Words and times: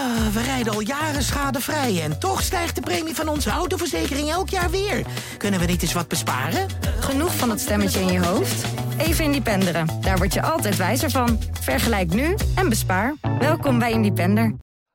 Ah, 0.00 0.26
we 0.32 0.42
rijden 0.42 0.72
al 0.72 0.80
jaren 0.80 1.22
schadevrij 1.22 2.02
en 2.02 2.18
toch 2.18 2.42
stijgt 2.42 2.74
de 2.74 2.80
premie 2.80 3.14
van 3.14 3.28
onze 3.28 3.50
autoverzekering 3.50 4.30
elk 4.30 4.48
jaar 4.48 4.70
weer. 4.70 5.06
Kunnen 5.36 5.60
we 5.60 5.66
niet 5.66 5.82
eens 5.82 5.92
wat 5.92 6.08
besparen? 6.08 6.66
Genoeg 7.00 7.36
van 7.36 7.48
dat 7.48 7.60
stemmetje 7.60 8.00
in 8.00 8.12
je 8.12 8.24
hoofd? 8.24 8.64
Even 8.98 9.24
Independeren. 9.24 9.86
Daar 10.00 10.16
word 10.16 10.34
je 10.34 10.42
altijd 10.42 10.76
wijzer 10.76 11.10
van. 11.10 11.38
Vergelijk 11.60 12.14
nu 12.14 12.34
en 12.54 12.68
bespaar. 12.68 13.14
Welkom 13.38 13.78
bij 13.78 13.92
Independer. 13.92 14.54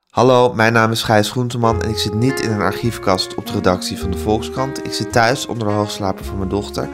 Hallo, 0.10 0.54
mijn 0.54 0.74
naam 0.74 0.92
is 0.92 1.04
Gijs 1.04 1.30
Groenteman 1.30 1.82
en 1.82 1.90
ik 1.90 1.98
zit 1.98 2.14
niet 2.14 2.40
in 2.40 2.52
een 2.52 2.62
archiefkast 2.62 3.36
op 3.36 3.46
de 3.46 3.54
redactie 3.54 3.98
van 3.98 4.12
de 4.12 4.18
Volkskrant. 4.18 4.86
Ik 4.86 4.94
zit 4.94 5.12
thuis 5.12 5.46
onder 5.46 5.68
de 5.68 5.74
hoogslaper 5.74 6.26
van 6.26 6.38
mijn 6.38 6.50
dochter 6.50 6.90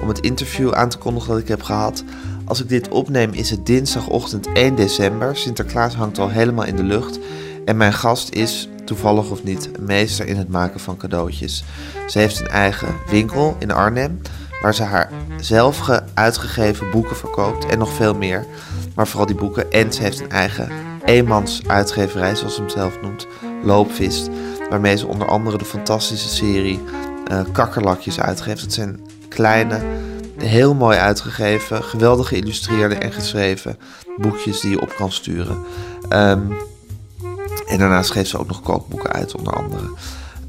om 0.00 0.08
het 0.08 0.20
interview 0.20 0.72
aan 0.72 0.88
te 0.88 0.98
kondigen 0.98 1.28
dat 1.28 1.38
ik 1.38 1.48
heb 1.48 1.62
gehad. 1.62 2.04
Als 2.44 2.60
ik 2.60 2.68
dit 2.68 2.88
opneem 2.88 3.32
is 3.32 3.50
het 3.50 3.66
dinsdagochtend 3.66 4.52
1 4.52 4.74
december. 4.74 5.36
Sinterklaas 5.36 5.94
hangt 5.94 6.18
al 6.18 6.28
helemaal 6.28 6.64
in 6.64 6.76
de 6.76 6.82
lucht. 6.82 7.18
En 7.64 7.76
mijn 7.76 7.92
gast 7.92 8.30
is, 8.32 8.68
toevallig 8.84 9.30
of 9.30 9.44
niet, 9.44 9.70
meester 9.80 10.26
in 10.26 10.36
het 10.36 10.48
maken 10.48 10.80
van 10.80 10.96
cadeautjes. 10.96 11.64
Ze 12.08 12.18
heeft 12.18 12.40
een 12.40 12.48
eigen 12.48 12.94
winkel 13.10 13.56
in 13.58 13.70
Arnhem, 13.70 14.20
waar 14.62 14.74
ze 14.74 14.82
haar 14.82 15.10
zelf 15.40 15.88
uitgegeven 16.14 16.90
boeken 16.90 17.16
verkoopt 17.16 17.66
en 17.66 17.78
nog 17.78 17.92
veel 17.92 18.14
meer. 18.14 18.46
Maar 18.94 19.08
vooral 19.08 19.26
die 19.26 19.36
boeken. 19.36 19.72
En 19.72 19.92
ze 19.92 20.02
heeft 20.02 20.20
een 20.20 20.30
eigen 20.30 20.68
eenmans 21.04 21.62
uitgeverij, 21.66 22.34
zoals 22.34 22.54
ze 22.54 22.60
hem 22.60 22.70
zelf 22.70 23.00
noemt, 23.02 23.26
Loopvist. 23.62 24.28
Waarmee 24.70 24.96
ze 24.96 25.06
onder 25.06 25.28
andere 25.28 25.58
de 25.58 25.64
fantastische 25.64 26.28
serie 26.28 26.80
uh, 27.30 27.40
Kakkerlakjes 27.52 28.20
uitgeeft. 28.20 28.60
Het 28.60 28.72
zijn 28.72 29.00
kleine, 29.28 29.80
heel 30.38 30.74
mooi 30.74 30.98
uitgegeven, 30.98 31.82
geweldig 31.82 32.28
geïllustreerde 32.28 32.94
en 32.94 33.12
geschreven 33.12 33.78
boekjes 34.16 34.60
die 34.60 34.70
je 34.70 34.80
op 34.80 34.94
kan 34.96 35.12
sturen. 35.12 35.58
Um, 36.10 36.56
en 37.66 37.78
daarnaast 37.78 38.10
geeft 38.10 38.30
ze 38.30 38.38
ook 38.38 38.46
nog 38.46 38.62
kookboeken 38.62 39.12
uit, 39.12 39.36
onder 39.36 39.52
andere. 39.52 39.90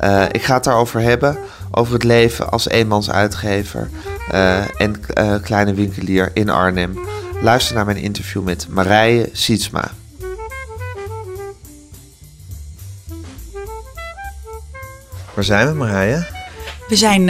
Uh, 0.03 0.23
ik 0.31 0.43
ga 0.43 0.53
het 0.53 0.63
daarover 0.63 1.01
hebben, 1.01 1.37
over 1.71 1.93
het 1.93 2.03
leven 2.03 2.51
als 2.51 2.67
eenmansuitgever 2.67 3.89
uh, 4.31 4.81
en 4.81 5.01
uh, 5.17 5.35
kleine 5.41 5.73
winkelier 5.73 6.31
in 6.33 6.49
Arnhem. 6.49 6.99
Luister 7.41 7.75
naar 7.75 7.85
mijn 7.85 7.97
interview 7.97 8.43
met 8.43 8.67
Marije 8.69 9.29
Sietsma. 9.31 9.91
Waar 15.33 15.43
zijn 15.43 15.67
we, 15.67 15.73
Marije? 15.73 16.27
We 16.87 16.95
zijn 16.95 17.29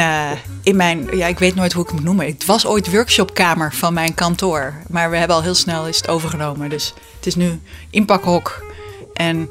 in 0.63 0.75
mijn, 0.75 1.17
ja, 1.17 1.27
ik 1.27 1.39
weet 1.39 1.55
nooit 1.55 1.73
hoe 1.73 1.83
ik 1.83 1.87
het 1.87 1.97
moet 1.97 2.05
noemen. 2.05 2.25
Het 2.25 2.45
was 2.45 2.65
ooit 2.65 2.91
workshopkamer 2.91 3.73
van 3.73 3.93
mijn 3.93 4.13
kantoor. 4.13 4.73
Maar 4.89 5.09
we 5.09 5.17
hebben 5.17 5.35
al 5.35 5.43
heel 5.43 5.55
snel 5.55 5.87
is 5.87 5.97
het 5.97 6.07
overgenomen. 6.07 6.69
Dus 6.69 6.93
het 7.15 7.25
is 7.25 7.35
nu 7.35 7.59
inpakhok 7.89 8.65
en 9.13 9.49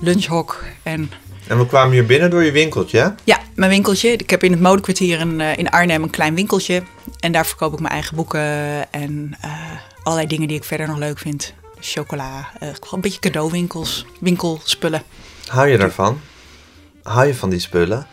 lunchhok. 0.00 0.64
En, 0.82 1.10
en 1.48 1.58
we 1.58 1.66
kwamen 1.66 1.92
hier 1.92 2.06
binnen 2.06 2.30
door 2.30 2.44
je 2.44 2.52
winkeltje, 2.52 3.14
Ja, 3.24 3.40
mijn 3.54 3.70
winkeltje. 3.70 4.08
Ik 4.12 4.30
heb 4.30 4.42
in 4.42 4.52
het 4.52 4.60
modekwartier 4.60 5.20
in, 5.20 5.40
uh, 5.40 5.58
in 5.58 5.70
Arnhem 5.70 6.02
een 6.02 6.10
klein 6.10 6.34
winkeltje. 6.34 6.82
En 7.20 7.32
daar 7.32 7.46
verkoop 7.46 7.72
ik 7.72 7.80
mijn 7.80 7.92
eigen 7.92 8.16
boeken 8.16 8.40
en 8.92 9.36
uh, 9.44 9.52
allerlei 10.02 10.28
dingen 10.28 10.48
die 10.48 10.56
ik 10.56 10.64
verder 10.64 10.86
nog 10.86 10.98
leuk 10.98 11.18
vind. 11.18 11.54
Chocola, 11.80 12.50
gewoon 12.58 12.74
een 12.90 13.00
beetje 13.00 13.20
cadeauwinkels, 13.20 14.06
winkelspullen. 14.20 15.02
Hou 15.46 15.68
je 15.68 15.78
daarvan? 15.78 16.20
Hou 17.02 17.26
je 17.26 17.34
van 17.34 17.50
die 17.50 17.58
spullen? 17.58 18.06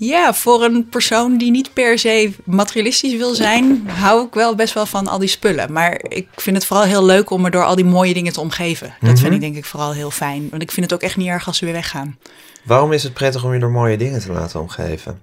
Ja, 0.00 0.34
voor 0.34 0.64
een 0.64 0.88
persoon 0.88 1.38
die 1.38 1.50
niet 1.50 1.72
per 1.72 1.98
se 1.98 2.32
materialistisch 2.44 3.16
wil 3.16 3.34
zijn, 3.34 3.88
hou 3.88 4.26
ik 4.26 4.34
wel 4.34 4.54
best 4.54 4.74
wel 4.74 4.86
van 4.86 5.06
al 5.06 5.18
die 5.18 5.28
spullen. 5.28 5.72
Maar 5.72 6.00
ik 6.08 6.28
vind 6.36 6.56
het 6.56 6.66
vooral 6.66 6.86
heel 6.86 7.04
leuk 7.04 7.30
om 7.30 7.40
me 7.40 7.50
door 7.50 7.64
al 7.64 7.74
die 7.74 7.84
mooie 7.84 8.14
dingen 8.14 8.32
te 8.32 8.40
omgeven. 8.40 8.86
Dat 8.86 9.00
mm 9.00 9.08
-hmm. 9.08 9.16
vind 9.16 9.34
ik 9.34 9.40
denk 9.40 9.56
ik 9.56 9.64
vooral 9.64 9.92
heel 9.92 10.10
fijn. 10.10 10.48
Want 10.50 10.62
ik 10.62 10.70
vind 10.70 10.90
het 10.90 10.94
ook 10.94 11.04
echt 11.04 11.16
niet 11.16 11.28
erg 11.28 11.46
als 11.46 11.58
ze 11.58 11.64
weer 11.64 11.74
weggaan. 11.74 12.18
Waarom 12.62 12.92
is 12.92 13.02
het 13.02 13.12
prettig 13.12 13.44
om 13.44 13.52
je 13.52 13.58
door 13.58 13.70
mooie 13.70 13.96
dingen 13.96 14.20
te 14.20 14.32
laten 14.32 14.60
omgeven? 14.60 15.20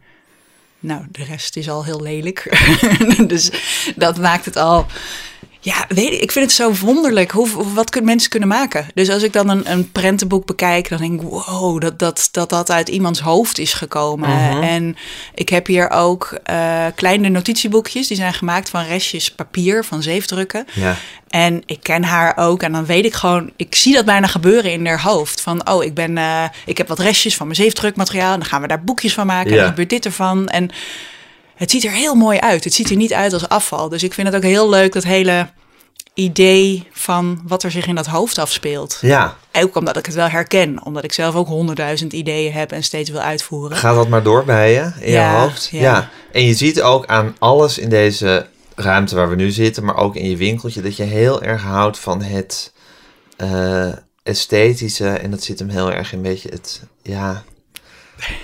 Nou, 0.79 1.01
de 1.11 1.23
rest 1.23 1.55
is 1.55 1.69
al 1.69 1.85
heel 1.85 2.01
lelijk. 2.01 2.57
dus 3.27 3.51
dat 3.95 4.17
maakt 4.17 4.45
het 4.45 4.55
al 4.55 4.85
ja, 5.59 5.85
weet 5.87 6.13
ik, 6.13 6.21
ik 6.21 6.31
vind 6.31 6.45
het 6.45 6.53
zo 6.53 6.85
wonderlijk 6.85 7.31
hoe, 7.31 7.73
wat 7.73 7.89
kunnen 7.89 8.09
mensen 8.09 8.29
kunnen 8.29 8.49
maken. 8.49 8.87
Dus 8.93 9.09
als 9.09 9.23
ik 9.23 9.33
dan 9.33 9.49
een, 9.49 9.71
een 9.71 9.91
prentenboek 9.91 10.45
bekijk, 10.45 10.89
dan 10.89 10.97
denk 10.97 11.21
ik, 11.21 11.27
wow, 11.27 11.81
dat 11.81 11.99
dat, 11.99 12.29
dat, 12.31 12.49
dat 12.49 12.71
uit 12.71 12.89
iemands 12.89 13.19
hoofd 13.19 13.57
is 13.57 13.73
gekomen. 13.73 14.29
Uh 14.29 14.49
-huh. 14.49 14.67
En 14.67 14.97
ik 15.33 15.49
heb 15.49 15.67
hier 15.67 15.89
ook 15.89 16.39
uh, 16.49 16.85
kleine 16.95 17.29
notitieboekjes, 17.29 18.07
die 18.07 18.17
zijn 18.17 18.33
gemaakt 18.33 18.69
van 18.69 18.83
restjes 18.83 19.31
papier, 19.31 19.83
van 19.83 20.03
zeefdrukken. 20.03 20.67
Ja. 20.73 20.95
En 21.27 21.63
ik 21.65 21.79
ken 21.81 22.03
haar 22.03 22.37
ook 22.37 22.63
en 22.63 22.71
dan 22.71 22.85
weet 22.85 23.05
ik 23.05 23.13
gewoon, 23.13 23.51
ik 23.55 23.75
zie 23.75 23.93
dat 23.93 24.05
bijna 24.05 24.27
gebeuren 24.27 24.71
in 24.71 24.85
haar 24.85 25.01
hoofd. 25.01 25.41
Van, 25.41 25.69
oh, 25.69 25.83
ik, 25.83 25.93
ben, 25.93 26.17
uh, 26.17 26.43
ik 26.65 26.77
heb 26.77 26.87
wat 26.87 26.99
restjes 26.99 27.35
van 27.35 27.47
mijn 27.47 27.59
zeefdrukmateriaal 27.59 28.33
en 28.33 28.39
dan 28.39 28.47
gaan 28.47 28.61
we 28.61 28.67
daar 28.67 28.83
boekjes 28.83 29.13
van 29.13 29.25
maken. 29.25 29.49
Ja. 29.51 29.55
En 29.55 29.61
dan 29.61 29.69
gebeurt 29.69 29.89
dit 29.89 30.05
ervan. 30.05 30.47
En 30.47 30.71
het 31.57 31.71
ziet 31.71 31.83
er 31.83 31.91
heel 31.91 32.15
mooi 32.15 32.39
uit. 32.39 32.63
Het 32.63 32.73
ziet 32.73 32.89
er 32.89 32.95
niet 32.95 33.13
uit 33.13 33.33
als 33.33 33.49
afval. 33.49 33.89
Dus 33.89 34.03
ik 34.03 34.13
vind 34.13 34.27
het 34.27 34.35
ook 34.35 34.43
heel 34.43 34.69
leuk, 34.69 34.93
dat 34.93 35.03
hele 35.03 35.49
idee 36.13 36.87
van 36.91 37.41
wat 37.47 37.63
er 37.63 37.71
zich 37.71 37.87
in 37.87 37.95
dat 37.95 38.05
hoofd 38.05 38.37
afspeelt. 38.37 38.97
Ja. 39.01 39.35
Ook 39.53 39.75
omdat 39.75 39.97
ik 39.97 40.05
het 40.05 40.15
wel 40.15 40.27
herken. 40.27 40.85
Omdat 40.85 41.03
ik 41.03 41.13
zelf 41.13 41.35
ook 41.35 41.47
honderdduizend 41.47 42.13
ideeën 42.13 42.53
heb 42.53 42.71
en 42.71 42.83
steeds 42.83 43.09
wil 43.09 43.19
uitvoeren. 43.19 43.77
Gaat 43.77 43.95
dat 43.95 44.07
maar 44.07 44.23
door 44.23 44.45
bij 44.45 44.71
je, 44.71 44.91
in 44.99 45.11
ja, 45.11 45.31
je 45.31 45.37
hoofd? 45.37 45.69
Ja. 45.71 45.79
ja. 45.79 46.09
En 46.31 46.43
je 46.43 46.53
ziet 46.53 46.81
ook 46.81 47.05
aan 47.05 47.35
alles 47.39 47.77
in 47.77 47.89
deze 47.89 48.47
ruimte 48.75 49.15
waar 49.15 49.29
we 49.29 49.35
nu 49.35 49.51
zitten, 49.51 49.85
maar 49.85 49.97
ook 49.97 50.15
in 50.15 50.29
je 50.29 50.37
winkeltje, 50.37 50.81
dat 50.81 50.97
je 50.97 51.03
heel 51.03 51.41
erg 51.41 51.61
houdt 51.61 51.99
van 51.99 52.21
het 52.21 52.73
uh, 53.37 53.93
esthetische. 54.23 55.07
En 55.07 55.31
dat 55.31 55.43
zit 55.43 55.59
hem 55.59 55.69
heel 55.69 55.91
erg 55.91 56.11
in 56.11 56.17
een 56.17 56.23
beetje 56.23 56.49
het, 56.49 56.81
ja, 57.01 57.43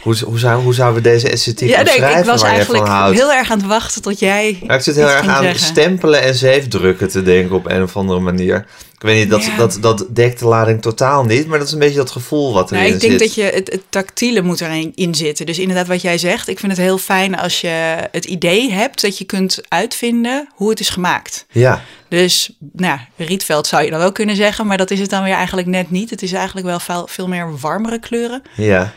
hoe, 0.02 0.18
hoe, 0.26 0.40
zou, 0.40 0.62
hoe 0.64 0.74
zouden 0.74 1.04
we 1.04 1.10
deze 1.10 1.30
esthetiek 1.30 1.70
ja, 1.70 1.82
nee, 1.82 1.96
ik 1.96 2.26
was 2.26 2.42
waar 2.42 2.50
eigenlijk 2.52 2.84
je 2.84 2.90
van 2.90 2.98
houdt? 3.00 3.18
heel 3.20 3.34
erg 3.34 3.52
aan 3.52 3.58
het 3.58 3.68
wachten 3.68 4.02
tot 4.02 4.20
jij 4.20 4.60
Maar 4.66 4.76
ik 4.76 4.82
zit 4.84 4.96
heel 4.96 5.10
erg 5.10 5.28
aan 5.28 5.44
zeggen. 5.44 5.66
stempelen 5.66 6.22
en 6.22 6.36
zeefdrukken 6.36 7.10
te 7.10 7.22
denken 7.24 7.56
op 7.56 7.70
een 7.70 7.84
of 7.84 7.98
andere 7.98 8.20
manier. 8.20 8.66
Ik 8.94 9.10
weet 9.10 9.20
niet, 9.22 9.30
dat, 9.30 9.46
Ja. 9.46 9.58
dat, 9.58 9.78
dat 9.82 10.06
dekt 10.10 10.40
de 10.40 10.46
lading 10.48 10.82
totaal 10.82 11.24
niet, 11.26 11.48
maar 11.48 11.58
dat 11.58 11.68
is 11.68 11.74
een 11.74 11.80
beetje 11.80 11.98
dat 11.98 12.12
gevoel 12.12 12.54
wat 12.54 12.72
erin 12.72 12.84
Nou, 12.84 12.94
ik 12.96 13.00
denk 13.02 13.12
zit. 13.12 13.22
dat 13.22 13.36
je 13.36 13.44
het, 13.44 13.72
het 13.72 13.82
tactiele 13.90 14.42
moet 14.42 14.62
erin 14.62 14.92
in 14.96 15.16
zitten. 15.16 15.46
Dus 15.46 15.60
inderdaad 15.60 15.88
wat 15.88 16.02
jij 16.02 16.18
zegt. 16.18 16.48
Ik 16.48 16.60
vind 16.60 16.72
het 16.72 16.82
heel 16.82 16.98
fijn 16.98 17.38
als 17.38 17.62
je 17.62 17.96
het 18.12 18.26
idee 18.26 18.72
hebt 18.72 19.02
dat 19.02 19.18
je 19.18 19.24
kunt 19.24 19.62
uitvinden 19.68 20.48
hoe 20.56 20.70
het 20.70 20.80
is 20.80 20.90
gemaakt. 20.90 21.46
Ja, 21.52 21.82
Dus 22.10 22.52
nou, 22.74 22.98
ja, 23.18 23.26
Rietveld 23.26 23.68
zou 23.68 23.84
je 23.84 23.92
dan 23.92 24.02
ook 24.02 24.14
kunnen 24.14 24.36
zeggen, 24.36 24.68
maar 24.68 24.78
dat 24.78 24.92
is 24.92 25.00
het 25.00 25.10
dan 25.10 25.24
weer 25.24 25.34
eigenlijk 25.34 25.68
net 25.68 25.92
niet. 25.92 26.10
Het 26.10 26.22
is 26.22 26.32
eigenlijk 26.32 26.66
wel 26.68 26.80
veel, 26.80 27.08
veel 27.10 27.28
meer 27.28 27.58
warmere 27.60 28.00
kleuren. 28.00 28.42
ja. 28.56 28.94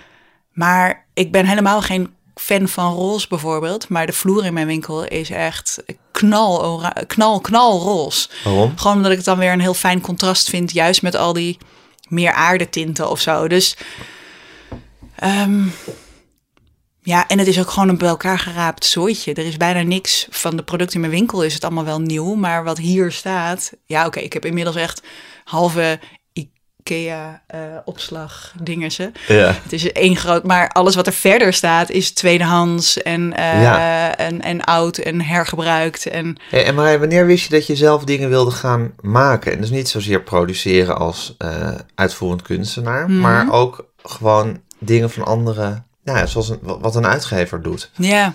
Maar 0.56 1.06
ik 1.14 1.32
ben 1.32 1.46
helemaal 1.46 1.82
geen 1.82 2.14
fan 2.34 2.68
van 2.68 2.94
roze 2.94 3.28
bijvoorbeeld. 3.28 3.88
Maar 3.88 4.06
de 4.06 4.12
vloer 4.12 4.44
in 4.44 4.52
mijn 4.52 4.66
winkel 4.66 5.04
is 5.04 5.30
echt 5.30 5.82
knal, 6.10 6.82
knal, 7.06 7.40
knal 7.40 7.80
roze. 7.80 8.28
Waarom? 8.44 8.78
Gewoon 8.78 8.96
omdat 8.96 9.10
ik 9.10 9.16
het 9.16 9.26
dan 9.26 9.38
weer 9.38 9.52
een 9.52 9.60
heel 9.60 9.74
fijn 9.74 10.00
contrast 10.00 10.50
vind. 10.50 10.72
Juist 10.72 11.02
met 11.02 11.14
al 11.14 11.32
die 11.32 11.58
meer 12.08 12.32
aardetinten 12.32 13.10
of 13.10 13.20
zo. 13.20 13.48
Dus 13.48 13.76
ehm, 15.16 15.64
ja, 17.02 17.28
en 17.28 17.38
het 17.38 17.46
is 17.46 17.58
ook 17.58 17.70
gewoon 17.70 17.88
een 17.88 17.98
bij 17.98 18.08
elkaar 18.08 18.38
geraapt 18.38 18.84
zooitje. 18.84 19.34
Er 19.34 19.46
is 19.46 19.56
bijna 19.56 19.82
niks 19.82 20.26
van 20.30 20.56
de 20.56 20.62
producten 20.62 20.94
in 20.94 21.00
mijn 21.00 21.12
winkel. 21.12 21.42
Is 21.42 21.54
het 21.54 21.64
allemaal 21.64 21.84
wel 21.84 22.00
nieuw. 22.00 22.34
Maar 22.34 22.64
wat 22.64 22.78
hier 22.78 23.12
staat. 23.12 23.72
Ja, 23.84 24.06
oké. 24.06 24.20
ik 24.20 24.32
heb 24.32 24.44
inmiddels 24.44 24.76
echt 24.76 25.02
halve 25.44 26.00
IKEA 26.90 27.40
eh 27.46 27.58
opslag 27.84 28.52
dingersen. 28.62 29.12
Ja. 29.28 29.54
Het 29.62 29.72
is 29.72 29.92
één 29.92 30.16
groot, 30.16 30.44
maar 30.44 30.68
alles 30.68 30.94
wat 30.94 31.06
er 31.06 31.12
verder 31.12 31.52
staat 31.52 31.90
is 31.90 32.10
tweedehands 32.10 33.02
en, 33.02 33.32
eh, 33.36 33.62
Ja. 33.62 34.16
en, 34.16 34.42
en 34.42 34.64
oud 34.64 34.98
en 34.98 35.20
hergebruikt. 35.22 36.06
En 36.06 36.36
Hey, 36.50 36.64
en 36.64 36.74
Marij, 36.74 36.98
wanneer 36.98 37.26
wist 37.26 37.44
je 37.48 37.54
dat 37.54 37.66
je 37.66 37.76
zelf 37.76 38.04
dingen 38.04 38.28
wilde 38.28 38.50
gaan 38.50 38.92
maken? 39.00 39.52
En 39.52 39.60
dus 39.60 39.70
niet 39.70 39.88
zozeer 39.88 40.22
produceren 40.22 40.96
als 40.98 41.34
eh, 41.38 41.72
uitvoerend 41.94 42.42
kunstenaar, 42.42 43.10
Mhm. 43.10 43.20
maar 43.20 43.52
ook 43.52 43.86
gewoon 44.02 44.60
dingen 44.78 45.10
van 45.10 45.24
anderen, 45.24 45.86
nou 46.04 46.18
ja, 46.18 46.26
zoals 46.26 46.48
een, 46.48 46.58
wat 46.62 46.96
een 46.96 47.06
uitgever 47.06 47.62
doet. 47.62 47.90
ja, 47.96 48.32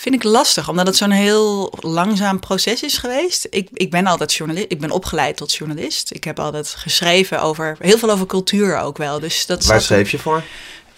vind 0.00 0.14
ik 0.14 0.22
lastig, 0.24 0.68
omdat 0.68 0.86
het 0.86 0.96
zo'n 0.96 1.10
heel 1.10 1.72
langzaam 1.80 2.38
proces 2.40 2.82
is 2.82 2.98
geweest. 2.98 3.46
Ik, 3.50 3.68
ik 3.72 3.90
ben 3.90 4.06
altijd 4.06 4.34
journalist, 4.34 4.66
ik 4.68 4.80
ben 4.80 4.90
opgeleid 4.90 5.36
tot 5.36 5.54
journalist. 5.54 6.10
Ik 6.14 6.24
heb 6.24 6.38
altijd 6.40 6.74
geschreven 6.78 7.42
over, 7.42 7.76
heel 7.80 7.98
veel 7.98 8.10
over 8.10 8.26
cultuur 8.26 8.78
ook 8.78 8.96
wel. 8.96 9.20
Dus 9.20 9.46
dat 9.46 9.64
Waar 9.64 9.80
schreef 9.82 10.10
je 10.10 10.18
voor? 10.18 10.42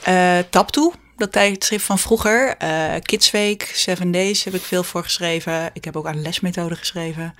Eh, 0.02 0.38
Taptoe, 0.50 0.93
dat 1.17 1.32
tijdschrift 1.32 1.85
van 1.85 1.99
vroeger. 1.99 2.55
Eh 2.58 2.69
Kidsweek, 3.02 3.70
Seven 3.75 4.11
Days 4.11 4.44
heb 4.44 4.55
ik 4.55 4.62
veel 4.62 4.82
voor 4.82 5.03
geschreven. 5.03 5.70
Ik 5.73 5.85
heb 5.85 5.96
ook 5.96 6.06
aan 6.06 6.23
lesmethoden 6.23 6.76
geschreven. 6.76 7.35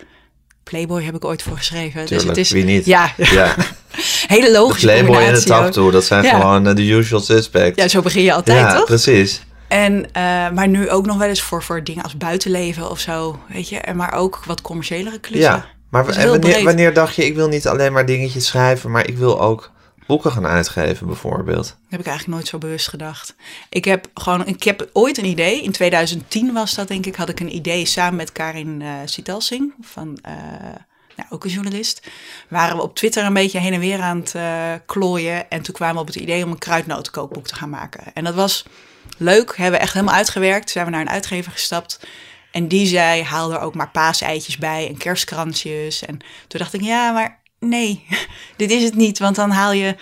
Playboy 0.65 1.03
heb 1.05 1.15
ik 1.15 1.25
ooit 1.25 1.43
voor 1.43 1.57
geschreven. 1.57 2.05
Tuurlijk, 2.07 2.09
dus 2.09 2.23
het 2.25 2.37
is, 2.37 2.51
wie 2.51 2.65
niet? 2.65 2.87
Ja, 2.87 3.13
Ja, 3.17 3.55
hele 4.35 4.47
de 4.47 4.53
logische 4.53 4.87
Playboy 4.87 5.17
en 5.23 5.35
de. 5.35 5.43
Taptoe, 5.43 5.91
dat 5.91 6.05
zijn 6.05 6.25
Ja. 6.25 6.31
gewoon 6.31 6.67
eh, 6.67 6.75
de 6.75 6.83
usual 6.83 7.21
suspects. 7.21 7.83
Ja, 7.83 7.89
zo 7.89 8.03
begin 8.03 8.23
je 8.23 8.33
altijd, 8.33 8.59
ja 8.59 8.77
toch? 8.77 8.85
precies. 8.85 9.41
En, 9.71 10.13
eh, 10.13 10.51
maar 10.51 10.69
nu 10.69 10.91
ook 10.91 11.07
nog 11.07 11.17
wel 11.17 11.29
eens 11.29 11.43
voor, 11.43 11.63
voor 11.63 11.85
dingen 11.85 12.03
als 12.03 12.17
buitenleven 12.17 12.91
of 12.91 12.99
zo, 12.99 13.39
weet 13.49 13.69
je. 13.69 13.79
En 13.79 13.97
maar 13.97 14.13
ook 14.15 14.45
wat 14.45 14.61
commerciëlere 14.61 15.19
klussen. 15.19 15.51
Ja. 15.51 15.67
Maar 15.91 16.09
en 16.09 16.65
wanneer, 16.65 16.95
dacht 16.95 17.15
je, 17.15 17.25
ik 17.25 17.35
wil 17.35 17.49
niet 17.49 17.67
alleen 17.67 17.93
maar 17.93 18.07
dingetjes 18.07 18.47
schrijven, 18.47 18.91
maar 18.91 19.09
ik 19.09 19.19
wil 19.19 19.41
ook 19.41 19.71
boeken 20.07 20.33
gaan 20.33 20.47
uitgeven 20.47 21.07
bijvoorbeeld? 21.07 21.65
Dat 21.67 21.77
heb 21.89 22.01
ik 22.01 22.07
eigenlijk 22.07 22.37
nooit 22.37 22.49
zo 22.49 22.59
bewust 22.59 22.89
gedacht. 22.89 23.35
Ik 23.69 23.85
heb 23.85 24.07
gewoon, 24.15 24.47
ik 24.47 24.63
heb 24.63 24.89
ooit 24.93 25.19
een 25.19 25.25
idee. 25.25 25.63
In 25.63 25.73
2010 25.73 26.53
was 26.53 26.75
dat, 26.75 26.89
denk 26.89 27.07
ik, 27.07 27.17
had 27.17 27.29
ik 27.29 27.41
een 27.41 27.55
idee 27.55 27.87
samen 27.87 28.17
met 28.17 28.33
Karin 28.33 28.83
eh 28.83 28.89
Sitelsing 29.05 29.75
van. 29.81 30.19
eh, 30.23 30.33
nou, 31.17 31.29
ook 31.31 31.45
een 31.45 31.51
journalist. 31.51 32.07
Waren 32.49 32.77
we 32.77 32.83
op 32.83 32.97
Twitter 32.97 33.25
een 33.25 33.33
beetje 33.33 33.59
heen 33.59 33.73
en 33.73 33.81
weer 33.81 34.01
aan 34.01 34.19
het 34.19 34.35
klooien. 34.87 35.51
En 35.51 35.63
toen 35.63 35.75
kwamen 35.75 35.95
we 35.95 36.01
op 36.01 36.07
het 36.07 36.17
idee 36.17 36.45
om 36.45 36.51
een 36.51 36.59
kruidnotenkookboek 36.59 37.47
te 37.47 37.55
gaan 37.55 37.71
maken. 37.71 38.05
En 38.15 38.25
dat 38.25 38.35
was 38.35 38.65
leuk. 39.17 39.57
Hebben 39.57 39.79
we 39.79 39.85
echt 39.85 39.93
helemaal 39.95 40.15
uitgewerkt. 40.15 40.71
Zijn 40.71 40.85
we 40.85 40.91
naar 40.91 41.01
een 41.01 41.11
uitgever 41.11 41.53
gestapt. 41.53 42.01
En 42.51 42.69
die 42.69 42.87
zei, 42.87 43.23
haal 43.23 43.53
er 43.53 43.61
ook 43.61 43.75
maar 43.75 43.91
paaseitjes 43.91 44.59
bij 44.59 44.89
en 44.89 44.97
kerstkransjes. 44.97 46.05
En 46.05 46.19
toen 46.49 46.61
dacht 46.61 46.75
ik, 46.75 46.81
ja, 46.81 47.13
maar 47.13 47.39
nee, 47.59 48.07
dit 48.57 48.71
is 48.71 48.83
het 48.83 48.95
niet. 48.95 49.19
Want 49.19 49.37
dan 49.37 49.51
haal 49.51 49.73
je... 49.73 49.97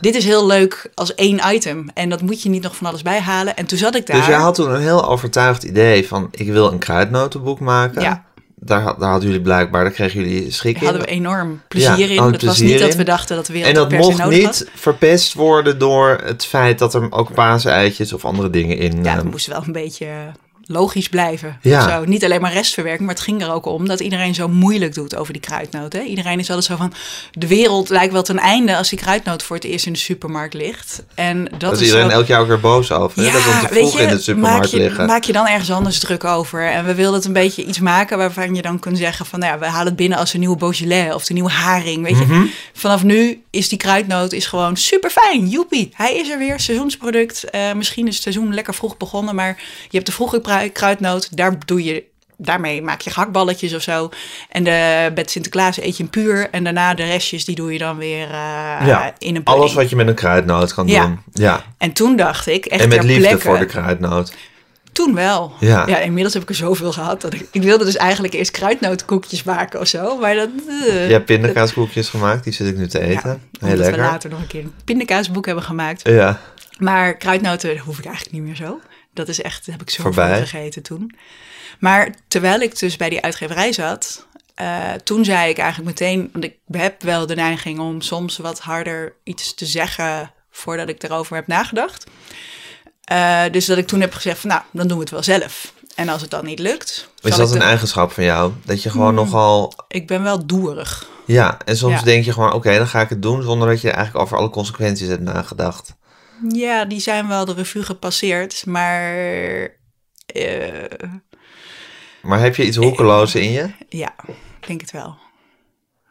Dit 0.00 0.14
is 0.14 0.24
heel 0.24 0.46
leuk 0.46 0.90
als 0.94 1.14
één 1.14 1.40
item. 1.54 1.90
En 1.94 2.08
dat 2.08 2.20
moet 2.20 2.42
je 2.42 2.48
niet 2.48 2.62
nog 2.62 2.76
van 2.76 2.86
alles 2.86 3.02
bijhalen. 3.02 3.56
En 3.56 3.66
toen 3.66 3.78
zat 3.78 3.94
ik 3.94 4.06
daar. 4.06 4.16
Dus 4.16 4.26
jij 4.26 4.36
had 4.36 4.54
toen 4.54 4.70
een 4.70 4.80
heel 4.80 5.08
overtuigd 5.08 5.62
idee 5.62 6.08
van, 6.08 6.28
ik 6.30 6.48
wil 6.48 6.72
een 6.72 6.78
kruidnotenboek 6.78 7.60
maken. 7.60 8.02
Ja. 8.02 8.24
Daar, 8.64 8.84
daar 8.98 9.10
hadden 9.10 9.28
jullie 9.28 9.42
blijkbaar, 9.44 9.84
daar 9.84 9.92
kregen 9.92 10.20
jullie 10.22 10.50
schik 10.50 10.74
Daar 10.74 10.84
hadden 10.84 11.02
we 11.02 11.08
in. 11.08 11.16
enorm 11.16 11.60
plezier 11.68 12.08
Ja, 12.12 12.22
in. 12.26 12.32
Het 12.32 12.42
was 12.42 12.58
niet 12.60 12.78
dat 12.78 12.90
in. 12.90 12.96
we 12.96 13.04
dachten 13.04 13.36
dat 13.36 13.46
de 13.46 13.52
wereld 13.52 13.70
En 13.76 13.88
dat 13.88 13.92
mocht 13.92 14.28
niet 14.28 14.44
had. 14.44 14.66
verpest 14.74 15.32
worden 15.34 15.78
door 15.78 16.20
het 16.24 16.44
feit 16.44 16.78
dat 16.78 16.94
er 16.94 17.12
ook 17.12 17.34
paaseitjes 17.34 18.12
of 18.12 18.24
andere 18.24 18.50
dingen 18.50 18.76
in... 18.78 19.04
Ja, 19.04 19.10
eh, 19.10 19.16
het 19.16 19.30
moest 19.30 19.46
wel 19.46 19.62
een 19.66 19.72
beetje 19.72 20.06
logisch 20.66 21.08
blijven. 21.08 21.58
Ja. 21.62 21.88
Zo. 21.88 22.04
Niet 22.04 22.24
alleen 22.24 22.40
maar 22.40 22.52
restverwerking, 22.52 23.06
maar 23.06 23.14
het 23.14 23.24
ging 23.24 23.42
er 23.42 23.52
ook 23.52 23.66
om 23.66 23.88
dat 23.88 24.00
iedereen 24.00 24.34
zo 24.34 24.48
moeilijk 24.48 24.94
doet 24.94 25.16
over 25.16 25.32
die 25.32 25.42
kruidnoot. 25.42 25.92
Hè? 25.92 26.00
Iedereen 26.02 26.38
is 26.38 26.48
altijd 26.48 26.66
zo 26.66 26.76
van, 26.76 26.92
de 27.32 27.46
wereld 27.46 27.88
lijkt 27.88 28.12
wel 28.12 28.22
ten 28.22 28.38
einde 28.38 28.76
als 28.76 28.88
die 28.88 28.98
kruidnoot 28.98 29.42
voor 29.42 29.56
het 29.56 29.64
eerst 29.64 29.86
in 29.86 29.92
de 29.92 29.98
supermarkt 29.98 30.54
ligt. 30.54 31.02
En 31.14 31.48
dat 31.58 31.80
is 31.80 31.86
iedereen 31.86 32.10
elk 32.10 32.26
jaar 32.26 32.46
weer 32.46 32.60
boos 32.60 32.92
over. 32.92 33.22
hè? 33.22 33.30
dat 33.32 33.42
vroeg 33.42 33.98
in 34.00 34.08
de 34.08 34.20
supermarkt 34.20 34.58
maak 34.60 34.66
je, 34.70 34.76
liggen. 34.76 35.06
maak 35.06 35.24
je 35.24 35.32
dan 35.32 35.46
ergens 35.46 35.70
anders 35.70 35.98
druk 35.98 36.24
over. 36.24 36.70
En 36.70 36.84
we 36.84 36.94
wilden 36.94 37.14
het 37.14 37.24
een 37.24 37.32
beetje 37.32 37.64
iets 37.64 37.78
maken 37.80 38.18
waarvan 38.18 38.54
je 38.54 38.62
dan 38.62 38.78
kunt 38.78 38.98
zeggen 38.98 39.26
van... 39.26 39.38
Nou 39.38 39.52
ja, 39.52 39.58
we 39.58 39.66
halen 39.66 39.86
het 39.86 39.96
binnen 39.96 40.18
als 40.18 40.32
een 40.34 40.40
nieuwe 40.40 40.56
Beaujolais 40.56 41.14
of 41.14 41.24
de 41.24 41.32
nieuwe 41.34 41.50
haring. 41.50 42.02
Weet 42.02 42.12
Mhm. 42.26 42.32
je, 42.42 42.50
vanaf 42.72 43.02
nu 43.02 43.42
is 43.50 43.68
die 43.68 43.78
kruidnoot 43.78 44.32
is 44.32 44.46
gewoon 44.46 44.76
super 44.76 45.10
fijn. 45.10 45.48
Joepie, 45.48 45.90
hij 45.94 46.14
is 46.16 46.28
er 46.30 46.38
weer, 46.38 46.60
seizoensproduct. 46.60 47.50
Eh, 47.50 47.72
misschien 47.72 48.06
is 48.06 48.14
het 48.14 48.22
seizoen 48.22 48.54
lekker 48.54 48.74
vroeg 48.74 48.96
begonnen, 48.96 49.34
maar 49.34 49.56
je 49.82 49.96
hebt 49.96 50.06
de 50.06 50.12
vroege 50.12 50.40
kruidnoot. 50.72 51.36
Daar 51.36 51.56
doe 51.64 51.84
je... 51.84 52.04
Daarmee 52.36 52.82
maak 52.82 53.00
je 53.00 53.10
gehaktballetjes 53.10 53.74
of 53.74 53.82
zo. 53.82 54.08
En 54.50 54.64
de, 54.64 55.10
met 55.14 55.30
Sinterklaas 55.30 55.80
eet 55.80 55.96
je 55.96 56.02
hem 56.02 56.10
puur. 56.12 56.50
En 56.50 56.64
daarna 56.64 56.94
de 56.94 57.04
restjes, 57.04 57.44
die 57.44 57.54
doe 57.54 57.72
je 57.72 57.78
dan 57.78 57.96
weer 57.96 58.22
eh, 58.24 58.30
ja, 58.86 59.04
in 59.04 59.34
een 59.36 59.42
pudding. 59.42 59.46
alles 59.46 59.72
wat 59.74 59.90
je 59.90 59.96
met 59.96 60.06
een 60.08 60.14
kruidnoot 60.14 60.74
kan 60.74 60.86
Ja. 60.86 61.02
doen. 61.06 61.18
Ja. 61.32 61.64
En 61.78 61.92
toen 61.92 62.16
dacht 62.16 62.46
ik, 62.46 62.66
echt 62.66 62.82
En 62.82 62.88
met 62.88 63.02
liefde 63.04 63.38
voor 63.38 63.58
de 63.58 63.66
kruidnoot. 63.66 64.34
toen 64.92 65.14
wel. 65.14 65.52
Ja. 65.60 65.86
inmiddels 65.98 66.34
heb 66.34 66.42
ik 66.42 66.48
er 66.48 66.54
zoveel 66.54 66.92
gehad. 66.92 67.20
Dat 67.20 67.34
ik, 67.34 67.46
ik 67.50 67.62
wilde 67.62 67.84
dus 67.84 67.96
eigenlijk 67.96 68.34
eerst 68.34 68.50
kruidnootkoekjes 68.50 69.42
maken 69.42 69.80
of 69.80 69.86
zo. 69.86 70.18
Maar 70.18 70.34
dat... 70.34 70.48
eh, 70.88 71.06
Je 71.06 71.12
hebt 71.12 71.24
pindakaaskoekjes 71.24 72.08
gemaakt, 72.08 72.44
die 72.44 72.52
zit 72.52 72.66
ik 72.66 72.76
nu 72.76 72.86
te 72.86 72.98
ja, 72.98 73.04
eten. 73.04 73.30
Heel 73.30 73.40
omdat 73.60 73.78
lekker. 73.78 73.96
we 73.96 74.08
later 74.08 74.30
nog 74.30 74.40
een 74.40 74.46
keer 74.46 74.62
een 74.62 74.72
pindakaasboek 74.84 75.46
hebben 75.46 75.64
gemaakt. 75.64 76.08
Ja, 76.08 76.40
Maar 76.78 77.14
kruidnoten 77.16 77.78
hoef 77.78 77.98
ik 77.98 78.04
eigenlijk 78.04 78.36
niet 78.36 78.44
meer 78.46 78.56
zo. 78.56 78.80
Dat 79.14 79.28
is 79.28 79.42
echt, 79.42 79.66
heb 79.66 79.80
ik 79.80 79.90
zo 79.90 80.02
Voorbij. 80.02 80.38
gegeten 80.40 80.82
toen. 80.82 81.14
Maar 81.78 82.14
terwijl 82.28 82.60
ik 82.60 82.78
dus 82.78 82.96
bij 82.96 83.08
die 83.08 83.20
uitgeverij 83.22 83.72
zat... 83.72 84.26
eh, 84.54 84.92
toen 85.04 85.24
zei 85.24 85.50
ik 85.50 85.58
eigenlijk 85.58 85.88
meteen... 86.00 86.28
Want 86.32 86.44
ik 86.44 86.54
heb 86.70 87.02
wel 87.02 87.26
de 87.26 87.34
neiging 87.34 87.78
om 87.78 88.00
soms 88.00 88.36
wat 88.36 88.60
harder 88.60 89.14
iets 89.24 89.54
te 89.54 89.66
zeggen... 89.66 90.32
voordat 90.50 90.88
ik 90.88 91.02
erover 91.02 91.36
heb 91.36 91.46
nagedacht. 91.46 92.04
Eh, 93.04 93.42
dus 93.50 93.66
dat 93.66 93.78
ik 93.78 93.86
toen 93.86 94.00
heb 94.00 94.12
gezegd 94.14 94.38
van... 94.38 94.50
nou, 94.50 94.62
dan 94.70 94.86
doen 94.86 94.96
we 94.96 95.02
het 95.02 95.12
wel 95.12 95.22
zelf. 95.22 95.72
En 95.94 96.08
als 96.08 96.20
het 96.22 96.30
dan 96.30 96.44
niet 96.44 96.58
lukt... 96.58 97.08
is 97.22 97.36
dat 97.36 97.52
een 97.52 97.58
de- 97.58 97.64
eigenschap 97.64 98.12
van 98.12 98.24
jou? 98.24 98.52
Dat 98.64 98.82
je 98.82 98.90
gewoon 98.90 99.06
Hmm. 99.06 99.24
nogal... 99.24 99.72
Ik 99.88 100.06
ben 100.06 100.22
wel 100.22 100.46
doerig. 100.46 101.06
Ja, 101.26 101.58
en 101.64 101.76
soms 101.76 101.98
Ja. 101.98 102.04
denk 102.04 102.24
je 102.24 102.32
gewoon, 102.32 102.52
oké, 102.52 102.76
dan 102.76 102.86
ga 102.86 103.00
ik 103.00 103.08
het 103.08 103.22
doen... 103.22 103.42
zonder 103.42 103.68
dat 103.68 103.80
je 103.80 103.90
eigenlijk 103.90 104.24
over 104.24 104.36
alle 104.38 104.50
consequenties 104.50 105.08
hebt 105.08 105.22
nagedacht. 105.22 105.94
Ja, 106.52 106.84
die 106.84 107.00
zijn 107.00 107.28
wel 107.28 107.44
de 107.44 107.52
revue 107.54 107.82
gepasseerd, 107.82 108.66
maar 108.66 109.12
eh, 110.26 110.84
Maar 112.22 112.40
heb 112.40 112.56
je 112.56 112.64
iets 112.66 112.76
roekeloos 112.76 113.34
in 113.34 113.50
je? 113.50 113.70
ja, 113.88 114.14
ik 114.60 114.66
denk 114.66 114.80
het 114.80 114.90
wel. 114.90 115.16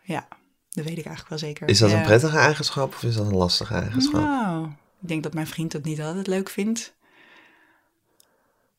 Ja, 0.04 0.28
dat 0.70 0.86
weet 0.86 0.98
ik 0.98 1.06
eigenlijk 1.06 1.30
wel 1.30 1.38
zeker. 1.38 1.68
Is 1.68 1.80
dat 1.80 1.90
Ja. 1.90 1.98
een 1.98 2.04
prettige 2.04 2.38
eigenschap 2.38 2.94
of 2.94 3.04
is 3.04 3.16
dat 3.16 3.26
een 3.26 3.36
lastige 3.38 3.74
eigenschap? 3.74 4.22
Nou, 4.22 4.66
ik 5.02 5.08
denk 5.08 5.24
dat 5.24 5.34
mijn 5.34 5.48
vriend 5.48 5.72
dat 5.72 5.84
niet 5.84 6.02
altijd 6.02 6.28
leuk 6.28 6.50
vindt. 6.50 6.94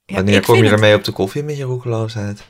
Ja, 0.06 0.14
Wanneer 0.14 0.42
kom 0.42 0.64
je 0.64 0.70
ermee 0.70 0.94
op 0.94 1.04
de 1.04 1.12
koffie 1.12 1.42
met 1.42 1.56
je 1.56 1.64
roekeloosheid? 1.64 2.42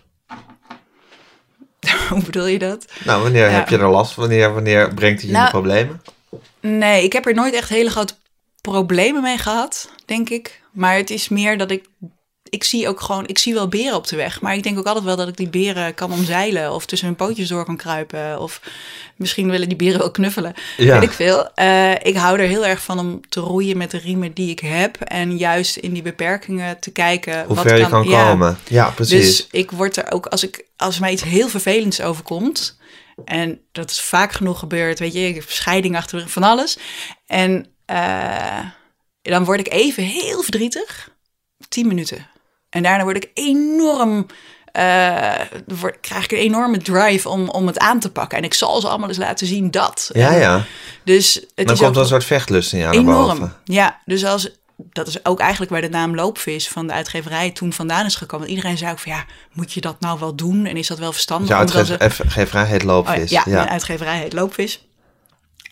Hoe 2.10 2.22
bedoel 2.24 2.46
je 2.46 2.58
dat? 2.58 2.92
Nou, 3.04 3.22
wanneer 3.22 3.48
Ja. 3.50 3.54
heb 3.54 3.68
je 3.68 3.78
er 3.78 3.88
last 3.90 4.12
van? 4.12 4.22
Wanneer, 4.22 4.54
wanneer 4.54 4.94
brengt 4.94 5.20
het 5.20 5.20
je 5.20 5.26
in 5.26 5.32
Nou, 5.32 5.44
de 5.44 5.50
problemen? 5.50 6.02
Nee, 6.60 7.04
ik 7.04 7.12
heb 7.12 7.26
er 7.26 7.34
nooit 7.34 7.54
echt 7.54 7.68
hele 7.68 7.90
grote 7.90 8.14
problemen 8.72 9.22
mee 9.22 9.38
gehad, 9.38 9.90
denk 10.04 10.30
ik. 10.30 10.60
Maar 10.72 10.96
het 10.96 11.10
is 11.10 11.28
meer 11.28 11.58
dat 11.58 11.70
ik. 11.70 11.84
Ik 12.48 12.64
zie 12.64 12.88
ook 12.88 13.00
gewoon, 13.00 13.26
ik 13.26 13.38
zie 13.38 13.54
wel 13.54 13.68
beren 13.68 13.96
op 13.96 14.06
de 14.06 14.16
weg. 14.16 14.40
Maar 14.40 14.54
ik 14.54 14.62
denk 14.62 14.78
ook 14.78 14.86
altijd 14.86 15.04
wel 15.04 15.16
dat 15.16 15.28
ik 15.28 15.36
die 15.36 15.48
beren 15.48 15.94
kan 15.94 16.12
omzeilen. 16.12 16.72
Of 16.72 16.86
tussen 16.86 17.08
hun 17.08 17.16
pootjes 17.16 17.48
door 17.48 17.64
kan 17.64 17.76
kruipen. 17.76 18.40
Of 18.40 18.60
misschien 19.16 19.50
willen 19.50 19.68
die 19.68 19.76
beren 19.76 19.98
wel 19.98 20.10
knuffelen. 20.10 20.54
Ja. 20.76 20.94
Weet 20.94 21.08
ik 21.08 21.14
veel. 21.14 21.54
Eh, 21.54 21.92
ik 21.92 22.16
hou 22.16 22.38
er 22.38 22.48
heel 22.48 22.66
erg 22.66 22.82
van 22.82 22.98
om 22.98 23.20
te 23.28 23.40
roeien 23.40 23.76
met 23.76 23.90
de 23.90 23.98
riemen 23.98 24.32
die 24.32 24.50
ik 24.50 24.60
heb. 24.60 25.00
En 25.00 25.36
juist 25.36 25.76
in 25.76 25.92
die 25.92 26.02
beperkingen 26.02 26.78
te 26.78 26.90
kijken. 26.90 27.44
Hoe 27.46 27.56
wat 27.56 27.66
ver 27.66 27.78
je 27.78 27.88
kan 27.88 28.08
ja. 28.08 28.28
komen. 28.28 28.58
Ja, 28.68 28.90
precies. 28.90 29.36
Dus 29.36 29.46
ik 29.50 29.70
word 29.70 29.96
er 29.96 30.12
ook, 30.12 30.26
als, 30.26 30.42
ik, 30.42 30.66
als 30.76 30.98
mij 30.98 31.12
iets 31.12 31.24
heel 31.24 31.48
vervelends 31.48 32.00
overkomt, 32.00 32.78
en 33.24 33.60
dat 33.72 33.90
is 33.90 34.00
vaak 34.00 34.32
genoeg 34.32 34.58
gebeurd, 34.58 34.98
weet 34.98 35.12
je, 35.12 35.28
ik 35.28 35.34
heb 35.34 35.50
scheiding 35.50 35.96
achter 35.96 36.28
van 36.28 36.42
alles. 36.42 36.78
En 37.26 37.73
eh, 37.86 38.58
dan 39.22 39.44
word 39.44 39.60
ik 39.60 39.72
even 39.72 40.02
heel 40.02 40.42
verdrietig, 40.42 41.10
tien 41.68 41.86
minuten. 41.86 42.26
En 42.70 42.82
daarna 42.82 43.04
word 43.04 43.16
ik 43.16 43.30
enorm, 43.34 44.26
eh, 44.72 45.40
word, 45.66 46.00
krijg 46.00 46.24
ik 46.24 46.32
een 46.32 46.38
enorme 46.38 46.78
drive 46.78 47.28
om, 47.28 47.48
om 47.48 47.66
het 47.66 47.78
aan 47.78 48.00
te 48.00 48.10
pakken. 48.10 48.38
En 48.38 48.44
ik 48.44 48.54
zal 48.54 48.80
ze 48.80 48.88
allemaal 48.88 49.08
eens 49.08 49.18
laten 49.18 49.46
zien 49.46 49.70
dat. 49.70 50.10
ja, 50.12 50.32
En 50.32 50.38
ja. 50.38 50.64
Dus 51.04 51.34
het 51.34 51.66
Dan 51.66 51.74
is 51.74 51.80
komt 51.80 51.96
ook 51.96 52.02
een 52.02 52.08
soort 52.08 52.24
vechtlust 52.24 52.72
in 52.72 52.78
jou 52.78 52.94
enorm. 52.96 53.38
boven. 53.38 53.56
Ja, 53.64 54.00
dus 54.04 54.24
als 54.24 54.50
dat 54.76 55.06
is 55.08 55.24
ook 55.24 55.40
eigenlijk 55.40 55.70
waar 55.70 55.80
de 55.80 55.88
naam 55.88 56.14
Loopvis 56.14 56.68
van 56.68 56.86
de 56.86 56.92
uitgeverij 56.92 57.50
toen 57.50 57.72
vandaan 57.72 58.06
is 58.06 58.14
gekomen. 58.16 58.48
Iedereen 58.48 58.78
zei 58.78 58.90
ook 58.92 58.98
van 58.98 59.12
ja, 59.12 59.24
moet 59.52 59.72
je 59.72 59.80
dat 59.80 60.00
nou 60.00 60.18
wel 60.18 60.34
doen? 60.34 60.66
En 60.66 60.76
is 60.76 60.86
dat 60.86 60.98
wel 60.98 61.12
verstandig? 61.12 61.48
Ja, 61.48 61.56
uitgeverij 61.58 62.66
heet 62.66 62.80
Oh 62.82 62.86
Loopvis. 62.88 63.30
ja, 63.30 63.42
ja, 63.44 63.50
ja, 63.50 63.56
mijn 63.56 63.68
uitgeverij 63.68 64.18
heet 64.18 64.32
Loopvis. 64.32 64.86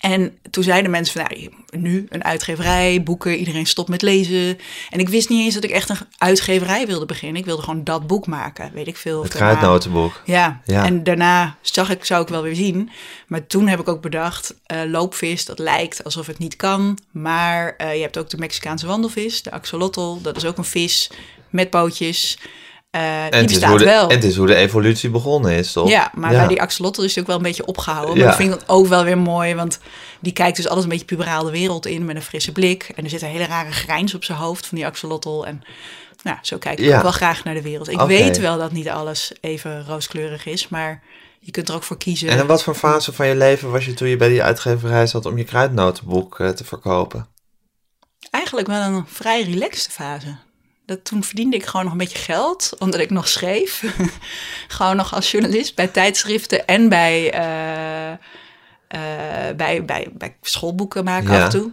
En 0.02 0.38
toen 0.50 0.62
zeiden 0.62 0.90
mensen 0.90 1.20
van, 1.20 1.30
nou, 1.30 1.50
nu 1.82 2.06
een 2.08 2.24
uitgeverij, 2.24 3.02
boeken, 3.02 3.36
iedereen 3.36 3.66
stopt 3.66 3.88
met 3.88 4.02
lezen. 4.02 4.58
En 4.90 4.98
ik 4.98 5.08
wist 5.08 5.28
niet 5.28 5.44
eens 5.44 5.54
dat 5.54 5.64
ik 5.64 5.70
echt 5.70 5.88
een 5.88 5.96
uitgeverij 6.18 6.86
wilde 6.86 7.06
beginnen. 7.06 7.40
Ik 7.40 7.44
wilde 7.46 7.62
gewoon 7.62 7.84
dat 7.84 8.06
boek 8.06 8.26
maken, 8.26 8.70
weet 8.74 8.86
ik 8.86 8.96
veel. 8.96 9.22
Het 9.22 9.32
daarna- 9.32 9.48
kruidnotenboek. 9.48 10.22
ja. 10.24 10.60
Ja. 10.64 10.84
en 10.84 11.04
daarna 11.04 11.56
zag 11.60 11.90
ik, 11.90 12.04
zou 12.04 12.22
ik 12.22 12.28
wel 12.28 12.42
weer 12.42 12.54
zien. 12.54 12.90
Maar 13.26 13.46
toen 13.46 13.68
heb 13.68 13.80
ik 13.80 13.88
ook 13.88 14.02
bedacht, 14.02 14.54
eh, 14.66 14.80
loopvis, 14.86 15.44
dat 15.44 15.58
lijkt 15.58 16.04
alsof 16.04 16.26
het 16.26 16.38
niet 16.38 16.56
kan. 16.56 16.98
Maar 17.10 17.74
eh, 17.76 17.94
je 17.94 18.00
hebt 18.02 18.18
ook 18.18 18.30
de 18.30 18.36
Mexicaanse 18.38 18.86
wandelvis, 18.86 19.42
de 19.42 19.50
axolotl. 19.50 20.16
Dat 20.22 20.36
is 20.36 20.44
ook 20.44 20.58
een 20.58 20.64
vis 20.64 21.10
met 21.50 21.70
pootjes. 21.70 22.38
Eh, 22.92 23.24
En 23.24 23.30
die 23.30 23.40
het, 23.40 23.50
is 23.50 23.62
hoe 23.64 23.78
de, 23.78 23.84
wel. 23.84 24.08
en 24.08 24.14
het 24.14 24.24
is 24.24 24.36
hoe 24.36 24.46
de 24.46 24.54
evolutie 24.54 25.10
begonnen 25.10 25.52
is, 25.52 25.72
toch? 25.72 25.88
Ja, 25.88 26.10
maar 26.14 26.30
bij 26.30 26.46
die 26.46 26.60
axolotl 26.60 27.02
is 27.02 27.10
het 27.10 27.20
ook 27.20 27.26
wel 27.26 27.36
een 27.36 27.42
beetje 27.42 27.66
opgehouden. 27.66 28.10
Maar 28.14 28.22
Ja. 28.22 28.26
dat 28.26 28.36
vind 28.36 28.54
ik 28.54 28.60
ook 28.66 28.86
wel 28.86 29.04
weer 29.04 29.18
mooi, 29.18 29.54
want 29.54 29.78
die 30.20 30.32
kijkt 30.32 30.56
dus 30.56 30.68
alles 30.68 30.82
een 30.82 30.88
beetje 30.88 31.04
puberaal 31.04 31.44
de 31.44 31.50
wereld 31.50 31.86
in 31.86 32.04
met 32.04 32.16
een 32.16 32.22
frisse 32.22 32.52
blik. 32.52 32.92
En 32.96 33.04
er 33.04 33.10
zit 33.10 33.22
een 33.22 33.28
hele 33.28 33.44
rare 33.46 33.70
grijns 33.72 34.14
op 34.14 34.24
zijn 34.24 34.38
hoofd 34.38 34.66
van 34.66 34.76
die 34.78 34.86
axolotl. 34.86 35.42
En 35.42 35.62
nou, 36.22 36.36
zo 36.42 36.58
kijk 36.58 36.78
ik 36.78 36.84
Ja. 36.84 36.96
ook 36.96 37.02
wel 37.02 37.10
graag 37.12 37.44
naar 37.44 37.54
de 37.54 37.62
wereld. 37.62 37.88
Ik 37.88 38.00
weet 38.00 38.38
wel 38.38 38.58
dat 38.58 38.72
niet 38.72 38.88
alles 38.88 39.32
even 39.40 39.84
rooskleurig 39.86 40.46
is, 40.46 40.68
maar 40.68 41.02
je 41.40 41.50
kunt 41.50 41.68
er 41.68 41.74
ook 41.74 41.82
voor 41.82 41.98
kiezen. 41.98 42.28
En 42.28 42.38
in 42.38 42.46
wat 42.46 42.62
voor 42.62 42.74
fase 42.74 43.12
van 43.12 43.26
je 43.26 43.36
leven 43.36 43.70
was 43.70 43.84
je 43.84 43.94
toen 43.94 44.08
je 44.08 44.16
bij 44.16 44.28
die 44.28 44.42
uitgeverij 44.42 45.06
zat 45.06 45.26
om 45.26 45.38
je 45.38 45.44
kruidnotenboek 45.44 46.40
eh, 46.40 46.48
te 46.48 46.64
verkopen? 46.64 47.26
Eigenlijk 48.30 48.66
wel 48.66 48.80
een 48.82 49.04
vrij 49.08 49.42
relaxte 49.42 49.90
fase. 49.90 50.36
Dat 50.86 51.04
toen 51.04 51.24
verdiende 51.24 51.56
ik 51.56 51.66
gewoon 51.66 51.82
nog 51.84 51.92
een 51.92 51.98
beetje 51.98 52.18
geld, 52.18 52.70
omdat 52.78 53.00
ik 53.00 53.10
nog 53.10 53.28
schreef. 53.28 53.84
gewoon 54.68 54.96
nog 54.96 55.14
als 55.14 55.30
journalist 55.30 55.74
bij 55.74 55.86
tijdschriften 55.86 56.66
en 56.66 56.88
bij, 56.88 57.30
eh, 57.32 58.10
eh, 58.88 59.56
bij, 59.56 59.84
bij, 59.84 60.08
bij 60.12 60.36
schoolboeken 60.42 61.04
maken 61.04 61.30
Ja. 61.32 61.36
af 61.38 61.44
en 61.44 61.50
toe. 61.60 61.70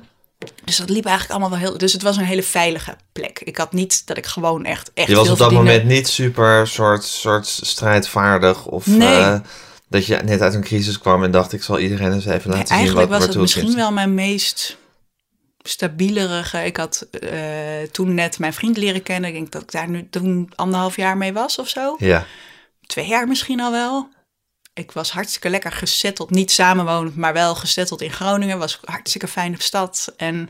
Dus 0.66 0.76
dat 0.78 0.90
liep 0.90 1.06
eigenlijk 1.06 1.40
allemaal 1.40 1.60
wel 1.60 1.70
heel... 1.70 1.78
Dus 1.78 1.94
het 1.94 2.02
was 2.02 2.18
een 2.18 2.24
hele 2.24 2.44
veilige 2.44 2.96
plek. 3.12 3.40
Ik 3.44 3.58
had 3.58 3.74
niet 3.74 4.08
dat 4.08 4.18
ik 4.18 4.26
gewoon 4.26 4.66
echt, 4.66 4.92
echt 4.94 5.08
Je 5.10 5.16
was 5.16 5.30
op 5.30 5.38
dat 5.38 5.52
moment 5.52 5.84
niet 5.84 6.08
super 6.08 6.68
soort, 6.68 7.04
soort 7.04 7.48
strijdvaardig 7.48 8.66
of 8.66 8.86
Nee. 8.86 9.08
eh, 9.20 9.40
Dat 9.90 10.06
je 10.06 10.16
net 10.16 10.42
uit 10.42 10.54
een 10.54 10.64
crisis 10.64 11.00
kwam 11.00 11.24
en 11.24 11.32
dacht, 11.32 11.54
ik 11.54 11.64
zal 11.64 11.80
iedereen 11.80 12.14
eens 12.14 12.26
even 12.26 12.50
laten 12.50 12.68
zien 12.68 12.78
Eigenlijk 12.78 13.10
wat 13.10 13.20
was 13.20 13.28
het 13.28 13.38
misschien 13.38 13.68
zit. 13.68 13.76
wel 13.76 13.92
mijn 13.92 14.14
meest 14.14 14.78
stabielerige. 15.70 16.66
Ik 16.66 16.78
had 16.78 17.02
eh, 17.02 17.32
toen 17.92 18.14
net 18.14 18.40
mijn 18.40 18.54
vriend 18.54 18.78
leren 18.78 19.04
kennen. 19.04 19.30
Ik 19.30 19.36
denk 19.36 19.52
dat 19.52 19.62
ik 19.62 19.72
daar 19.72 19.90
nu 19.90 20.08
toen 20.10 20.52
anderhalf 20.56 20.96
jaar 20.96 21.18
mee 21.18 21.34
was 21.34 21.60
of 21.60 21.70
zo. 21.70 21.96
Ja, 21.98 22.26
Twee 22.86 23.08
jaar 23.08 23.28
misschien 23.28 23.60
al 23.62 23.72
wel. 23.72 24.10
Ik 24.74 24.92
was 24.92 25.12
hartstikke 25.12 25.50
lekker 25.50 25.72
gezetteld. 25.72 26.30
Niet 26.30 26.52
samenwonend, 26.52 27.16
maar 27.16 27.34
wel 27.34 27.56
gezetteld 27.56 28.02
in 28.02 28.12
Groningen. 28.12 28.58
Was 28.58 28.80
hartstikke 28.84 29.28
fijne 29.28 29.56
stad. 29.60 30.14
En 30.18 30.50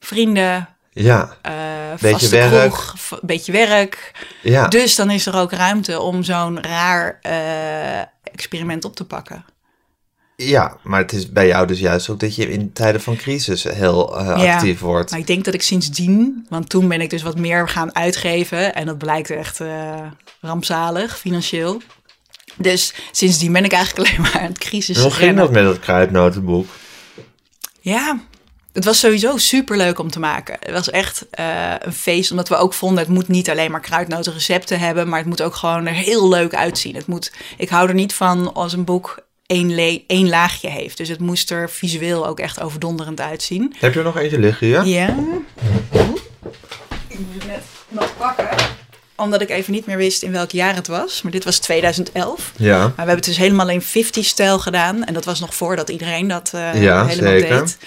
vrienden, 0.00 0.68
ja, 0.92 1.36
eh 1.42 1.52
Beetje 2.00 2.28
werk. 2.28 2.72
kroeg, 2.72 3.18
beetje 3.22 3.52
werk. 3.52 4.12
ja. 4.42 4.68
Dus 4.68 4.94
dan 4.94 5.10
is 5.10 5.26
er 5.26 5.36
ook 5.36 5.52
ruimte 5.52 6.00
om 6.00 6.22
zo'n 6.22 6.62
raar 6.62 7.18
eh, 7.22 8.00
experiment 8.32 8.84
op 8.84 8.96
te 8.96 9.04
pakken. 9.04 9.44
Ja, 10.42 10.76
maar 10.82 11.00
het 11.00 11.12
is 11.12 11.32
bij 11.32 11.46
jou 11.46 11.66
dus 11.66 11.78
juist 11.78 12.08
ook 12.08 12.20
dat 12.20 12.34
je 12.34 12.50
in 12.50 12.72
tijden 12.72 13.00
van 13.00 13.16
crisis 13.16 13.62
heel 13.62 14.18
eh, 14.18 14.42
Ja, 14.44 14.54
actief 14.54 14.80
wordt. 14.80 15.10
Maar 15.10 15.20
ik 15.20 15.26
denk 15.26 15.44
dat 15.44 15.54
ik 15.54 15.62
sindsdien, 15.62 16.46
want 16.48 16.68
toen 16.68 16.88
ben 16.88 17.00
ik 17.00 17.10
dus 17.10 17.22
wat 17.22 17.38
meer 17.38 17.68
gaan 17.68 17.94
uitgeven. 17.94 18.74
En 18.74 18.86
dat 18.86 18.98
blijkt 18.98 19.30
echt 19.30 19.60
eh, 19.60 19.94
rampzalig 20.40 21.18
financieel. 21.18 21.82
Dus 22.56 22.94
sindsdien 23.10 23.52
ben 23.52 23.64
ik 23.64 23.72
eigenlijk 23.72 24.08
alleen 24.08 24.20
maar 24.20 24.40
aan 24.40 24.48
het 24.48 24.58
crisis 24.58 24.98
hoe 24.98 25.10
ging 25.10 25.36
dat 25.36 25.50
met 25.50 25.64
dat 25.64 25.78
kruidnotenboek? 25.78 26.66
Ja, 27.80 28.20
het 28.72 28.84
was 28.84 28.98
sowieso 28.98 29.36
super 29.36 29.76
leuk 29.76 29.98
om 29.98 30.10
te 30.10 30.20
maken. 30.20 30.56
Het 30.60 30.72
was 30.72 30.90
echt 30.90 31.26
eh, 31.30 31.74
een 31.78 31.92
feest, 31.92 32.30
omdat 32.30 32.48
we 32.48 32.56
ook 32.56 32.74
vonden... 32.74 32.98
het 32.98 33.12
moet 33.12 33.28
niet 33.28 33.50
alleen 33.50 33.70
maar 33.70 33.80
kruidnotenrecepten 33.80 34.78
hebben... 34.78 35.08
maar 35.08 35.18
het 35.18 35.28
moet 35.28 35.42
ook 35.42 35.54
gewoon 35.54 35.86
er 35.86 35.94
heel 35.94 36.28
leuk 36.28 36.54
uitzien. 36.54 36.94
Het 36.94 37.06
moet, 37.06 37.32
ik 37.56 37.68
hou 37.68 37.88
er 37.88 37.94
niet 37.94 38.14
van 38.14 38.54
als 38.54 38.72
een 38.72 38.84
boek 38.84 39.26
één, 39.48 40.02
één 40.06 40.28
laagje 40.28 40.68
heeft. 40.68 40.96
Dus 40.96 41.08
het 41.08 41.20
moest 41.20 41.50
er 41.50 41.70
visueel 41.70 42.26
ook 42.26 42.40
echt 42.40 42.60
overdonderend 42.60 43.20
uitzien. 43.20 43.74
Heb 43.78 43.92
je 43.92 43.98
er 43.98 44.04
nog 44.04 44.16
eentje 44.18 44.38
liggen 44.38 44.66
hier? 44.66 44.84
Ja. 44.84 45.08
Ik 47.08 47.18
moet 47.18 47.34
het 47.34 47.46
net 47.46 47.62
nog 47.88 48.16
pakken. 48.18 48.48
Omdat 49.16 49.40
ik 49.40 49.50
even 49.50 49.72
niet 49.72 49.86
meer 49.86 49.96
wist 49.96 50.22
in 50.22 50.32
welk 50.32 50.50
jaar 50.50 50.74
het 50.74 50.86
was. 50.86 51.22
Maar 51.22 51.32
dit 51.32 51.44
was 51.44 51.58
2011. 51.58 52.52
Ja. 52.56 52.78
Maar 52.78 52.86
we 52.88 52.92
hebben 52.96 53.14
het 53.14 53.24
dus 53.24 53.36
helemaal 53.36 53.68
in 53.68 53.82
50-stijl 53.82 54.58
gedaan. 54.58 55.04
En 55.04 55.14
dat 55.14 55.24
was 55.24 55.40
nog 55.40 55.54
voordat 55.54 55.88
iedereen 55.88 56.28
dat 56.28 56.50
eh, 56.54 56.82
Ja, 56.82 57.06
helemaal 57.06 57.30
zeker. 57.38 57.58
deed. 57.58 57.78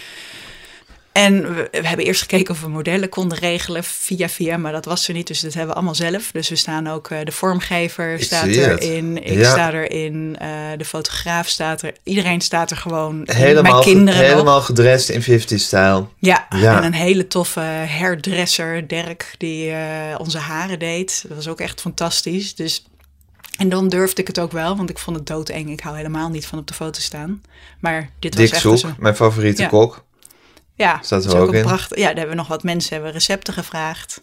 En 1.11 1.55
we, 1.55 1.67
we 1.71 1.87
hebben 1.87 2.05
eerst 2.05 2.21
gekeken 2.21 2.53
of 2.53 2.61
we 2.61 2.67
modellen 2.69 3.09
konden 3.09 3.37
regelen 3.37 3.83
via 3.83 4.29
via, 4.29 4.57
maar 4.57 4.71
dat 4.71 4.85
was 4.85 5.07
er 5.07 5.13
niet. 5.13 5.27
Dus 5.27 5.39
dat 5.39 5.51
hebben 5.53 5.69
we 5.69 5.75
allemaal 5.75 5.95
zelf. 5.95 6.31
Dus 6.31 6.49
we 6.49 6.55
staan 6.55 6.87
ook, 6.87 7.09
eh, 7.09 7.19
de 7.23 7.31
vormgever 7.31 8.13
Ik 8.13 8.23
staat 8.23 8.45
erin, 8.47 9.23
ik 9.23 9.37
Ja. 9.39 9.51
sta 9.51 9.73
erin, 9.73 10.35
eh, 10.39 10.49
de 10.77 10.85
fotograaf 10.85 11.47
staat 11.47 11.81
er. 11.81 11.93
Iedereen 12.03 12.41
staat 12.41 12.71
er 12.71 12.77
gewoon. 12.77 13.21
Helemaal, 13.25 13.71
Mijn 13.71 13.83
kinderen 13.83 14.21
nog. 14.21 14.29
helemaal 14.29 14.61
gedrest 14.61 15.09
in 15.09 15.21
50-stijl. 15.21 16.13
Ja, 16.19 16.45
Ja. 16.49 16.77
en 16.77 16.83
een 16.83 16.93
hele 16.93 17.27
toffe 17.27 17.59
hairdresser, 17.87 18.87
Dirk, 18.87 19.35
die 19.37 19.71
eh, 19.71 20.15
onze 20.19 20.37
haren 20.37 20.79
deed. 20.79 21.25
Dat 21.27 21.35
was 21.37 21.47
ook 21.47 21.59
echt 21.59 21.81
fantastisch. 21.81 22.55
Dus, 22.55 22.85
en 23.57 23.69
dan 23.69 23.87
durfde 23.89 24.21
ik 24.21 24.27
het 24.27 24.39
ook 24.39 24.51
wel, 24.51 24.77
want 24.77 24.89
ik 24.89 24.97
vond 24.99 25.17
het 25.17 25.27
doodeng. 25.27 25.69
Ik 25.71 25.79
hou 25.79 25.95
helemaal 25.97 26.29
niet 26.29 26.45
van 26.45 26.59
op 26.59 26.67
de 26.67 26.73
foto 26.73 26.99
staan. 26.99 27.41
Maar 27.79 28.09
dit 28.19 28.33
was 28.35 28.43
Dick 28.43 28.53
echt 28.53 28.61
Zoek, 28.61 28.77
zo. 28.77 28.89
mijn 28.99 29.15
favoriete 29.15 29.61
Ja. 29.61 29.67
kok. 29.67 30.03
Ja, 30.81 31.01
dat 31.09 31.25
is 31.25 31.33
ook 31.33 31.53
een 31.53 31.61
prachtig. 31.61 31.97
Ja, 31.97 32.03
daar 32.05 32.15
hebben 32.15 32.29
we 32.35 32.41
nog 32.41 32.47
wat 32.47 32.63
mensen 32.63 32.93
hebben 32.93 33.11
recepten 33.11 33.53
gevraagd. 33.53 34.21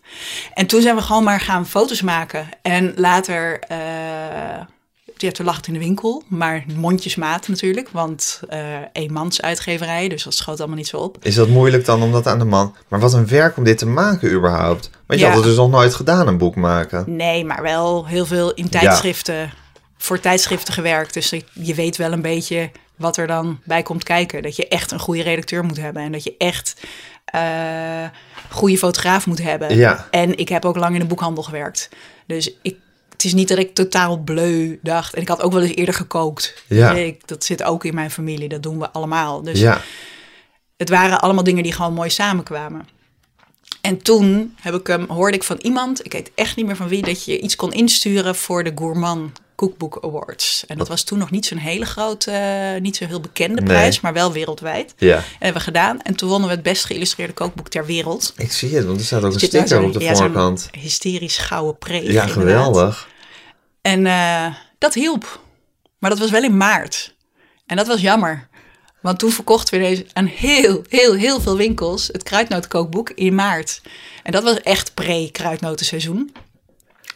En 0.55 0.67
toen 0.67 0.83
zijn 0.83 0.97
we 0.97 1.03
gewoon 1.03 1.25
maar 1.25 1.41
gaan 1.41 1.67
foto's 1.67 2.03
maken. 2.03 2.49
En 2.62 2.93
later, 2.97 3.59
eh, 3.61 3.79
ja, 5.17 5.31
toen 5.31 5.47
lag 5.47 5.57
het 5.57 5.67
in 5.67 5.73
de 5.73 5.79
winkel, 5.79 6.23
maar 6.29 6.65
mondjesmaat 6.77 7.49
natuurlijk, 7.49 7.88
want 7.93 8.41
eh 8.49 8.61
eenmans 8.93 9.43
uitgeverij, 9.43 10.09
dus 10.09 10.23
dat 10.23 10.35
schoot 10.35 10.59
allemaal 10.59 10.77
niet 10.77 10.87
zo 10.88 10.97
op. 10.97 11.17
Is 11.23 11.35
dat 11.35 11.49
moeilijk 11.49 11.85
dan 11.85 12.03
om 12.03 12.12
dat 12.12 12.27
aan 12.27 12.38
de 12.38 12.45
man... 12.45 12.75
Maar 12.88 13.00
wat 13.00 13.12
een 13.12 13.29
werk 13.29 13.57
om 13.57 13.65
dit 13.65 13.79
te 13.79 13.87
maken 13.87 14.33
überhaupt. 14.33 14.91
Want 15.07 15.21
je 15.21 15.27
Ja. 15.27 15.33
had 15.33 15.41
het 15.41 15.49
dus 15.49 15.57
nog 15.57 15.71
nooit 15.71 15.95
gedaan, 15.95 16.27
een 16.27 16.38
boek 16.38 16.55
maken. 16.55 17.17
Nee, 17.17 17.45
maar 17.45 17.62
wel 17.62 18.07
heel 18.07 18.27
veel 18.27 18.55
in 18.55 18.69
tijdschriften, 18.69 19.53
voor 19.99 20.21
tijdschriften 20.21 20.75
gewerkt. 20.75 21.15
Dus 21.15 21.33
je 21.53 21.75
weet 21.75 21.97
wel 21.97 22.12
een 22.12 22.23
beetje 22.23 22.71
wat 22.99 23.17
er 23.17 23.26
dan 23.26 23.61
bij 23.64 23.83
komt 23.83 24.05
kijken. 24.05 24.43
Dat 24.43 24.57
je 24.57 24.69
echt 24.69 24.90
een 24.90 24.99
goede 24.99 25.23
redacteur 25.23 25.64
moet 25.64 25.76
hebben 25.76 26.02
en 26.02 26.12
dat 26.12 26.25
je 26.25 26.35
echt 26.38 26.76
eh 27.25 28.07
goede 28.50 28.78
fotograaf 28.78 29.26
moet 29.26 29.43
hebben. 29.43 29.76
Ja. 29.76 30.07
En 30.11 30.38
ik 30.38 30.49
heb 30.49 30.64
ook 30.64 30.76
lang 30.76 30.95
in 30.95 31.00
de 31.00 31.07
boekhandel 31.07 31.43
gewerkt. 31.43 31.88
Dus 32.26 32.52
ik, 32.62 32.76
het 33.12 33.25
is 33.25 33.35
niet 33.35 33.49
dat 33.49 33.59
ik 33.59 33.75
totaal 33.75 34.17
bleu 34.19 34.78
dacht. 34.83 35.14
En 35.14 35.23
ik 35.23 35.28
had 35.28 35.43
ook 35.43 35.52
wel 35.52 35.62
eens 35.62 35.75
eerder 35.75 35.95
gekookt. 35.95 36.64
Ja. 36.67 36.93
Ik, 36.93 37.28
dat 37.28 37.45
zit 37.45 37.62
ook 37.62 37.85
in 37.85 37.95
mijn 37.95 38.11
familie, 38.11 38.49
dat 38.49 38.62
doen 38.62 38.78
we 38.78 38.90
allemaal. 38.90 39.43
Dus 39.43 39.61
Ja, 39.61 39.81
het 40.76 40.88
waren 40.88 41.21
allemaal 41.21 41.45
dingen 41.45 41.62
die 41.62 41.73
gewoon 41.73 41.95
mooi 41.95 42.11
samenkwamen. 42.11 42.88
En 43.81 44.03
toen 44.03 44.55
heb 44.61 44.75
ik 44.75 44.87
hem, 44.87 45.05
hoorde 45.09 45.37
ik 45.37 45.43
van 45.43 45.57
iemand, 45.63 46.05
ik 46.05 46.13
weet 46.13 46.31
echt 46.35 46.57
niet 46.57 46.67
meer 46.67 46.77
van 46.77 46.89
wie, 46.89 47.03
dat 47.03 47.25
je 47.25 47.41
iets 47.41 47.57
kon 47.57 47.73
insturen 47.73 48.35
voor 48.37 48.65
de 48.65 48.73
Gourmand 48.75 49.39
Cookbook 49.57 49.99
Awards. 50.03 50.65
En 50.67 50.79
dat 50.79 50.89
was 50.89 51.03
toen 51.03 51.19
nog 51.19 51.31
niet 51.31 51.47
zo'n 51.47 51.59
hele 51.59 51.85
grote, 51.85 52.31
eh, 52.31 52.81
niet 52.81 52.97
zo 52.97 53.07
heel 53.07 53.21
bekende 53.21 53.61
Nee. 53.61 53.65
prijs, 53.65 54.01
maar 54.01 54.13
wel 54.13 54.33
wereldwijd. 54.33 54.95
ja. 54.97 55.17
En 55.17 55.23
hebben 55.31 55.53
we 55.59 55.61
gedaan. 55.67 56.01
En 56.03 56.15
toen 56.17 56.29
wonnen 56.29 56.49
we 56.49 56.55
het 56.55 56.65
best 56.65 56.85
geïllustreerde 56.85 57.33
kookboek 57.33 57.69
ter 57.69 57.87
wereld. 57.87 58.33
Ik 58.37 58.53
zie 58.53 58.77
het, 58.77 58.85
want 58.85 58.99
er 59.01 59.05
staat 59.07 59.25
ook 59.25 59.33
een 59.33 59.41
sticker 59.41 59.83
op 59.83 59.93
de 59.93 60.01
ja, 60.01 60.15
voorkant. 60.15 60.69
Hysterisch 60.81 61.39
gouden 61.39 61.79
preek. 61.79 62.03
Ja, 62.03 62.09
inderdaad. 62.09 62.31
geweldig. 62.33 63.09
En 63.83 64.07
eh, 64.07 64.47
dat 64.79 64.95
hielp. 64.95 65.41
Maar 65.99 66.11
dat 66.11 66.19
was 66.19 66.31
wel 66.31 66.43
in 66.43 66.57
maart. 66.57 67.15
En 67.67 67.77
dat 67.77 67.87
was 67.87 68.01
jammer. 68.01 68.49
Want 69.00 69.19
toen 69.19 69.31
verkochten 69.31 69.78
we 69.78 69.87
deze 69.87 70.07
aan 70.12 70.26
heel, 70.26 70.83
heel, 70.88 71.14
heel 71.14 71.40
veel 71.40 71.57
winkels 71.57 72.09
het 72.12 72.23
kruidnotenkookboek 72.23 73.11
in 73.11 73.35
maart. 73.35 73.81
En 74.23 74.33
dat 74.33 74.43
was 74.43 74.61
echt 74.61 74.95
pre-kruidnotenseizoen. 74.95 76.33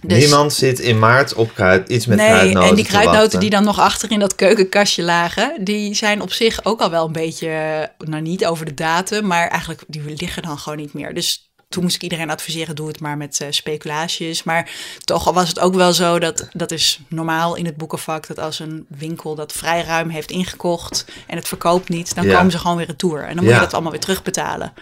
Dus- 0.00 0.18
Niemand 0.18 0.52
zit 0.52 0.78
in 0.78 0.98
maart 0.98 1.34
op 1.34 1.54
kruid, 1.54 1.88
iets 1.88 2.06
met 2.06 2.18
nee, 2.18 2.28
kruidnoten 2.28 2.68
en 2.68 2.74
die 2.74 2.84
te 2.84 2.90
kruidnoten 2.90 3.40
die 3.40 3.50
dan 3.50 3.64
nog 3.64 3.78
achter 3.78 4.10
in 4.10 4.18
dat 4.18 4.34
keukenkastje 4.34 5.02
lagen, 5.02 5.54
die 5.60 5.94
zijn 5.94 6.20
op 6.20 6.32
zich 6.32 6.64
ook 6.64 6.80
al 6.80 6.90
wel 6.90 7.06
een 7.06 7.12
beetje, 7.12 7.90
nou 7.98 8.22
niet 8.22 8.46
over 8.46 8.64
de 8.64 8.74
datum, 8.74 9.26
maar 9.26 9.48
eigenlijk 9.48 9.82
die 9.86 10.02
liggen 10.16 10.42
dan 10.42 10.58
gewoon 10.58 10.78
niet 10.78 10.92
meer. 10.92 11.14
Dus 11.14 11.51
toen 11.72 11.82
moest 11.82 11.94
ik 11.94 12.02
iedereen 12.02 12.30
adviseren, 12.30 12.74
doe 12.76 12.88
het 12.88 13.00
maar 13.00 13.16
met 13.16 13.40
eh, 13.40 13.46
speculaties. 13.50 14.42
Maar 14.42 14.70
toch 15.04 15.32
was 15.32 15.48
het 15.48 15.58
ook 15.58 15.74
wel 15.74 15.92
zo 15.92 16.18
dat, 16.18 16.48
dat 16.52 16.70
is 16.70 17.00
normaal 17.08 17.54
in 17.56 17.64
het 17.64 17.76
boekenvak, 17.76 18.26
dat 18.26 18.38
als 18.38 18.58
een 18.58 18.86
winkel 18.88 19.34
dat 19.34 19.52
vrij 19.52 19.82
ruim 19.82 20.08
heeft 20.08 20.30
ingekocht 20.30 21.04
en 21.26 21.36
het 21.36 21.48
verkoopt 21.48 21.88
niet, 21.88 22.14
dan 22.14 22.24
Ja. 22.26 22.36
komen 22.36 22.52
ze 22.52 22.58
gewoon 22.58 22.76
weer 22.76 22.86
retour. 22.86 23.20
En 23.22 23.34
dan 23.34 23.44
moet 23.44 23.52
Ja. 23.52 23.54
je 23.58 23.64
dat 23.64 23.72
allemaal 23.72 23.90
weer 23.92 24.00
terugbetalen. 24.00 24.72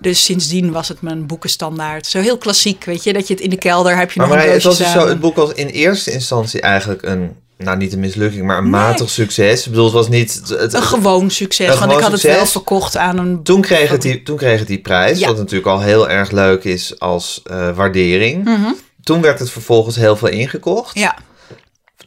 Dus 0.00 0.24
sindsdien 0.24 0.72
was 0.72 0.88
het 0.88 1.00
mijn 1.00 1.26
boekenstandaard. 1.26 2.06
Zo 2.06 2.20
heel 2.20 2.38
klassiek, 2.38 2.84
weet 2.84 3.04
je, 3.04 3.12
dat 3.12 3.26
je 3.28 3.34
het 3.34 3.42
in 3.42 3.50
de 3.50 3.56
kelder 3.58 3.96
heb 3.96 4.10
je 4.10 4.18
Maar, 4.18 4.28
nog 4.28 4.36
maar 4.36 4.46
een 4.46 4.52
het 4.52 4.62
was 4.62 4.78
dus 4.78 4.92
zo, 4.92 5.08
het 5.08 5.20
boek 5.20 5.36
was 5.36 5.52
in 5.52 5.66
eerste 5.66 6.10
instantie 6.12 6.60
eigenlijk 6.60 7.02
een, 7.02 7.36
nou 7.58 7.76
niet 7.76 7.92
een 7.92 8.00
mislukking, 8.00 8.46
maar 8.46 8.56
een 8.58 8.62
Nee. 8.62 8.70
matig 8.70 9.10
succes. 9.10 9.64
Ik 9.64 9.70
bedoel, 9.70 9.84
het 9.84 9.94
was 9.94 10.08
niet... 10.08 10.34
Het, 10.34 10.48
het- 10.48 10.72
Een 10.74 10.82
gewoon 10.82 11.30
succes, 11.30 11.72
Een 11.74 11.78
want 11.78 11.92
ik 11.92 11.98
had 11.98 12.12
het 12.12 12.22
wel 12.22 12.46
verkocht 12.46 12.96
aan 12.96 13.18
een... 13.18 13.42
toen, 13.42 13.60
kreeg 13.60 13.90
het 13.90 14.02
die, 14.02 14.22
toen 14.22 14.36
kreeg 14.36 14.58
het 14.58 14.68
die 14.68 14.78
prijs, 14.80 15.18
Ja. 15.18 15.26
wat 15.26 15.36
natuurlijk 15.36 15.66
al 15.66 15.80
heel 15.80 16.08
erg 16.08 16.30
leuk 16.30 16.64
is 16.64 16.98
als 17.00 17.40
eh, 17.44 17.70
waardering. 17.76 18.48
Toen 19.02 19.20
werd 19.20 19.38
het 19.38 19.50
vervolgens 19.50 19.96
heel 19.96 20.16
veel 20.16 20.28
ingekocht. 20.28 20.94
Mhm. 20.94 21.04
Ja, 21.04 21.16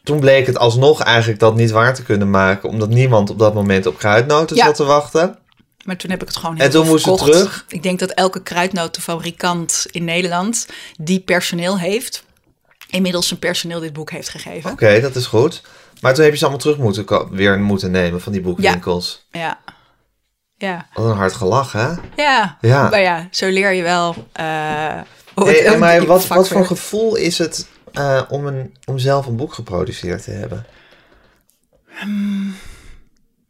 Toen 0.03 0.19
bleek 0.19 0.45
het 0.45 0.57
alsnog 0.57 1.01
eigenlijk 1.01 1.39
dat 1.39 1.55
niet 1.55 1.71
waar 1.71 1.93
te 1.93 2.03
kunnen 2.03 2.29
maken, 2.29 2.69
omdat 2.69 2.89
niemand 2.89 3.29
op 3.29 3.39
dat 3.39 3.53
moment 3.53 3.85
op 3.85 3.97
kruidnoten 3.97 4.55
Ja. 4.55 4.65
zat 4.65 4.75
te 4.75 4.83
wachten. 4.83 5.37
maar 5.85 5.97
toen 5.97 6.09
heb 6.11 6.21
ik 6.21 6.27
het 6.27 6.37
gewoon 6.37 6.55
heel 6.55 6.65
En 6.65 6.71
toen 6.71 6.87
het 6.93 7.17
terug? 7.17 7.65
Ik 7.67 7.83
denk 7.83 7.99
dat 7.99 8.09
elke 8.11 8.41
kruidnotenfabrikant 8.43 9.85
in 9.91 10.03
Nederland 10.03 10.67
die 10.99 11.19
personeel 11.19 11.79
heeft, 11.79 12.23
inmiddels 12.91 13.27
zijn 13.27 13.39
personeel 13.39 13.79
dit 13.79 13.93
boek 13.93 14.11
heeft 14.11 14.29
gegeven. 14.29 14.71
Oké, 14.71 15.01
dat 15.01 15.15
is 15.15 15.25
goed. 15.25 15.61
Maar 16.01 16.13
toen 16.13 16.23
heb 16.23 16.31
je 16.33 16.37
ze 16.37 16.43
allemaal 16.45 16.61
terug 16.63 16.77
moeten, 16.77 17.35
weer 17.35 17.59
moeten 17.59 17.91
nemen 17.91 18.21
van 18.21 18.31
die 18.31 18.41
boekwinkels. 18.41 19.25
Ja. 19.31 19.59
Ja. 20.57 20.87
Wat 20.93 21.05
een 21.05 21.17
hard 21.17 21.33
gelach, 21.33 21.71
hè? 21.71 21.87
Ja. 22.15 22.57
Ja. 22.61 22.89
Maar 22.89 23.01
ja, 23.01 23.27
zo 23.31 23.47
leer 23.49 23.71
je 23.71 23.81
wel. 23.83 24.15
eh, 24.31 24.45
Hey, 25.35 25.77
maar 25.77 26.05
wat, 26.05 26.27
wat 26.27 26.47
voor 26.47 26.65
gevoel 26.65 27.15
is 27.15 27.37
het 27.37 27.67
eh, 27.93 28.21
om, 28.29 28.45
een, 28.47 28.77
om 28.85 28.97
zelf 28.99 29.25
een 29.25 29.35
boek 29.35 29.53
geproduceerd 29.53 30.23
te 30.23 30.31
hebben? 30.31 30.65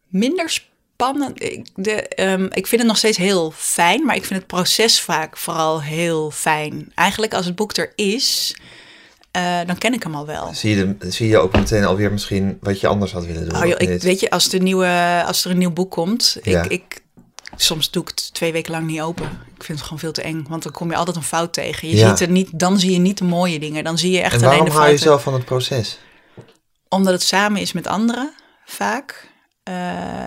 minder 0.07 0.49
spannend. 0.49 1.43
Ik, 1.43 1.67
de, 1.75 1.91
ehm, 2.07 2.43
ik 2.45 2.67
vind 2.67 2.81
het 2.81 2.89
nog 2.89 2.97
steeds 2.97 3.17
heel 3.17 3.51
fijn, 3.55 4.05
maar 4.05 4.15
ik 4.15 4.25
vind 4.25 4.39
het 4.39 4.47
proces 4.47 5.01
vaak 5.01 5.37
vooral 5.37 5.81
heel 5.81 6.31
fijn. 6.31 6.91
Eigenlijk 6.95 7.33
als 7.33 7.45
het 7.45 7.55
boek 7.55 7.77
er 7.77 7.91
is, 7.95 8.57
eh, 9.31 9.59
dan 9.65 9.77
ken 9.77 9.93
ik 9.93 10.03
hem 10.03 10.15
al 10.15 10.25
wel. 10.25 10.53
Zie 10.53 10.75
je, 10.77 10.97
de- 10.97 11.11
zie 11.11 11.27
je 11.27 11.37
ook 11.37 11.53
meteen 11.55 11.85
alweer 11.85 12.11
misschien 12.11 12.57
wat 12.61 12.79
je 12.79 12.87
anders 12.87 13.11
had 13.11 13.25
willen 13.25 13.49
doen? 13.49 13.57
Oh, 13.61 13.67
joh, 13.67 13.79
ik, 13.79 14.01
weet 14.01 14.19
je, 14.19 14.29
als, 14.29 14.49
de 14.49 14.59
nieuwe, 14.59 15.23
als 15.27 15.45
er 15.45 15.51
een 15.51 15.57
nieuw 15.57 15.71
boek 15.73 15.91
komt, 15.91 16.37
Ja. 16.43 16.63
ik, 16.63 16.71
ik, 16.71 17.01
soms 17.55 17.91
doe 17.91 18.03
ik 18.03 18.09
het 18.09 18.33
twee 18.33 18.51
weken 18.51 18.71
lang 18.71 18.87
niet 18.87 19.01
open. 19.01 19.25
Ik 19.57 19.63
vind 19.63 19.77
het 19.77 19.81
gewoon 19.87 19.99
veel 19.99 20.11
te 20.11 20.21
eng, 20.21 20.45
want 20.49 20.63
dan 20.63 20.71
kom 20.71 20.89
je 20.89 20.95
altijd 20.95 21.15
een 21.15 21.23
fout 21.23 21.53
tegen. 21.53 21.87
Je 21.89 21.95
Ja. 21.95 22.09
ziet 22.09 22.19
er 22.19 22.29
niet, 22.33 22.59
dan 22.59 22.79
zie 22.79 22.91
je 22.91 22.99
niet 22.99 23.17
de 23.17 23.23
mooie 23.23 23.59
dingen, 23.59 23.83
dan 23.83 23.97
zie 23.97 24.11
je 24.11 24.19
echt 24.21 24.33
en 24.33 24.37
alleen 24.39 24.49
waarom 24.49 24.65
de 24.65 24.71
hou 24.71 24.89
je 24.91 24.97
fouten. 24.97 25.17
zo 25.17 25.23
van 25.23 25.33
het 25.33 25.45
proces? 25.45 25.97
omdat 26.89 27.13
het 27.13 27.23
samen 27.23 27.61
is 27.61 27.71
met 27.71 27.87
anderen, 27.87 28.33
vaak. 28.65 29.29
Eh, 29.63 29.73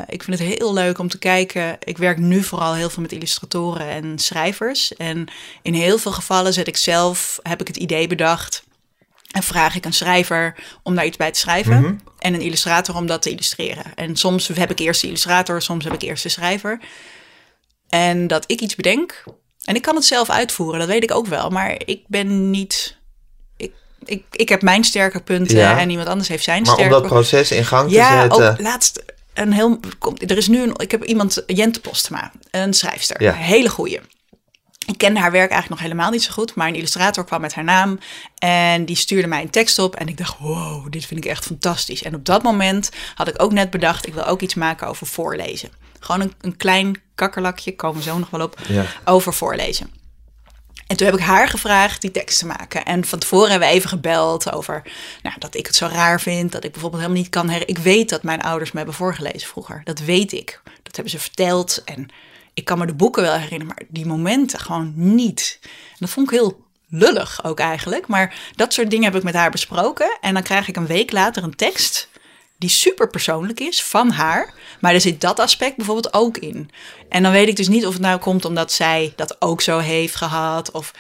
ik 0.07 0.23
vind 0.23 0.39
het 0.39 0.49
heel 0.49 0.73
leuk 0.73 0.99
om 0.99 1.09
te 1.09 1.19
kijken. 1.19 1.77
Ik 1.81 1.99
werk 1.99 2.19
nu 2.19 2.43
vooral 2.43 2.75
heel 2.75 2.91
veel 2.91 3.03
met 3.03 3.13
illustratoren 3.13 3.89
en 3.89 4.19
schrijvers. 4.19 4.95
En 4.97 5.29
in 5.63 5.75
heel 5.75 5.99
veel 5.99 6.13
gevallen 6.13 6.53
zet 6.53 6.67
ik 6.67 6.77
zelf, 6.77 7.39
heb 7.43 7.61
ik 7.61 7.67
het 7.67 7.77
idee 7.77 8.07
bedacht. 8.07 8.65
En 9.35 9.43
vraag 9.43 9.75
ik 9.77 9.85
een 9.85 9.93
schrijver 9.93 10.55
om 10.83 10.95
daar 10.95 11.05
iets 11.07 11.17
bij 11.17 11.31
te 11.31 11.39
schrijven. 11.39 12.01
En 12.19 12.35
een 12.35 12.41
illustrator 12.41 12.97
om 12.97 13.07
dat 13.07 13.23
te 13.23 13.31
illustreren. 13.31 13.85
En 13.95 14.17
soms 14.17 14.49
heb 14.49 14.71
ik 14.71 14.79
eerst 14.79 15.01
de 15.01 15.07
illustrator, 15.07 15.63
soms 15.63 15.85
heb 15.85 15.93
ik 15.93 16.03
eerst 16.03 16.23
de 16.23 16.29
schrijver. 16.29 16.81
En 17.89 18.27
dat 18.27 18.45
ik 18.47 18.61
iets 18.61 18.75
bedenk. 18.75 19.25
En 19.65 19.75
ik 19.75 19.83
kan 19.83 19.95
het 19.95 20.05
zelf 20.05 20.31
uitvoeren, 20.31 20.79
dat 20.79 20.89
weet 20.89 21.03
ik 21.03 21.15
ook 21.15 21.27
wel. 21.27 21.51
Maar 21.51 21.77
ik 21.85 22.01
ben 22.07 22.51
niet. 22.51 22.97
Ik, 23.57 23.73
ik, 24.05 24.25
ik 24.31 24.49
heb 24.49 24.63
mijn 24.63 24.85
sterke 24.85 25.21
punten 25.21 25.57
Ja. 25.57 25.79
en 25.79 25.91
iemand 25.91 26.09
anders 26.09 26.29
heeft 26.29 26.45
zijn 26.45 26.63
Maar 26.63 26.71
om 26.73 26.77
sterke 26.79 26.95
dat 27.01 27.07
proces 27.07 27.51
in 27.51 27.65
gang 27.65 27.89
te 27.89 27.95
ja, 27.95 28.21
zetten. 28.21 28.51
ook 28.53 28.61
laatst 28.61 29.03
een 29.35 29.53
heel. 29.53 29.81
komt- 29.99 30.31
Er 30.31 30.37
is 30.37 30.49
nu 30.49 30.63
een. 30.63 30.75
Ik 30.77 30.91
heb 30.91 31.05
iemand, 31.05 31.43
Jente 31.47 31.81
Postema, 31.81 32.33
een 32.51 32.75
schrijfster. 32.75 33.23
Ja. 33.23 33.31
Een 33.33 33.39
hele 33.39 33.69
goeie. 33.69 34.01
Ik 34.87 34.99
kende 34.99 35.21
haar 35.21 35.31
werk 35.31 35.51
eigenlijk 35.51 35.81
nog 35.81 35.91
helemaal 35.91 36.11
niet 36.11 36.23
zo 36.23 36.33
goed, 36.33 36.55
maar 36.55 36.69
een 36.69 36.75
illustrator 36.75 37.25
kwam 37.25 37.41
met 37.41 37.55
haar 37.55 37.65
naam 37.65 37.99
en 38.39 38.85
die 38.85 38.97
stuurde 38.97 39.29
mij 39.29 39.43
een 39.43 39.51
tekst 39.51 39.79
op 39.79 39.97
en 39.97 40.09
ik 40.09 40.17
dacht, 40.17 40.39
wow, 40.39 40.91
dit 40.93 41.07
vind 41.07 41.25
ik 41.25 41.31
echt 41.31 41.45
fantastisch. 41.45 42.03
En 42.03 42.15
op 42.15 42.25
dat 42.25 42.43
moment 42.43 42.91
had 43.15 43.29
ik 43.29 43.43
ook 43.43 43.53
net 43.53 43.71
bedacht, 43.71 44.07
ik 44.07 44.15
wil 44.15 44.25
ook 44.27 44.41
iets 44.41 44.55
maken 44.55 44.87
over 44.87 45.07
voorlezen. 45.07 45.71
Gewoon 46.01 46.21
een, 46.21 46.33
een 46.41 46.57
klein 46.57 47.01
kakkerlakje, 47.15 47.77
komen 47.77 47.97
we 47.97 48.03
zo 48.03 48.19
nog 48.19 48.31
wel 48.31 48.41
op, 48.43 48.59
Ja. 48.69 48.85
over 49.05 49.35
voorlezen. 49.35 49.91
En 50.87 50.97
toen 50.97 51.07
heb 51.07 51.17
ik 51.17 51.23
haar 51.25 51.49
gevraagd 51.49 52.01
die 52.01 52.11
tekst 52.11 52.39
te 52.39 52.47
maken. 52.47 52.85
En 52.85 53.05
van 53.05 53.19
tevoren 53.19 53.51
hebben 53.51 53.69
we 53.69 53.75
even 53.75 53.89
gebeld 53.89 54.53
over 54.53 54.83
nou, 55.23 55.35
dat 55.39 55.55
ik 55.55 55.67
het 55.67 55.77
zo 55.77 55.87
raar 55.87 56.21
vind. 56.21 56.53
Dat 56.53 56.65
ik 56.65 56.73
bijvoorbeeld 56.73 57.03
helemaal 57.03 57.23
niet 57.23 57.33
kan 57.33 57.49
herinneren. 57.49 57.77
Ik 57.77 57.83
weet 57.85 58.09
dat 58.09 58.23
mijn 58.23 58.43
ouders 58.43 58.71
me 58.73 58.77
hebben 58.77 58.95
voorgelezen 58.97 59.49
vroeger. 59.49 59.81
Dat 59.85 59.99
weet 59.99 60.33
ik. 60.33 60.61
Dat 60.83 60.95
hebben 60.95 61.13
ze 61.13 61.19
verteld. 61.19 61.83
En 61.85 62.09
ik 62.55 62.65
kan 62.65 62.79
me 62.79 62.87
de 62.87 62.95
boeken 62.95 63.23
wel 63.23 63.35
herinneren, 63.35 63.67
maar 63.67 63.83
die 63.89 64.07
momenten 64.07 64.59
gewoon 64.59 64.93
niet. 64.97 65.59
En 65.63 65.97
dat 65.99 66.11
vond 66.11 66.31
ik 66.31 66.39
heel 66.39 66.63
lullig 66.89 67.45
ook 67.45 67.59
eigenlijk. 67.59 68.07
Maar 68.07 68.35
dat 68.57 68.73
soort 68.73 68.91
dingen 68.91 69.05
heb 69.05 69.17
ik 69.17 69.23
met 69.23 69.35
haar 69.35 69.51
besproken. 69.51 70.19
En 70.21 70.35
dan 70.35 70.43
krijg 70.43 70.69
ik 70.69 70.77
een 70.77 70.87
week 70.87 71.13
later 71.13 71.43
een 71.43 71.57
tekst 71.57 72.09
die 72.59 72.71
super 72.71 73.09
persoonlijk 73.11 73.61
is 73.61 73.83
van 73.83 74.11
haar. 74.11 74.55
Maar 74.81 74.95
er 74.95 75.01
zit 75.01 75.21
dat 75.21 75.41
aspect 75.41 75.77
bijvoorbeeld 75.77 76.15
ook 76.15 76.39
in. 76.39 76.71
En 77.09 77.23
dan 77.23 77.33
weet 77.33 77.49
ik 77.49 77.57
dus 77.57 77.69
niet 77.69 77.87
of 77.87 77.93
het 77.93 78.03
nou 78.03 78.19
komt 78.19 78.45
omdat 78.45 78.73
zij 78.73 79.13
dat 79.17 79.37
ook 79.39 79.61
zo 79.61 79.79
heeft 79.79 80.15
gehad. 80.15 80.71
Of 80.71 80.93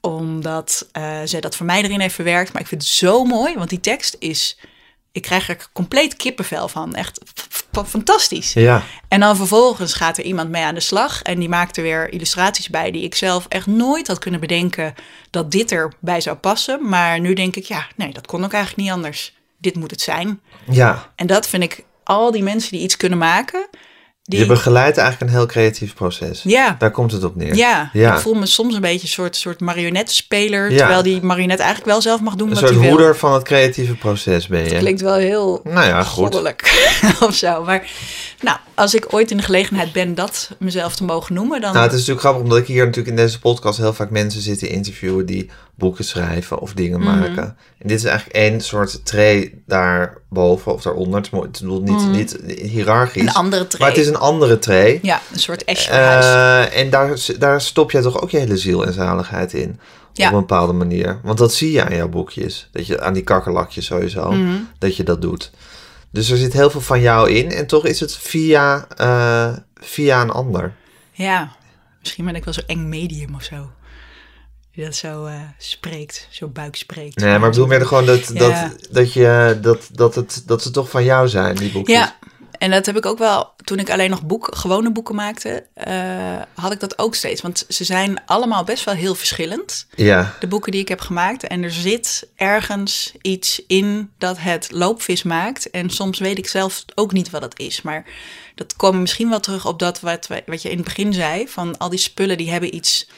omdat 0.00 0.88
eh 0.92 1.20
zij 1.24 1.40
dat 1.40 1.56
voor 1.56 1.66
mij 1.66 1.82
erin 1.82 2.00
heeft 2.00 2.14
verwerkt. 2.14 2.52
Maar 2.52 2.62
ik 2.62 2.68
vind 2.68 2.82
het 2.82 2.90
zo 2.90 3.24
mooi, 3.24 3.54
want 3.54 3.70
die 3.70 3.80
tekst 3.80 4.16
is... 4.18 4.58
Ik 5.18 5.24
krijg 5.24 5.48
er 5.48 5.66
compleet 5.72 6.16
kippenvel 6.16 6.68
van. 6.68 6.94
Echt 6.94 7.20
fantastisch. 7.86 8.52
Ja. 8.52 8.82
En 9.08 9.20
dan 9.20 9.36
vervolgens 9.36 9.94
gaat 9.94 10.18
er 10.18 10.24
iemand 10.24 10.50
mee 10.50 10.64
aan 10.64 10.74
de 10.74 10.80
slag 10.80 11.22
en 11.22 11.38
die 11.38 11.48
maakt 11.48 11.76
er 11.76 11.82
weer 11.82 12.12
illustraties 12.12 12.68
bij 12.68 12.90
die 12.90 13.02
ik 13.02 13.14
zelf 13.14 13.46
echt 13.48 13.66
nooit 13.66 14.06
had 14.06 14.18
kunnen 14.18 14.40
bedenken 14.40 14.94
dat 15.30 15.50
dit 15.50 15.72
erbij 15.72 16.20
zou 16.20 16.36
passen. 16.36 16.88
Maar 16.88 17.20
nu 17.20 17.34
denk 17.34 17.56
ik, 17.56 17.64
ja, 17.64 17.86
nee, 17.96 18.12
dat 18.12 18.26
kon 18.26 18.44
ook 18.44 18.52
eigenlijk 18.52 18.82
niet 18.82 18.94
anders. 18.96 19.34
Dit 19.58 19.74
moet 19.74 19.90
het 19.90 20.00
zijn. 20.00 20.40
ja. 20.70 21.12
En 21.16 21.26
dat 21.26 21.48
vind 21.48 21.62
ik, 21.62 21.84
al 22.04 22.30
die 22.30 22.42
mensen 22.42 22.70
die 22.70 22.80
iets 22.80 22.96
kunnen 22.96 23.18
maken, 23.18 23.68
die, 24.28 24.38
Je 24.38 24.46
begeleidt 24.46 24.96
eigenlijk 24.96 25.30
een 25.30 25.36
heel 25.38 25.46
creatief 25.46 25.94
proces. 25.94 26.42
Ja. 26.44 26.76
Daar 26.78 26.90
komt 26.90 27.12
het 27.12 27.24
op 27.24 27.36
neer. 27.36 27.54
ja, 27.54 27.90
ja. 27.92 28.14
ik 28.14 28.20
voel 28.20 28.34
me 28.34 28.46
soms 28.46 28.74
een 28.74 28.80
beetje 28.80 29.02
een 29.02 29.08
soort, 29.08 29.36
soort 29.36 29.60
marionetspeler, 29.60 30.70
Ja. 30.70 30.76
terwijl 30.78 31.02
die 31.02 31.22
marionet 31.22 31.58
eigenlijk 31.58 31.90
wel 31.90 32.00
zelf 32.02 32.20
mag 32.20 32.34
doen 32.34 32.48
Een 32.48 32.54
wat 32.54 32.62
soort 32.62 32.70
hij 32.70 32.80
wil. 32.80 32.90
hoeder 32.90 33.16
van 33.16 33.32
het 33.32 33.42
creatieve 33.42 33.94
proces 33.94 34.46
ben 34.46 34.64
je. 34.64 34.78
Klinkt 34.78 35.00
wel 35.00 35.14
heel 35.14 35.60
Nou 35.64 35.86
ja, 35.86 36.02
goddelijk 36.02 36.90
of 37.26 37.34
zo. 37.34 37.64
Maar 37.64 37.90
nou, 38.40 38.56
als 38.74 38.94
ik 38.94 39.06
ooit 39.14 39.30
in 39.30 39.36
de 39.36 39.42
gelegenheid 39.42 39.92
ben 39.92 40.14
dat 40.14 40.50
mezelf 40.58 40.96
te 40.96 41.04
mogen 41.04 41.34
noemen, 41.34 41.60
dan 41.60 41.72
Nou, 41.72 41.82
het 41.84 41.92
is 41.92 41.98
natuurlijk 41.98 42.20
grappig 42.26 42.42
omdat 42.42 42.58
ik 42.58 42.66
hier 42.66 42.84
natuurlijk 42.84 43.16
in 43.16 43.22
deze 43.24 43.38
podcast 43.40 43.78
heel 43.78 43.92
vaak 43.92 44.10
mensen 44.10 44.40
zitten 44.40 44.68
interviewen 44.68 45.26
die 45.26 45.50
boeken 45.74 46.04
schrijven 46.04 46.58
of 46.58 46.72
dingen 46.72 47.00
Mhm. 47.00 47.18
maken. 47.18 47.56
En 47.78 47.88
dit 47.88 47.98
is 47.98 48.04
eigenlijk 48.04 48.36
één 48.36 48.60
soort 48.60 49.04
tray 49.04 49.54
daarboven 50.30 50.72
of 50.72 50.82
daaronder. 50.82 51.20
Het 51.20 51.60
bedoelt 51.60 51.84
niet, 51.84 52.10
niet 52.10 52.38
hiërarchisch. 52.60 53.22
Een 53.22 53.32
andere 53.32 53.66
tray. 53.66 53.80
Maar 53.80 53.90
het 53.90 54.00
is 54.00 54.08
een 54.08 54.16
andere 54.16 54.58
tray. 54.58 54.98
Ja, 55.02 55.20
een 55.32 55.38
soort. 55.38 55.64
Eh, 55.64 56.78
en 56.78 56.90
daar, 56.90 57.18
daar 57.38 57.60
stop 57.60 57.90
jij 57.90 58.02
toch 58.02 58.20
ook 58.20 58.30
je 58.30 58.38
hele 58.38 58.56
ziel 58.56 58.86
en 58.86 58.92
zaligheid 58.92 59.52
in. 59.52 59.80
Ja. 60.12 60.26
Op 60.28 60.32
een 60.32 60.40
bepaalde 60.40 60.72
manier. 60.72 61.20
Want 61.22 61.38
dat 61.38 61.54
zie 61.54 61.72
je 61.72 61.84
aan 61.84 61.96
jouw 61.96 62.08
boekjes. 62.08 62.68
Dat 62.72 62.86
je 62.86 63.00
aan 63.00 63.12
die 63.12 63.22
kakkerlakjes 63.22 63.86
sowieso. 63.86 64.30
Mhm. 64.30 64.56
Dat 64.78 64.96
je 64.96 65.02
dat 65.02 65.22
doet. 65.22 65.50
Dus 66.10 66.30
er 66.30 66.36
zit 66.36 66.52
heel 66.52 66.70
veel 66.70 66.80
van 66.80 67.00
jou 67.00 67.30
in. 67.30 67.50
En 67.50 67.66
toch 67.66 67.86
is 67.86 68.00
het 68.00 68.16
via, 68.16 68.86
eh, 68.96 69.56
via 69.74 70.22
een 70.22 70.30
ander. 70.30 70.74
ja, 71.12 71.56
misschien 72.00 72.24
ben 72.24 72.34
ik 72.34 72.44
wel 72.44 72.54
zo 72.54 72.60
eng 72.66 72.88
medium 72.88 73.34
of 73.34 73.42
zo. 73.42 73.70
Die 74.78 74.86
dat 74.86 74.96
zo 74.96 75.24
eh, 75.26 75.40
spreekt, 75.58 76.26
zo 76.30 76.48
buik 76.48 76.76
spreekt. 76.76 77.16
Nee, 77.16 77.38
maar 77.38 77.48
ik 77.48 77.54
bedoel 77.54 77.66
meer 77.66 77.86
gewoon 77.86 78.06
dat, 78.06 78.26
dat, 78.26 78.50
Ja. 78.50 78.72
dat, 78.90 79.12
je, 79.12 79.58
dat, 79.62 79.88
dat, 79.92 80.14
het, 80.14 80.42
dat 80.46 80.62
ze 80.62 80.70
toch 80.70 80.90
van 80.90 81.04
jou 81.04 81.28
zijn, 81.28 81.56
die 81.56 81.70
boekjes. 81.70 81.96
Ja, 81.96 82.16
en 82.58 82.70
dat 82.70 82.86
heb 82.86 82.96
ik 82.96 83.06
ook 83.06 83.18
wel, 83.18 83.52
toen 83.64 83.78
ik 83.78 83.90
alleen 83.90 84.10
nog 84.10 84.22
boek, 84.22 84.48
gewone 84.56 84.92
boeken 84.92 85.14
maakte, 85.14 85.66
eh, 85.74 86.40
had 86.54 86.72
ik 86.72 86.80
dat 86.80 86.98
ook 86.98 87.14
steeds. 87.14 87.40
Want 87.40 87.64
ze 87.68 87.84
zijn 87.84 88.22
allemaal 88.26 88.64
best 88.64 88.84
wel 88.84 88.94
heel 88.94 89.14
verschillend. 89.14 89.86
Ja, 89.94 90.34
de 90.40 90.46
boeken 90.46 90.72
die 90.72 90.80
ik 90.80 90.88
heb 90.88 91.00
gemaakt. 91.00 91.46
En 91.46 91.62
er 91.62 91.72
zit 91.72 92.28
ergens 92.36 93.12
iets 93.22 93.62
in 93.66 94.10
dat 94.18 94.36
het 94.38 94.68
loopvis 94.72 95.22
maakt. 95.22 95.70
En 95.70 95.90
soms 95.90 96.18
weet 96.18 96.38
ik 96.38 96.48
zelf 96.48 96.84
ook 96.94 97.12
niet 97.12 97.30
wat 97.30 97.42
het 97.42 97.58
is. 97.58 97.82
Maar 97.82 98.04
dat 98.54 98.76
komt 98.76 99.00
misschien 99.00 99.30
wel 99.30 99.40
terug 99.40 99.66
op 99.66 99.78
dat 99.78 100.00
wat, 100.00 100.28
wat 100.46 100.62
je 100.62 100.70
in 100.70 100.76
het 100.76 100.84
begin 100.84 101.12
zei. 101.12 101.48
Van 101.48 101.78
al 101.78 101.88
die 101.88 101.98
spullen 101.98 102.36
die 102.36 102.50
hebben 102.50 102.74
iets 102.74 103.08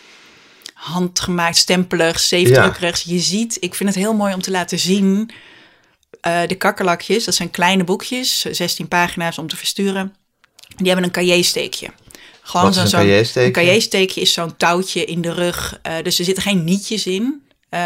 handgemaakt, 0.80 1.56
stempeligs, 1.56 2.28
zeefdrukkerigs. 2.28 3.02
Je 3.02 3.18
ziet, 3.18 3.56
ik 3.60 3.74
vind 3.74 3.88
het 3.88 3.98
heel 3.98 4.14
mooi 4.14 4.34
om 4.34 4.42
te 4.42 4.50
laten 4.50 4.78
zien... 4.78 5.30
eh, 6.20 6.40
de 6.46 6.54
kakkerlakjes, 6.54 7.24
dat 7.24 7.34
zijn 7.34 7.50
kleine 7.50 7.84
boekjes, 7.84 8.40
16 8.40 8.88
pagina's 8.88 9.38
om 9.38 9.48
te 9.48 9.56
versturen. 9.56 10.14
Die 10.76 10.86
hebben 10.86 11.04
een 11.04 11.10
cahier-steekje. 11.10 11.88
Gewoon 12.42 12.72
zo'n- 12.74 12.86
cahier-steekje? 12.88 13.46
Een 13.46 13.66
cahier-steekje 13.66 14.20
is 14.20 14.32
zo'n 14.32 14.56
touwtje 14.56 15.04
in 15.04 15.20
de 15.20 15.32
rug. 15.32 15.78
eh, 15.82 15.94
dus 16.02 16.18
er 16.18 16.24
zitten 16.24 16.42
geen 16.42 16.64
nietjes 16.64 17.06
in. 17.06 17.42
eh, 17.68 17.80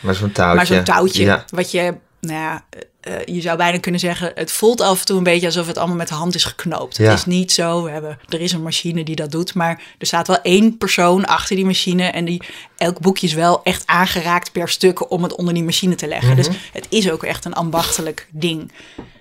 maar 0.00 0.14
zo'n 0.14 0.32
touwtje. 0.32 0.54
maar 0.56 0.66
zo'n 0.66 0.84
touwtje. 0.84 1.22
Ja. 1.24 1.44
Wat 1.50 1.70
je, 1.70 1.94
nou 2.20 2.34
ja, 2.40 2.64
eh, 3.00 3.24
je 3.24 3.40
zou 3.40 3.56
bijna 3.56 3.78
kunnen 3.78 4.00
zeggen... 4.00 4.32
het 4.34 4.52
voelt 4.52 4.80
af 4.80 4.98
en 4.98 5.04
toe 5.04 5.16
een 5.16 5.22
beetje 5.22 5.46
alsof 5.46 5.66
het 5.66 5.78
allemaal 5.78 5.96
met 5.96 6.08
de 6.08 6.14
hand 6.14 6.34
is 6.34 6.44
geknoopt. 6.44 6.96
Ja. 6.96 7.04
Het 7.04 7.18
is 7.18 7.24
niet 7.24 7.52
zo, 7.52 7.82
we 7.82 7.90
hebben, 7.90 8.18
er 8.28 8.40
is 8.40 8.52
een 8.52 8.62
machine 8.62 9.04
die 9.04 9.16
dat 9.16 9.30
doet... 9.30 9.54
maar 9.54 9.82
er 9.98 10.06
staat 10.06 10.26
wel 10.26 10.42
één 10.42 10.76
persoon 10.76 11.24
achter 11.24 11.56
die 11.56 11.64
machine... 11.64 12.04
en 12.04 12.24
die, 12.24 12.42
elk 12.76 13.00
boekje 13.00 13.26
is 13.26 13.32
wel 13.32 13.62
echt 13.62 13.82
aangeraakt 13.86 14.52
per 14.52 14.68
stuk... 14.68 15.10
om 15.10 15.22
het 15.22 15.34
onder 15.34 15.54
die 15.54 15.64
machine 15.64 15.94
te 15.94 16.06
leggen. 16.06 16.36
Dus 16.36 16.48
het 16.72 16.86
is 16.88 17.10
ook 17.10 17.24
echt 17.24 17.44
een 17.44 17.54
ambachtelijk 17.54 18.26
ding. 18.30 18.72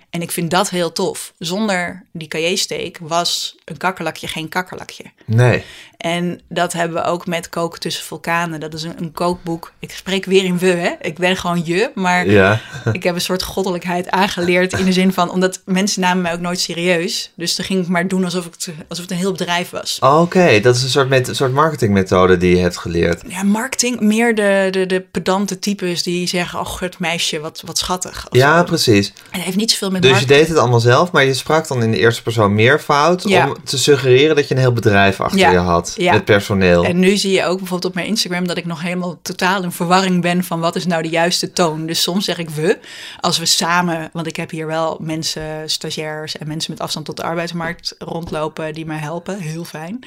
En 0.10 0.22
ik 0.22 0.32
vind 0.32 0.52
dat 0.52 0.70
heel 0.70 0.92
tof. 0.92 1.34
Zonder 1.38 2.06
die 2.12 2.28
cahier-steek 2.28 2.98
was 3.02 3.56
een 3.66 3.78
kakkerlakje 3.78 4.28
geen 4.28 4.50
kakkerlakje. 4.50 5.04
Nee. 5.26 5.64
En 6.00 6.40
dat 6.50 6.74
hebben 6.74 7.02
we 7.04 7.10
ook 7.10 7.28
met 7.28 7.50
Koken 7.50 7.80
tussen 7.80 8.06
vulkanen. 8.06 8.60
Dat 8.60 8.74
is 8.74 8.84
een, 8.84 8.94
een 8.98 9.12
kookboek. 9.12 9.72
Ik 9.80 9.92
spreek 9.92 10.26
weer 10.26 10.44
in 10.44 10.58
we, 10.58 10.68
hè. 10.68 10.92
Ik 11.02 11.18
ben 11.18 11.38
gewoon 11.38 11.62
je, 11.66 11.92
maar 11.96 12.30
Ja. 12.30 12.62
ik 12.92 13.04
heb 13.04 13.16
een 13.16 13.22
soort 13.22 13.44
goddelijkheid 13.44 14.10
aangeleerd 14.10 14.74
in 14.74 14.86
de 14.86 14.94
zin 14.94 15.14
van... 15.14 15.32
omdat 15.32 15.62
mensen 15.66 16.02
namen 16.02 16.22
mij 16.22 16.34
ook 16.34 16.40
nooit 16.40 16.60
serieus. 16.60 17.32
Dus 17.36 17.56
dan 17.56 17.66
ging 17.66 17.82
ik 17.82 17.88
maar 17.88 18.08
doen 18.08 18.24
alsof, 18.24 18.46
ik 18.46 18.54
het, 18.58 18.74
alsof 18.88 19.04
het 19.04 19.14
een 19.14 19.20
heel 19.20 19.32
bedrijf 19.32 19.70
was. 19.70 19.98
Oh, 20.00 20.22
Oké, 20.22 20.60
dat 20.60 20.76
is 20.76 20.84
een 20.84 20.90
soort, 20.90 21.10
met, 21.10 21.28
een 21.28 21.36
soort 21.36 21.54
marketingmethode 21.54 22.38
die 22.38 22.56
je 22.56 22.62
hebt 22.62 22.78
geleerd. 22.78 23.22
Ja, 23.28 23.44
marketing, 23.44 24.00
meer 24.00 24.36
de, 24.36 24.68
de, 24.72 24.86
de 24.86 25.06
pedante 25.12 25.60
types 25.60 26.04
die 26.04 26.28
zeggen... 26.28 26.60
oh, 26.60 26.80
het 26.80 27.00
meisje, 27.00 27.40
wat, 27.40 27.62
wat 27.66 27.78
schattig. 27.78 28.28
Ja, 28.32 28.58
zo. 28.58 28.64
precies. 28.64 29.14
En 29.32 29.40
heeft 29.40 29.58
niet 29.58 29.72
zoveel 29.72 29.92
met 29.92 30.02
Dus 30.02 30.20
je 30.20 30.26
deed 30.26 30.48
het 30.48 30.58
allemaal 30.58 30.80
zelf, 30.80 31.12
maar 31.12 31.26
je 31.26 31.34
sprak 31.34 31.68
dan 31.68 31.84
in 31.84 31.92
de 31.92 31.98
eerste 31.98 32.24
persoon 32.24 32.54
meervoud... 32.56 33.24
Ja. 33.24 33.48
om 33.48 33.56
te 33.64 33.78
suggereren 33.78 34.36
dat 34.36 34.48
je 34.48 34.54
een 34.54 34.60
heel 34.60 34.74
bedrijf 34.74 35.22
achter 35.22 35.40
Ja. 35.40 35.52
je 35.52 35.58
had. 35.58 35.89
Ja. 35.96 36.14
Met 36.14 36.26
personeel. 36.26 36.86
En 36.86 37.00
nu 37.00 37.18
zie 37.18 37.32
je 37.32 37.44
ook 37.44 37.58
bijvoorbeeld 37.58 37.92
op 37.92 37.94
mijn 37.94 38.08
Instagram 38.08 38.48
dat 38.48 38.58
ik 38.58 38.66
nog 38.66 38.82
helemaal 38.82 39.20
totaal 39.22 39.64
in 39.64 39.72
verwarring 39.72 40.22
ben 40.22 40.44
van 40.44 40.60
wat 40.60 40.76
is 40.76 40.86
nou 40.86 41.02
de 41.02 41.10
juiste 41.10 41.52
toon. 41.52 41.86
Dus 41.86 42.02
soms 42.02 42.26
zeg 42.26 42.38
ik 42.38 42.50
we, 42.50 42.80
als 43.20 43.38
we 43.38 43.46
samen, 43.46 44.10
want 44.14 44.28
ik 44.28 44.36
heb 44.36 44.50
hier 44.50 44.68
wel 44.68 44.98
mensen, 45.02 45.70
stagiairs 45.70 46.38
en 46.38 46.48
mensen 46.48 46.72
met 46.72 46.82
afstand 46.82 47.06
tot 47.06 47.18
de 47.18 47.24
arbeidsmarkt 47.24 47.96
rondlopen 47.98 48.74
die 48.74 48.86
mij 48.86 48.98
helpen. 48.98 49.40
Heel 49.40 49.64
fijn. 49.64 50.00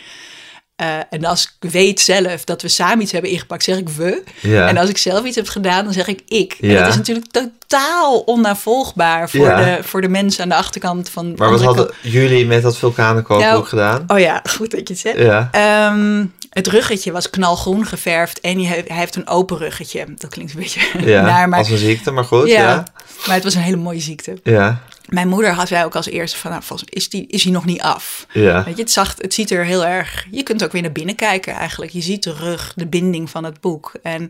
Eh, 0.76 0.86
en 1.10 1.24
als 1.24 1.56
ik 1.60 1.70
weet 1.70 2.00
zelf 2.00 2.44
dat 2.44 2.62
we 2.62 2.68
samen 2.68 3.00
iets 3.02 3.12
hebben 3.12 3.30
ingepakt, 3.30 3.64
zeg 3.64 3.76
ik 3.78 3.88
we. 3.88 4.22
Ja. 4.40 4.68
En 4.68 4.76
als 4.76 4.88
ik 4.88 4.98
zelf 4.98 5.24
iets 5.24 5.36
heb 5.36 5.48
gedaan, 5.48 5.84
dan 5.84 5.92
zeg 5.92 6.06
ik 6.06 6.20
ik. 6.28 6.56
En 6.60 6.74
dat 6.74 6.88
is 6.88 6.96
natuurlijk 6.96 7.26
totaal 7.30 8.18
onnavolgbaar 8.20 9.30
voor, 9.30 9.40
Ja. 9.46 9.56
de, 9.76 9.82
voor 9.82 10.00
de 10.00 10.08
mensen 10.08 10.42
aan 10.42 10.48
de 10.48 10.54
achterkant 10.54 11.08
van 11.08 11.30
de 11.30 11.36
maar 11.36 11.50
wat 11.50 11.62
hadden 11.62 11.90
jullie 12.00 12.46
met 12.46 12.62
dat 12.62 12.76
vulkanenkookboek 12.78 13.46
Nou, 13.50 13.64
gedaan? 13.64 14.04
Oh 14.06 14.18
ja, 14.18 14.42
goed 14.56 14.70
dat 14.70 14.88
je 14.88 14.94
het 14.94 15.02
zegt. 15.02 15.18
Ja. 15.18 15.48
Ehm, 15.52 16.24
het 16.50 16.66
ruggetje 16.66 17.12
was 17.12 17.30
knalgroen 17.30 17.86
geverfd 17.86 18.40
en 18.40 18.64
hij 18.64 18.84
heeft, 18.86 19.16
een 19.16 19.28
open 19.28 19.58
ruggetje. 19.58 20.04
Dat 20.18 20.30
klinkt 20.30 20.54
een 20.54 20.60
beetje 20.60 20.80
Ja, 21.04 21.22
naar, 21.30 21.48
maar 21.48 21.58
als 21.58 21.70
een 21.70 21.78
ziekte, 21.78 22.10
maar 22.10 22.24
goed. 22.24 22.48
ja, 22.48 22.60
Ja. 22.62 22.84
Maar 23.26 23.34
het 23.34 23.44
was 23.44 23.54
een 23.54 23.62
hele 23.62 23.76
mooie 23.76 24.00
ziekte. 24.00 24.40
Ja, 24.42 24.82
Mijn 25.08 25.28
moeder 25.28 25.50
had 25.50 25.68
zei 25.68 25.84
ook 25.84 25.96
als 25.96 26.06
eerste 26.06 26.38
van, 26.38 26.50
nou, 26.50 26.62
is, 26.84 27.08
die, 27.08 27.26
is 27.26 27.42
hij 27.42 27.52
nog 27.52 27.64
niet 27.64 27.80
af? 27.80 28.26
ja. 28.32 28.64
Weet 28.64 28.76
je, 28.76 28.82
het, 28.82 28.90
zag, 28.90 29.14
het 29.18 29.34
ziet 29.34 29.50
er 29.50 29.64
heel 29.64 29.84
erg... 29.84 30.26
Je 30.30 30.42
kunt 30.42 30.64
ook 30.64 30.72
weer 30.72 30.82
naar 30.82 30.92
binnen 30.92 31.14
kijken 31.14 31.54
eigenlijk. 31.54 31.92
Je 31.92 32.00
ziet 32.00 32.22
de 32.22 32.32
rug, 32.32 32.72
de 32.76 32.86
binding 32.86 33.30
van 33.30 33.44
het 33.44 33.60
boek. 33.60 33.92
En 34.02 34.28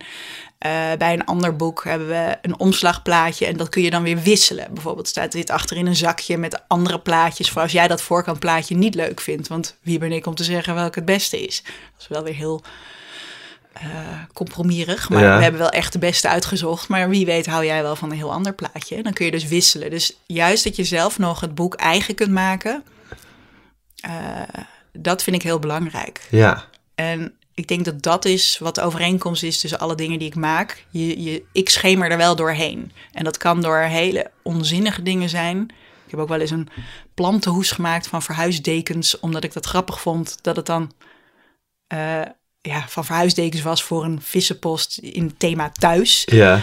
eh, 0.59 0.71
bij 0.99 1.13
een 1.13 1.25
ander 1.25 1.57
boek 1.57 1.85
hebben 1.85 2.09
we 2.09 2.39
een 2.43 2.59
omslagplaatje... 2.59 3.47
en 3.47 3.57
dat 3.57 3.69
kun 3.69 3.83
je 3.83 3.91
dan 3.91 4.03
weer 4.03 4.23
wisselen. 4.23 4.69
Bijvoorbeeld 4.75 5.09
staat 5.09 5.33
dit 5.33 5.51
achterin 5.51 5.87
een 5.87 5.97
zakje 5.97 6.39
met 6.39 6.63
andere 6.69 7.01
plaatjes... 7.01 7.51
voor 7.51 7.63
als 7.63 7.73
jij 7.73 7.89
dat 7.89 8.03
voorkantplaatje 8.03 8.77
niet 8.77 8.95
leuk 8.95 9.21
vindt. 9.21 9.49
Want 9.49 9.77
wie 9.83 9.99
ben 9.99 10.13
ik 10.13 10.27
om 10.27 10.35
te 10.35 10.45
zeggen 10.45 10.75
welk 10.75 10.95
het 10.95 11.05
beste 11.05 11.47
is? 11.47 11.63
Dat 11.63 12.01
is 12.01 12.09
wel 12.09 12.23
weer 12.23 12.35
heel 12.35 12.63
eh 13.73 13.89
compromisierig. 14.33 15.09
Maar 15.09 15.23
Ja. 15.23 15.37
we 15.37 15.43
hebben 15.43 15.61
wel 15.61 15.71
echt 15.71 15.93
de 15.93 15.99
beste 15.99 16.29
uitgezocht. 16.29 16.89
Maar 16.89 17.09
wie 17.09 17.27
weet 17.27 17.47
hou 17.47 17.65
jij 17.65 17.83
wel 17.83 17.97
van 17.97 18.11
een 18.11 18.17
heel 18.17 18.33
ander 18.33 18.55
plaatje. 18.55 19.03
Dan 19.03 19.13
kun 19.13 19.25
je 19.25 19.31
dus 19.31 19.45
wisselen. 19.47 19.91
Dus 19.91 20.17
juist 20.27 20.65
dat 20.65 20.77
je 20.77 20.85
zelf 20.85 21.19
nog 21.19 21.41
het 21.41 21.55
boek 21.55 21.75
eigen 21.75 22.15
kunt 22.15 22.31
maken... 22.33 22.83
eh, 24.01 24.43
dat 24.93 25.23
vind 25.23 25.37
ik 25.37 25.43
heel 25.43 25.59
belangrijk. 25.59 26.27
Ja, 26.31 26.65
En 26.95 27.35
ik 27.55 27.69
denk 27.69 27.85
dat 27.85 28.03
dat 28.03 28.25
is 28.25 28.59
wat 28.59 28.75
de 28.75 28.83
overeenkomst 28.83 29.43
is 29.43 29.61
tussen 29.61 29.79
alle 29.79 29.95
dingen 29.95 30.19
die 30.19 30.29
ik 30.29 30.35
maak. 30.35 30.85
Je, 30.91 31.23
je, 31.23 31.43
ik 31.53 31.69
schemer 31.69 32.11
er 32.11 32.17
wel 32.17 32.37
doorheen. 32.37 32.93
En 33.13 33.25
dat 33.25 33.37
kan 33.37 33.61
door 33.63 33.79
hele 33.79 34.31
onzinnige 34.43 35.03
dingen 35.03 35.29
zijn. 35.29 35.61
Ik 36.05 36.11
heb 36.11 36.21
ook 36.21 36.29
wel 36.29 36.41
eens 36.41 36.51
een 36.51 36.69
plantenhoes 37.15 37.71
gemaakt 37.71 38.07
van 38.07 38.23
verhuisdekens, 38.23 39.21
omdat 39.21 39.45
ik 39.45 39.53
dat 39.53 39.67
grappig 39.67 40.01
vond 40.01 40.39
dat 40.43 40.57
het 40.57 40.67
dan 40.67 40.93
eh, 41.87 42.21
ja, 42.63 42.85
van 42.89 43.05
verhuisdekens 43.05 43.63
was 43.63 43.83
voor 43.83 44.05
een 44.05 44.21
vissenpost 44.23 44.99
in 44.99 45.25
het 45.25 45.39
thema 45.39 45.71
thuis. 45.71 46.23
ja. 46.27 46.63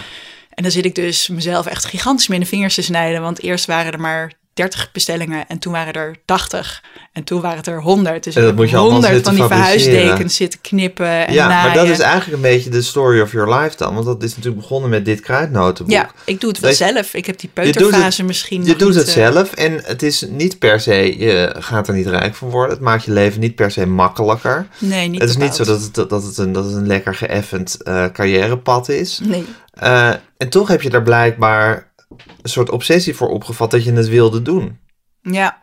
En 0.50 0.62
dan 0.66 0.74
zit 0.74 0.84
ik 0.84 0.94
dus 0.94 1.28
mezelf 1.28 1.66
echt 1.66 1.84
gigantisch 1.84 2.28
mee 2.28 2.38
in 2.38 2.44
de 2.44 2.50
vingers 2.50 2.74
te 2.74 2.82
snijden. 2.82 3.20
Want 3.20 3.42
eerst 3.42 3.66
waren 3.66 3.92
er 3.92 4.00
maar 4.00 4.32
30 4.54 4.92
bestellingen 4.92 5.48
en 5.48 5.58
toen 5.58 5.72
waren 5.72 5.92
er 5.92 6.16
80. 6.24 6.82
En 7.12 7.24
toen 7.24 7.40
waren 7.40 7.56
het 7.56 7.66
er 7.66 7.82
100. 7.82 8.24
Dus 8.24 8.34
En 8.34 8.42
dat 8.42 8.54
moet 8.54 8.64
je 8.64 8.70
heb 8.70 8.80
allemaal 8.80 9.00
100 9.02 9.24
van 9.24 9.34
die 9.34 9.44
verhuisdekens 9.44 10.36
zitten 10.36 10.60
knippen 10.60 11.26
en 11.26 11.34
Ja, 11.34 11.48
maar 11.48 11.74
dat 11.74 11.88
is 11.88 11.98
eigenlijk 11.98 12.36
een 12.36 12.50
beetje 12.50 12.70
de 12.70 12.82
story 12.82 13.20
of 13.20 13.32
your 13.32 13.54
life 13.54 13.76
dan. 13.76 13.94
Want 13.94 14.06
dat 14.06 14.22
is 14.22 14.36
natuurlijk 14.36 14.62
begonnen 14.62 14.90
met 14.90 15.04
dit 15.04 15.20
kruidnotenboek. 15.20 15.94
Ja, 15.94 16.10
ik 16.24 16.40
doe 16.40 16.50
het 16.50 16.60
wel 16.60 16.72
zelf. 16.72 17.14
Ik 17.14 17.26
heb 17.26 17.38
die 17.38 17.50
peuterfase 17.52 18.24
misschien 18.24 18.64
Je 18.64 18.76
doet 18.76 18.88
niet, 18.88 18.96
het 18.96 19.06
eh, 19.06 19.12
zelf 19.12 19.52
en 19.52 19.80
het 19.84 20.02
is 20.02 20.24
niet 20.28 20.58
per 20.58 20.80
se, 20.80 21.18
je 21.18 21.54
gaat 21.58 21.88
er 21.88 21.94
niet 21.94 22.06
rijk 22.06 22.34
van 22.34 22.50
worden. 22.50 22.74
Het 22.74 22.84
maakt 22.84 23.04
je 23.04 23.12
leven 23.12 23.40
niet 23.40 23.54
per 23.54 23.70
se 23.70 23.86
makkelijker. 23.86 24.66
Nee, 24.78 25.08
niet 25.08 25.20
het 25.20 25.30
is 25.30 25.36
niet 25.36 25.54
zo 25.54 25.64
dat 25.64 25.80
het, 25.80 25.94
dat 25.94 26.22
het, 26.22 26.38
een, 26.38 26.52
dat 26.52 26.64
het 26.64 26.74
een 26.74 26.86
lekker 26.86 27.14
geëffend 27.14 27.82
eh, 27.82 28.04
carrièrepad 28.12 28.88
is. 28.88 29.20
Nee. 29.22 29.44
Eh, 29.70 30.08
en 30.36 30.48
toch 30.48 30.68
heb 30.68 30.82
je 30.82 30.90
daar 30.90 31.02
blijkbaar 31.02 31.89
een 32.16 32.50
soort 32.50 32.70
obsessie 32.70 33.16
voor 33.16 33.28
opgevat 33.28 33.70
dat 33.70 33.84
je 33.84 33.92
het 33.92 34.08
wilde 34.08 34.42
doen. 34.42 34.78
Ja, 35.22 35.60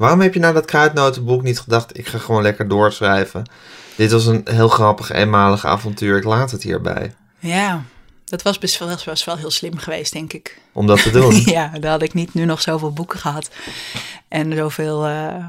Waarom 0.00 0.20
heb 0.20 0.34
je 0.34 0.40
na 0.40 0.52
dat 0.52 0.64
kruidnotenboek 0.64 1.42
niet 1.42 1.60
gedacht, 1.60 1.98
ik 1.98 2.06
ga 2.06 2.18
gewoon 2.18 2.42
lekker 2.42 2.68
doorschrijven? 2.68 3.50
Dit 3.96 4.10
was 4.12 4.26
een 4.26 4.40
heel 4.44 4.68
grappig, 4.68 5.10
eenmalig 5.12 5.64
avontuur, 5.64 6.16
ik 6.16 6.24
laat 6.24 6.50
het 6.50 6.62
hierbij. 6.62 7.14
ja. 7.38 7.82
Dat 8.24 8.42
was 8.42 8.58
best 8.58 8.78
wel, 8.78 8.96
was 9.04 9.24
wel 9.24 9.36
heel 9.36 9.50
slim 9.50 9.76
geweest, 9.76 10.12
denk 10.12 10.32
ik. 10.32 10.60
Om 10.72 10.86
dat 10.86 11.02
te 11.02 11.10
doen. 11.10 11.34
ja, 11.56 11.68
dan 11.80 11.90
had 11.90 12.02
ik 12.02 12.14
niet 12.14 12.34
nu 12.34 12.44
nog 12.44 12.60
zoveel 12.60 12.92
boeken 12.92 13.18
gehad. 13.18 13.50
En 14.28 14.56
zoveel... 14.56 15.06
eh, 15.06 15.44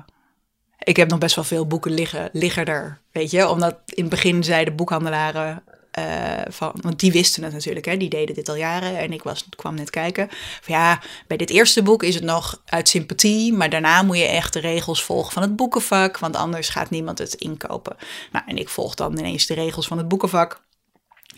ik 0.79 0.95
heb 0.95 1.09
nog 1.09 1.19
best 1.19 1.35
wel 1.35 1.43
veel 1.43 1.67
boeken 1.67 1.91
liggen, 1.91 2.29
liggen 2.33 2.65
er, 2.65 2.99
weet 3.11 3.31
je. 3.31 3.47
Omdat 3.47 3.77
in 3.85 4.01
het 4.01 4.09
begin 4.09 4.43
zeiden 4.43 4.75
boekhandelaren... 4.75 5.63
eh, 5.91 6.41
van, 6.47 6.71
want 6.81 6.99
die 6.99 7.11
wisten 7.11 7.43
het 7.43 7.53
natuurlijk, 7.53 7.85
hè, 7.85 7.97
die 7.97 8.09
deden 8.09 8.35
dit 8.35 8.49
al 8.49 8.55
jaren. 8.55 8.97
En 8.97 9.13
ik 9.13 9.23
was, 9.23 9.45
kwam 9.55 9.75
net 9.75 9.89
kijken. 9.89 10.27
Van 10.61 10.75
ja, 10.75 11.01
bij 11.27 11.37
dit 11.37 11.49
eerste 11.49 11.83
boek 11.83 12.03
is 12.03 12.15
het 12.15 12.23
nog 12.23 12.61
uit 12.65 12.89
sympathie. 12.89 13.53
Maar 13.53 13.69
daarna 13.69 14.03
moet 14.03 14.17
je 14.17 14.25
echt 14.25 14.53
de 14.53 14.59
regels 14.59 15.03
volgen 15.03 15.33
van 15.33 15.41
het 15.41 15.55
boekenvak. 15.55 16.19
Want 16.19 16.35
anders 16.35 16.69
gaat 16.69 16.89
niemand 16.89 17.17
het 17.17 17.33
inkopen. 17.33 17.95
Nou, 18.31 18.45
en 18.47 18.57
ik 18.57 18.69
volg 18.69 18.95
dan 18.95 19.17
ineens 19.17 19.45
de 19.45 19.53
regels 19.53 19.87
van 19.87 19.97
het 19.97 20.07
boekenvak. 20.07 20.61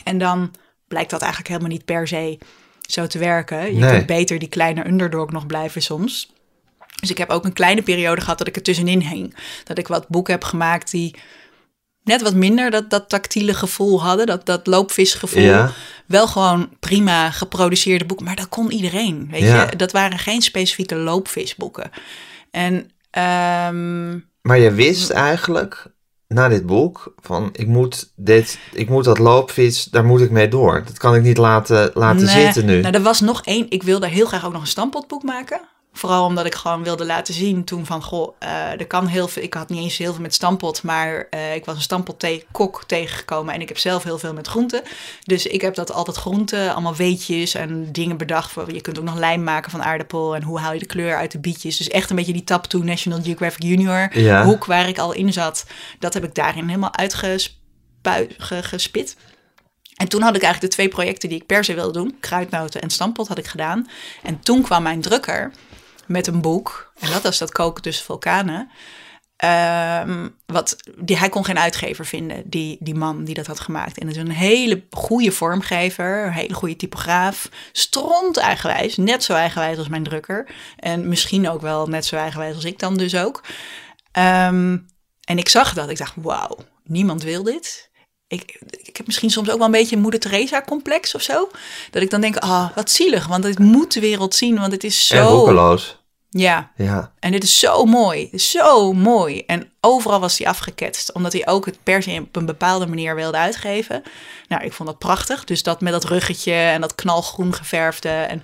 En 0.03 0.17
dan 0.17 0.51
blijkt 0.87 1.09
dat 1.09 1.21
eigenlijk 1.21 1.51
helemaal 1.51 1.71
niet 1.71 1.85
per 1.85 2.07
se 2.07 2.37
zo 2.81 3.07
te 3.07 3.17
werken. 3.19 3.73
Je 3.73 3.79
Nee. 3.79 3.91
kunt 3.91 4.05
beter 4.05 4.39
die 4.39 4.49
kleine 4.49 4.87
underdog 4.87 5.31
nog 5.31 5.45
blijven 5.45 5.81
soms. 5.81 6.31
Dus 6.99 7.09
ik 7.11 7.17
heb 7.17 7.29
ook 7.29 7.45
een 7.45 7.53
kleine 7.53 7.81
periode 7.81 8.21
gehad 8.21 8.37
dat 8.37 8.47
ik 8.47 8.55
er 8.55 8.61
tussenin 8.61 9.01
hing. 9.01 9.35
Dat 9.63 9.77
ik 9.77 9.87
wat 9.87 10.07
boeken 10.07 10.33
heb 10.33 10.43
gemaakt 10.43 10.91
die 10.91 11.15
net 12.03 12.21
wat 12.21 12.33
minder 12.33 12.71
dat, 12.71 12.89
dat 12.89 13.09
tactiele 13.09 13.53
gevoel 13.53 14.01
hadden. 14.03 14.25
Dat, 14.25 14.45
dat 14.45 14.67
loopvisgevoel. 14.67 15.41
Ja. 15.41 15.71
Wel 16.05 16.27
gewoon 16.27 16.69
prima 16.79 17.31
geproduceerde 17.31 18.05
boeken. 18.05 18.25
Maar 18.25 18.35
dat 18.35 18.49
kon 18.49 18.71
iedereen. 18.71 19.27
Weet 19.31 19.41
Ja. 19.41 19.67
je? 19.69 19.75
Dat 19.75 19.91
waren 19.91 20.19
geen 20.19 20.41
specifieke 20.41 20.95
loopvisboeken. 20.95 21.91
En 22.51 22.89
ehm, 23.09 24.11
Maar 24.41 24.57
je 24.59 24.71
wist 24.71 25.09
eigenlijk, 25.09 25.85
na 26.27 26.47
dit 26.47 26.65
boek, 26.65 27.13
van 27.21 27.49
ik 27.53 27.67
moet, 27.67 28.11
dit, 28.15 28.59
ik 28.71 28.89
moet 28.89 29.03
dat 29.03 29.17
loopvis, 29.19 29.83
daar 29.83 30.05
moet 30.05 30.21
ik 30.21 30.31
mee 30.31 30.47
door. 30.47 30.83
Dat 30.85 30.97
kan 30.97 31.15
ik 31.15 31.21
niet 31.21 31.37
laten, 31.37 31.91
laten 31.93 32.25
Nee, 32.25 32.43
zitten 32.43 32.65
nu. 32.65 32.81
Nou, 32.81 32.93
er 32.93 33.01
was 33.01 33.19
nog 33.19 33.41
één. 33.45 33.65
Ik 33.69 33.83
wilde 33.83 34.07
heel 34.07 34.25
graag 34.25 34.45
ook 34.45 34.53
nog 34.53 34.61
een 34.61 34.67
stampotboek 34.67 35.23
maken. 35.23 35.61
Vooral 35.95 36.25
omdat 36.25 36.45
ik 36.45 36.55
gewoon 36.55 36.83
wilde 36.83 37.05
laten 37.05 37.33
zien 37.33 37.63
toen 37.63 37.85
van, 37.85 38.03
goh, 38.03 38.35
eh, 38.39 38.79
er 38.79 38.87
kan 38.87 39.07
heel 39.07 39.27
veel. 39.27 39.43
Ik 39.43 39.53
had 39.53 39.69
niet 39.69 39.83
eens 39.83 39.97
heel 39.97 40.13
veel 40.13 40.21
met 40.21 40.33
stampot, 40.33 40.83
maar 40.83 41.27
eh, 41.29 41.55
ik 41.55 41.65
was 41.65 41.75
een 41.75 41.81
stampot 41.81 42.19
te 42.19 42.45
kok 42.51 42.83
tegengekomen 42.87 43.53
en 43.53 43.61
ik 43.61 43.67
heb 43.67 43.77
zelf 43.77 44.03
heel 44.03 44.19
veel 44.19 44.33
met 44.33 44.47
groenten. 44.47 44.81
Dus 45.23 45.45
ik 45.45 45.61
heb 45.61 45.75
dat 45.75 45.91
altijd 45.91 46.17
groenten, 46.17 46.71
allemaal 46.71 46.95
weetjes 46.95 47.53
en 47.53 47.91
dingen 47.91 48.17
bedacht. 48.17 48.51
Voor, 48.51 48.73
je 48.73 48.81
kunt 48.81 48.99
ook 48.99 49.05
nog 49.05 49.17
lijm 49.17 49.43
maken 49.43 49.71
van 49.71 49.83
aardappel 49.83 50.35
en 50.35 50.43
hoe 50.43 50.59
haal 50.59 50.73
je 50.73 50.79
de 50.79 50.85
kleur 50.85 51.17
uit 51.17 51.31
de 51.31 51.39
bietjes. 51.39 51.77
Dus 51.77 51.87
echt 51.87 52.09
een 52.09 52.15
beetje 52.15 52.33
die 52.33 52.43
tap 52.43 52.65
to 52.65 52.79
National 52.79 53.21
Geographic 53.23 53.63
Junior 53.63 54.19
Ja. 54.19 54.45
hoek 54.45 54.65
waar 54.65 54.87
ik 54.87 54.97
al 54.97 55.13
in 55.13 55.33
zat. 55.33 55.65
Dat 55.99 56.13
heb 56.13 56.23
ik 56.23 56.35
daarin 56.35 56.67
helemaal 56.67 56.95
uitgespit. 56.95 59.15
En 59.93 60.09
toen 60.09 60.21
had 60.21 60.35
ik 60.35 60.41
eigenlijk 60.41 60.71
de 60.71 60.77
twee 60.77 60.87
projecten 60.87 61.29
die 61.29 61.37
ik 61.37 61.45
per 61.45 61.63
se 61.63 61.73
wilde 61.73 61.99
doen. 61.99 62.17
Kruidnoten 62.19 62.81
en 62.81 62.89
stampot 62.89 63.27
had 63.27 63.37
ik 63.37 63.47
gedaan. 63.47 63.87
En 64.23 64.39
toen 64.39 64.61
kwam 64.61 64.83
mijn 64.83 65.01
drukker 65.01 65.51
met 66.07 66.27
een 66.27 66.41
boek. 66.41 66.91
En 66.99 67.11
dat 67.11 67.21
was 67.21 67.37
dat 67.37 67.51
koken 67.51 67.83
tussen 67.83 68.05
vulkanen. 68.05 68.71
Ehm, 69.35 70.29
wat, 70.45 70.77
die, 70.97 71.17
hij 71.17 71.29
kon 71.29 71.45
geen 71.45 71.59
uitgever 71.59 72.05
vinden, 72.05 72.49
die, 72.49 72.77
die 72.79 72.95
man 72.95 73.23
die 73.23 73.35
dat 73.35 73.47
had 73.47 73.59
gemaakt. 73.59 73.97
En 73.97 74.07
het 74.07 74.15
is 74.15 74.21
een 74.21 74.31
hele 74.31 74.83
goede 74.89 75.31
vormgever, 75.31 76.25
een 76.25 76.31
hele 76.31 76.53
goede 76.53 76.75
typograaf. 76.75 77.49
Stront 77.71 78.37
eigenwijs, 78.37 78.97
net 78.97 79.23
zo 79.23 79.33
eigenwijs 79.33 79.77
als 79.77 79.87
mijn 79.87 80.03
drukker. 80.03 80.49
En 80.77 81.07
misschien 81.07 81.49
ook 81.49 81.61
wel 81.61 81.87
net 81.87 82.05
zo 82.05 82.15
eigenwijs 82.15 82.55
als 82.55 82.65
ik 82.65 82.79
dan 82.79 82.97
dus 82.97 83.15
ook. 83.15 83.43
Ehm, 84.11 84.77
en 85.23 85.37
ik 85.37 85.49
zag 85.49 85.73
dat, 85.73 85.89
ik 85.89 85.97
dacht, 85.97 86.13
wauw, 86.15 86.57
niemand 86.83 87.23
wil 87.23 87.43
dit. 87.43 87.89
Ik, 88.33 88.61
ik 88.83 88.97
heb 88.97 89.05
misschien 89.05 89.29
soms 89.29 89.49
ook 89.49 89.57
wel 89.57 89.65
een 89.65 89.71
beetje 89.71 89.95
een 89.95 90.01
moeder 90.01 90.19
Teresa 90.19 90.61
complex 90.61 91.15
of 91.15 91.21
zo. 91.21 91.49
Dat 91.91 92.01
ik 92.01 92.09
dan 92.09 92.21
denk, 92.21 92.37
ah, 92.37 92.75
wat 92.75 92.91
zielig, 92.91 93.27
want 93.27 93.43
dit 93.43 93.59
moet 93.59 93.93
de 93.93 93.99
wereld 93.99 94.35
zien, 94.35 94.59
want 94.59 94.71
het 94.71 94.83
is 94.83 95.11
En 95.11 95.17
zo... 95.17 95.27
roekeloos. 95.27 96.01
Ja, 96.29 96.71
Ja. 96.75 97.11
en 97.19 97.31
dit 97.31 97.43
is 97.43 97.59
zo 97.59 97.85
mooi, 97.85 98.29
zo 98.37 98.93
mooi. 98.93 99.43
En 99.45 99.71
overal 99.81 100.19
was 100.19 100.37
hij 100.37 100.47
afgeketst, 100.47 101.13
omdat 101.13 101.33
hij 101.33 101.47
ook 101.47 101.65
het 101.65 101.77
per 101.83 102.03
se 102.03 102.19
op 102.19 102.35
een 102.35 102.45
bepaalde 102.45 102.85
manier 102.87 103.15
wilde 103.15 103.37
uitgeven. 103.37 104.03
Nou, 104.47 104.63
ik 104.63 104.73
vond 104.73 104.89
dat 104.89 104.97
prachtig. 104.97 105.43
Dus 105.43 105.63
dat 105.63 105.81
met 105.81 105.91
dat 105.93 106.03
ruggetje 106.03 106.53
en 106.53 106.81
dat 106.81 106.95
knalgroen 106.95 107.53
geverfde. 107.53 108.09
En 108.09 108.43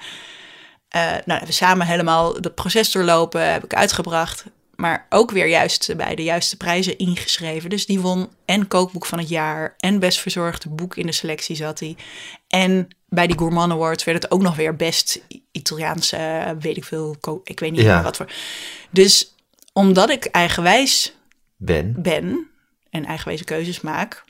eh, 0.90 1.12
nou, 1.26 1.42
we 1.46 1.52
samen 1.52 1.88
helemaal 1.88 2.42
dat 2.42 2.56
proces 2.56 2.92
doorlopen, 2.92 3.52
heb 3.52 3.64
ik 3.64 3.74
uitgebracht. 3.74 4.44
Maar 4.80 5.06
ook 5.10 5.32
weer 5.32 5.48
juist 5.48 5.96
bij 5.98 6.16
de 6.16 6.24
juiste 6.24 6.58
prijzen 6.58 6.98
ingeschreven. 6.98 7.70
Dus 7.70 7.86
die 7.86 8.00
won 8.00 8.30
en 8.46 8.68
kookboek 8.68 9.06
van 9.06 9.20
het 9.20 9.30
jaar 9.30 9.76
en 9.78 10.00
best 10.00 10.20
verzorgde 10.20 10.70
boek 10.70 10.96
in 10.96 11.06
de 11.06 11.12
selectie 11.12 11.56
zat 11.56 11.80
hij. 11.80 11.96
En 12.48 12.88
bij 13.08 13.28
die 13.28 13.38
Gourmand 13.38 13.72
Awards 13.72 14.04
werd 14.04 14.24
het 14.24 14.32
ook 14.32 14.42
nog 14.42 14.56
weer 14.56 14.76
best 14.76 15.22
Italiaanse, 15.52 16.56
weet 16.60 16.78
ik 16.78 16.84
veel, 16.84 17.16
ik 17.44 17.60
weet 17.60 17.72
niet 17.72 17.82
Ja. 17.82 17.94
meer 17.94 18.04
wat 18.04 18.18
voor. 18.18 18.32
Dus 18.92 19.36
omdat 19.74 20.10
ik 20.10 20.26
eigenwijs 20.26 21.14
Ben. 21.58 22.02
ben 22.02 22.48
en 22.90 23.06
eigenwijze 23.06 23.44
keuzes 23.44 23.82
maak, 23.82 24.24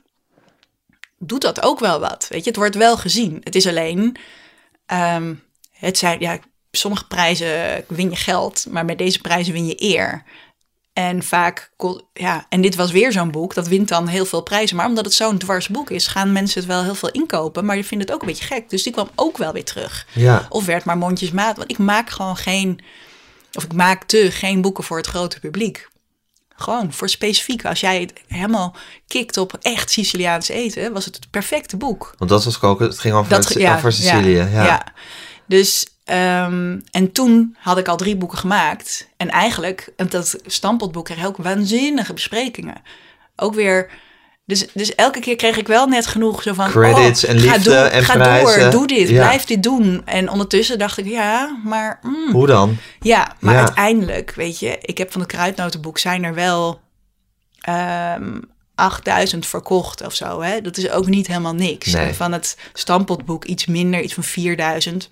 doet 1.18 1.40
dat 1.42 1.62
ook 1.62 1.78
wel 1.80 2.00
wat. 2.00 2.26
Weet 2.28 2.42
je, 2.42 2.48
het 2.50 2.58
wordt 2.58 2.76
wel 2.76 2.96
gezien. 2.96 3.40
Het 3.44 3.54
is 3.54 3.66
alleen, 3.66 4.16
ehm, 4.86 5.34
het 5.72 5.98
zijn, 5.98 6.20
ja, 6.20 6.38
sommige 6.70 7.06
prijzen 7.06 7.84
win 7.88 8.10
je 8.10 8.16
geld, 8.16 8.66
maar 8.70 8.84
met 8.84 8.98
deze 8.98 9.20
prijzen 9.20 9.52
win 9.52 9.66
je 9.66 9.82
eer. 9.82 10.24
En 10.92 11.22
vaak, 11.22 11.70
ja, 12.12 12.46
en 12.48 12.60
dit 12.60 12.74
was 12.74 12.90
weer 12.90 13.12
zo'n 13.12 13.30
boek, 13.30 13.54
dat 13.54 13.68
wint 13.68 13.88
dan 13.88 14.06
heel 14.06 14.24
veel 14.24 14.42
prijzen. 14.42 14.76
Maar 14.76 14.86
omdat 14.86 15.04
het 15.04 15.14
zo'n 15.14 15.38
dwars 15.38 15.68
boek 15.68 15.90
is, 15.90 16.06
gaan 16.06 16.32
mensen 16.32 16.60
het 16.60 16.68
wel 16.68 16.82
heel 16.82 16.94
veel 16.94 17.10
inkopen. 17.10 17.64
Maar 17.64 17.76
je 17.76 17.84
vindt 17.84 18.04
het 18.04 18.12
ook 18.12 18.20
een 18.20 18.26
beetje 18.26 18.44
gek. 18.44 18.70
Dus 18.70 18.82
die 18.82 18.92
kwam 18.92 19.10
ook 19.14 19.36
wel 19.36 19.52
weer 19.52 19.64
terug. 19.64 20.06
Ja. 20.12 20.46
Of 20.48 20.64
werd 20.64 20.84
maar 20.84 20.98
mondjesmaat. 20.98 21.56
Want 21.56 21.70
ik 21.70 21.78
maak 21.78 22.10
gewoon 22.10 22.36
geen, 22.36 22.80
of 23.52 23.64
ik 23.64 23.72
maakte 23.72 24.30
geen 24.30 24.60
boeken 24.60 24.84
voor 24.84 24.96
het 24.96 25.06
grote 25.06 25.40
publiek. 25.40 25.88
Gewoon 26.56 26.92
voor 26.92 27.08
specifiek. 27.08 27.64
Als 27.64 27.80
jij 27.80 28.00
het 28.00 28.12
helemaal 28.26 28.76
kikt 29.06 29.36
op 29.36 29.56
echt 29.60 29.90
Siciliaans 29.90 30.48
eten, 30.48 30.92
was 30.92 31.04
het 31.04 31.14
het 31.14 31.30
perfecte 31.30 31.76
boek. 31.76 32.14
Want 32.18 32.30
dat 32.30 32.44
was 32.44 32.58
koken, 32.58 32.86
het 32.86 32.98
ging 32.98 33.14
over, 33.14 33.30
Dat, 33.30 33.52
ja, 33.52 33.76
over 33.76 33.92
Sicilië. 33.92 34.36
Ja. 34.36 34.64
ja. 34.64 34.84
Dus, 35.46 35.86
ehm, 36.10 36.78
en 36.90 37.12
toen 37.12 37.56
had 37.58 37.78
ik 37.78 37.88
al 37.88 37.96
drie 37.96 38.16
boeken 38.16 38.38
gemaakt. 38.38 39.08
En 39.16 39.28
eigenlijk, 39.30 39.92
en 39.96 40.08
dat 40.08 40.36
stampotboek 40.46 41.04
kreeg 41.04 41.26
ook 41.26 41.36
waanzinnige 41.36 42.12
besprekingen. 42.12 42.82
Ook 43.36 43.54
weer... 43.54 43.90
Dus, 44.44 44.66
dus 44.74 44.94
elke 44.94 45.20
keer 45.20 45.36
kreeg 45.36 45.56
ik 45.56 45.66
wel 45.66 45.86
net 45.86 46.06
genoeg 46.06 46.42
zo 46.42 46.52
van... 46.54 46.70
Credits 46.70 47.24
oh, 47.24 47.30
en 47.30 47.38
ga 47.38 47.52
liefde 47.52 47.70
door, 47.70 47.84
en 47.84 48.02
ga 48.04 48.12
prijzen. 48.14 48.60
door, 48.60 48.70
doe 48.70 48.86
dit, 48.86 49.08
Ja. 49.08 49.14
blijf 49.26 49.44
dit 49.44 49.62
doen. 49.62 50.02
En 50.04 50.28
ondertussen 50.30 50.78
dacht 50.78 50.98
ik, 50.98 51.06
ja, 51.06 51.58
maar... 51.64 51.98
mm, 52.02 52.32
Hoe 52.32 52.46
dan? 52.46 52.76
ja, 53.00 53.34
maar 53.40 53.54
Ja. 53.54 53.60
uiteindelijk, 53.60 54.32
weet 54.34 54.58
je, 54.58 54.78
ik 54.80 54.98
heb 54.98 55.12
van 55.12 55.20
het 55.20 55.30
kruidnotenboek 55.30 55.98
zijn 55.98 56.24
er 56.24 56.34
wel 56.34 56.80
ehm 57.60 58.38
8000 58.74 59.46
verkocht 59.46 60.06
of 60.06 60.14
zo. 60.14 60.40
Hè? 60.42 60.60
Dat 60.60 60.76
is 60.76 60.90
ook 60.90 61.06
niet 61.06 61.26
helemaal 61.26 61.54
niks. 61.54 61.92
Nee. 61.92 62.14
Van 62.14 62.32
het 62.32 62.56
stampotboek 62.72 63.44
iets 63.44 63.66
minder, 63.66 64.00
iets 64.00 64.14
van 64.14 64.22
4000. 64.24 65.10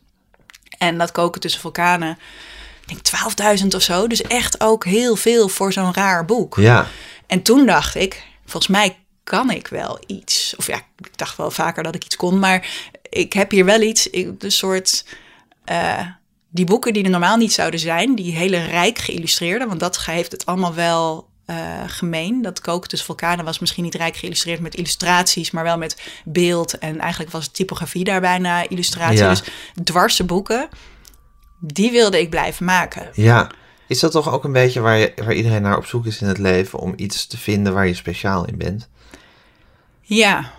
En 0.79 0.99
dat 0.99 1.13
koken 1.13 1.41
tussen 1.41 1.61
vulkanen, 1.61 2.19
ik 2.87 2.89
denk 2.89 3.61
12.000 3.61 3.67
of 3.67 3.83
zo. 3.83 4.07
Dus 4.07 4.23
echt 4.23 4.61
ook 4.61 4.85
heel 4.85 5.17
veel 5.17 5.49
voor 5.49 5.73
zo'n 5.73 5.95
raar 5.95 6.25
boek. 6.25 6.57
Ja. 6.57 6.87
En 7.27 7.43
toen 7.43 7.67
dacht 7.67 7.95
ik, 7.95 8.23
volgens 8.45 8.73
mij 8.73 8.97
kan 9.25 9.51
ik 9.51 9.67
wel 9.69 9.99
iets. 10.07 10.55
Of 10.57 10.67
ja, 10.67 10.77
ik 10.99 11.19
dacht 11.19 11.37
wel 11.37 11.51
vaker 11.51 11.83
dat 11.83 11.95
ik 11.95 12.05
iets 12.05 12.17
kon, 12.17 12.39
maar 12.39 12.67
ik 13.03 13.33
heb 13.33 13.51
hier 13.51 13.65
wel 13.65 13.81
iets, 13.81 14.11
ik, 14.11 14.31
een 14.39 14.53
soort. 14.53 15.05
eh, 15.65 16.07
die 16.51 16.65
boeken 16.65 16.93
die 16.93 17.05
er 17.05 17.11
normaal 17.11 17.37
niet 17.37 17.53
zouden 17.53 17.81
zijn, 17.81 18.15
die 18.15 18.37
hele 18.37 18.65
rijk 18.65 18.99
geïllustreerde, 18.99 19.67
want 19.67 19.81
dat 19.81 20.05
heeft 20.05 20.33
het 20.33 20.47
allemaal 20.47 20.75
wel 20.75 21.28
eh, 21.49 21.83
gemeen. 21.87 22.43
Dat 22.43 22.61
koken 22.61 22.89
tussen 22.89 23.07
vulkanen 23.07 23.45
was 23.45 23.59
misschien 23.59 23.85
niet 23.85 23.95
rijk 23.95 24.17
geïllustreerd 24.17 24.61
met 24.61 24.75
illustraties, 24.75 25.51
maar 25.51 25.65
wel 25.65 25.79
met 25.79 26.03
beeld. 26.25 26.79
En 26.79 26.99
eigenlijk 26.99 27.33
was 27.33 27.49
typografie 27.49 28.05
daar 28.05 28.21
bijna 28.21 28.69
illustratie. 28.69 29.19
Ja. 29.19 29.29
Dus 29.29 29.43
dwarse 29.83 30.25
boeken, 30.25 30.69
die 31.59 31.91
wilde 31.91 32.21
ik 32.21 32.31
blijven 32.31 32.65
maken. 32.65 33.09
Ja. 33.13 33.51
Is 33.87 34.01
dat 34.01 34.13
toch 34.13 34.33
ook 34.33 34.45
een 34.45 34.53
beetje 34.53 34.81
waar, 34.81 34.99
je, 34.99 35.13
waar 35.17 35.35
iedereen 35.35 35.63
naar 35.63 35.77
op 35.77 35.87
zoek 35.87 36.07
is 36.07 36.21
in 36.21 36.29
het 36.29 36.39
leven? 36.39 36.79
Om 36.79 36.93
iets 36.97 37.27
te 37.27 37.39
vinden 37.39 37.73
waar 37.75 37.87
je 37.87 37.95
speciaal 37.95 38.47
in 38.47 38.59
bent? 38.59 38.89
Ja. 40.01 40.53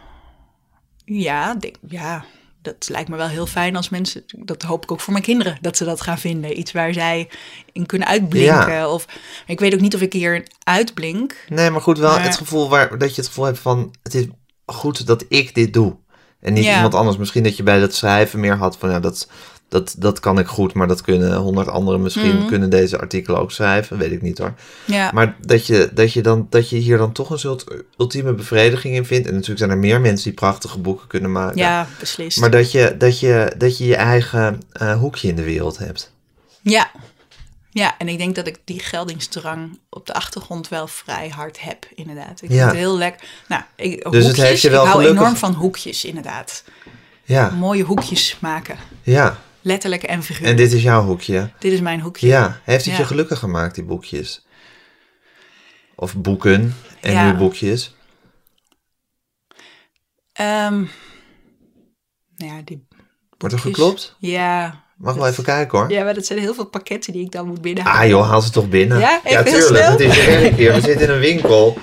Ja, 1.06 1.56
denk, 1.56 1.76
ja, 1.88 2.26
dat 2.62 2.90
lijkt 2.90 3.10
me 3.10 3.16
wel 3.16 3.28
heel 3.28 3.46
fijn 3.46 3.76
als 3.76 3.90
mensen, 3.90 4.24
dat 4.38 4.62
hoop 4.64 4.84
ik 4.84 4.92
ook 4.92 5.00
voor 5.00 5.14
mijn 5.14 5.26
kinderen, 5.26 5.58
dat 5.62 5.78
ze 5.78 5.86
dat 5.86 6.02
gaan 6.02 6.18
vinden. 6.18 6.60
Iets 6.60 6.72
waar 6.72 6.94
zij 6.94 7.30
in 7.72 7.86
kunnen 7.86 8.08
uitblinken. 8.08 8.72
Ja. 8.72 8.90
Of, 8.90 9.06
ik 9.46 9.60
weet 9.60 9.74
ook 9.74 9.80
niet 9.80 9.96
of 9.96 10.02
ik 10.02 10.14
hier 10.14 10.48
uitblink. 10.64 11.36
Nee, 11.50 11.70
maar 11.70 11.82
goed, 11.82 11.98
wel 11.98 12.12
Maar- 12.12 12.24
het 12.24 12.38
gevoel 12.38 12.70
waar, 12.70 12.98
dat 12.98 13.10
je 13.10 13.16
het 13.16 13.28
gevoel 13.28 13.46
hebt 13.46 13.60
van... 13.60 13.96
Het 14.04 14.14
is 14.14 14.26
goed 14.66 15.08
dat 15.08 15.26
ik 15.28 15.56
dit 15.56 15.74
doe. 15.74 15.96
En 16.40 16.54
niet 16.54 16.64
Ja. 16.64 16.76
iemand 16.76 16.96
anders. 16.96 17.18
Misschien 17.18 17.44
dat 17.44 17.58
je 17.58 17.64
bij 17.64 17.80
dat 17.80 17.94
schrijven 17.94 18.40
meer 18.40 18.56
had 18.58 18.78
van... 18.78 18.90
Ja, 18.90 19.00
dat, 19.00 19.30
dat, 19.70 19.96
dat 19.98 20.20
kan 20.20 20.40
ik 20.40 20.48
goed, 20.48 20.74
maar 20.74 20.88
dat 20.88 21.02
kunnen 21.02 21.36
honderd 21.36 21.68
anderen 21.68 22.02
misschien... 22.02 22.36
Mhm. 22.38 22.48
kunnen 22.48 22.70
deze 22.70 23.00
artikelen 23.00 23.40
ook 23.40 23.52
schrijven. 23.52 23.98
Weet 23.98 24.12
ik 24.12 24.22
niet 24.22 24.38
hoor. 24.38 24.54
Ja, 24.86 25.12
Maar 25.14 25.36
dat 25.42 25.66
je, 25.68 25.90
dat, 25.94 26.14
je 26.14 26.22
dan, 26.22 26.48
dat 26.50 26.70
je 26.70 26.78
hier 26.78 26.98
dan 26.98 27.12
toch 27.12 27.30
een 27.30 27.40
soort 27.40 27.64
ultieme 27.98 28.34
bevrediging 28.34 28.96
in 28.96 29.06
vindt. 29.06 29.28
En 29.28 29.34
natuurlijk 29.34 29.60
zijn 29.60 29.72
er 29.72 29.78
meer 29.78 30.02
mensen 30.02 30.24
die 30.24 30.34
prachtige 30.40 30.80
boeken 30.80 31.08
kunnen 31.08 31.32
maken. 31.32 31.58
ja 31.58 31.88
beslist. 32.00 32.40
Maar 32.40 32.52
dat 32.52 32.72
je 32.72 32.96
dat 32.98 33.20
je, 33.20 33.54
dat 33.58 33.78
je, 33.78 33.86
je 33.86 33.96
eigen 33.96 34.62
eh, 34.72 34.98
hoekje 35.00 35.28
in 35.28 35.36
de 35.36 35.44
wereld 35.44 35.78
hebt. 35.78 36.12
Ja. 36.62 36.92
ja, 37.72 37.98
en 37.98 38.08
ik 38.08 38.18
denk 38.18 38.36
dat 38.36 38.48
ik 38.48 38.60
die 38.64 38.80
geldingsdrang 38.80 39.80
op 39.90 40.06
de 40.08 40.14
achtergrond 40.14 40.68
wel 40.70 40.88
vrij 40.88 41.30
hard 41.30 41.62
heb, 41.62 41.86
inderdaad. 41.96 42.42
Ik 42.42 42.50
Ja. 42.50 42.56
vind 42.58 42.70
het 42.70 42.76
heel 42.80 42.98
lekker. 42.98 43.28
Nou, 43.48 43.62
ik, 43.76 44.04
Dus 44.04 44.14
het 44.14 44.14
hoekjes, 44.26 44.48
heeft 44.48 44.62
je 44.62 44.70
wel 44.70 44.82
ik 44.84 44.88
hou 44.88 45.00
gelukkig- 45.00 45.22
enorm 45.24 45.38
van 45.40 45.54
hoekjes, 45.54 46.06
inderdaad. 46.06 46.64
Ja, 47.24 47.50
Mooie 47.50 47.84
hoekjes 47.84 48.38
maken. 48.40 48.78
ja. 49.04 49.40
Letterlijk 49.62 50.04
en 50.04 50.24
figuurlijk. 50.24 50.60
En 50.60 50.64
dit 50.66 50.74
is 50.74 50.84
jouw 50.84 51.04
hoekje. 51.04 51.50
Dit 51.60 51.72
is 51.72 51.80
mijn 51.82 52.02
hoekje. 52.02 52.28
Ja, 52.28 52.60
heeft 52.64 52.86
het 52.86 52.94
Ja. 52.94 53.00
je 53.00 53.06
gelukkig 53.06 53.40
gemaakt, 53.40 53.76
die 53.76 53.84
boekjes? 53.84 54.46
Of 55.96 56.16
boeken 56.16 56.76
en 57.02 57.12
Ja. 57.12 57.32
nu 57.32 57.38
boekjes? 57.38 57.96
Ehm, 60.34 60.78
nou 62.38 62.54
ja, 62.56 62.62
die 62.66 62.88
Wordt 63.38 63.56
er 63.56 63.62
geklopt? 63.62 64.16
Ja. 64.20 64.84
Mag 64.98 65.16
wel 65.16 65.28
even 65.28 65.44
kijken 65.44 65.78
hoor. 65.80 65.92
Ja, 65.92 66.04
maar 66.04 66.14
dat 66.14 66.26
zijn 66.26 66.40
heel 66.40 66.54
veel 66.54 66.66
pakketten 66.66 67.14
die 67.14 67.26
ik 67.26 67.32
dan 67.32 67.48
moet 67.48 67.62
binnenhalen. 67.62 68.02
Ah 68.02 68.08
joh, 68.08 68.30
haal 68.30 68.42
ze 68.42 68.50
toch 68.50 68.70
binnen. 68.70 69.00
Ja? 69.00 69.20
Heel 69.24 69.44
tuurlijk. 69.44 69.86
Het 69.86 70.00
is 70.00 70.16
je 70.16 70.52
hier. 70.56 70.74
We 70.74 70.82
zitten 70.90 71.08
in 71.08 71.14
een 71.14 71.20
winkel. 71.20 71.78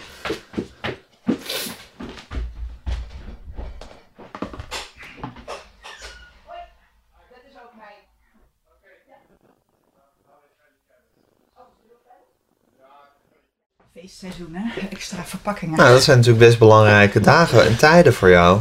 Feestseizoen, 14.06 14.54
hè? 14.54 14.86
Extra 14.90 15.24
verpakkingen. 15.24 15.76
Nou, 15.76 15.90
dat 15.92 16.02
zijn 16.02 16.16
natuurlijk 16.16 16.44
best 16.46 16.58
belangrijke 16.58 17.20
dagen 17.20 17.64
en 17.66 17.76
tijden 17.76 18.14
voor 18.14 18.30
jou. 18.30 18.60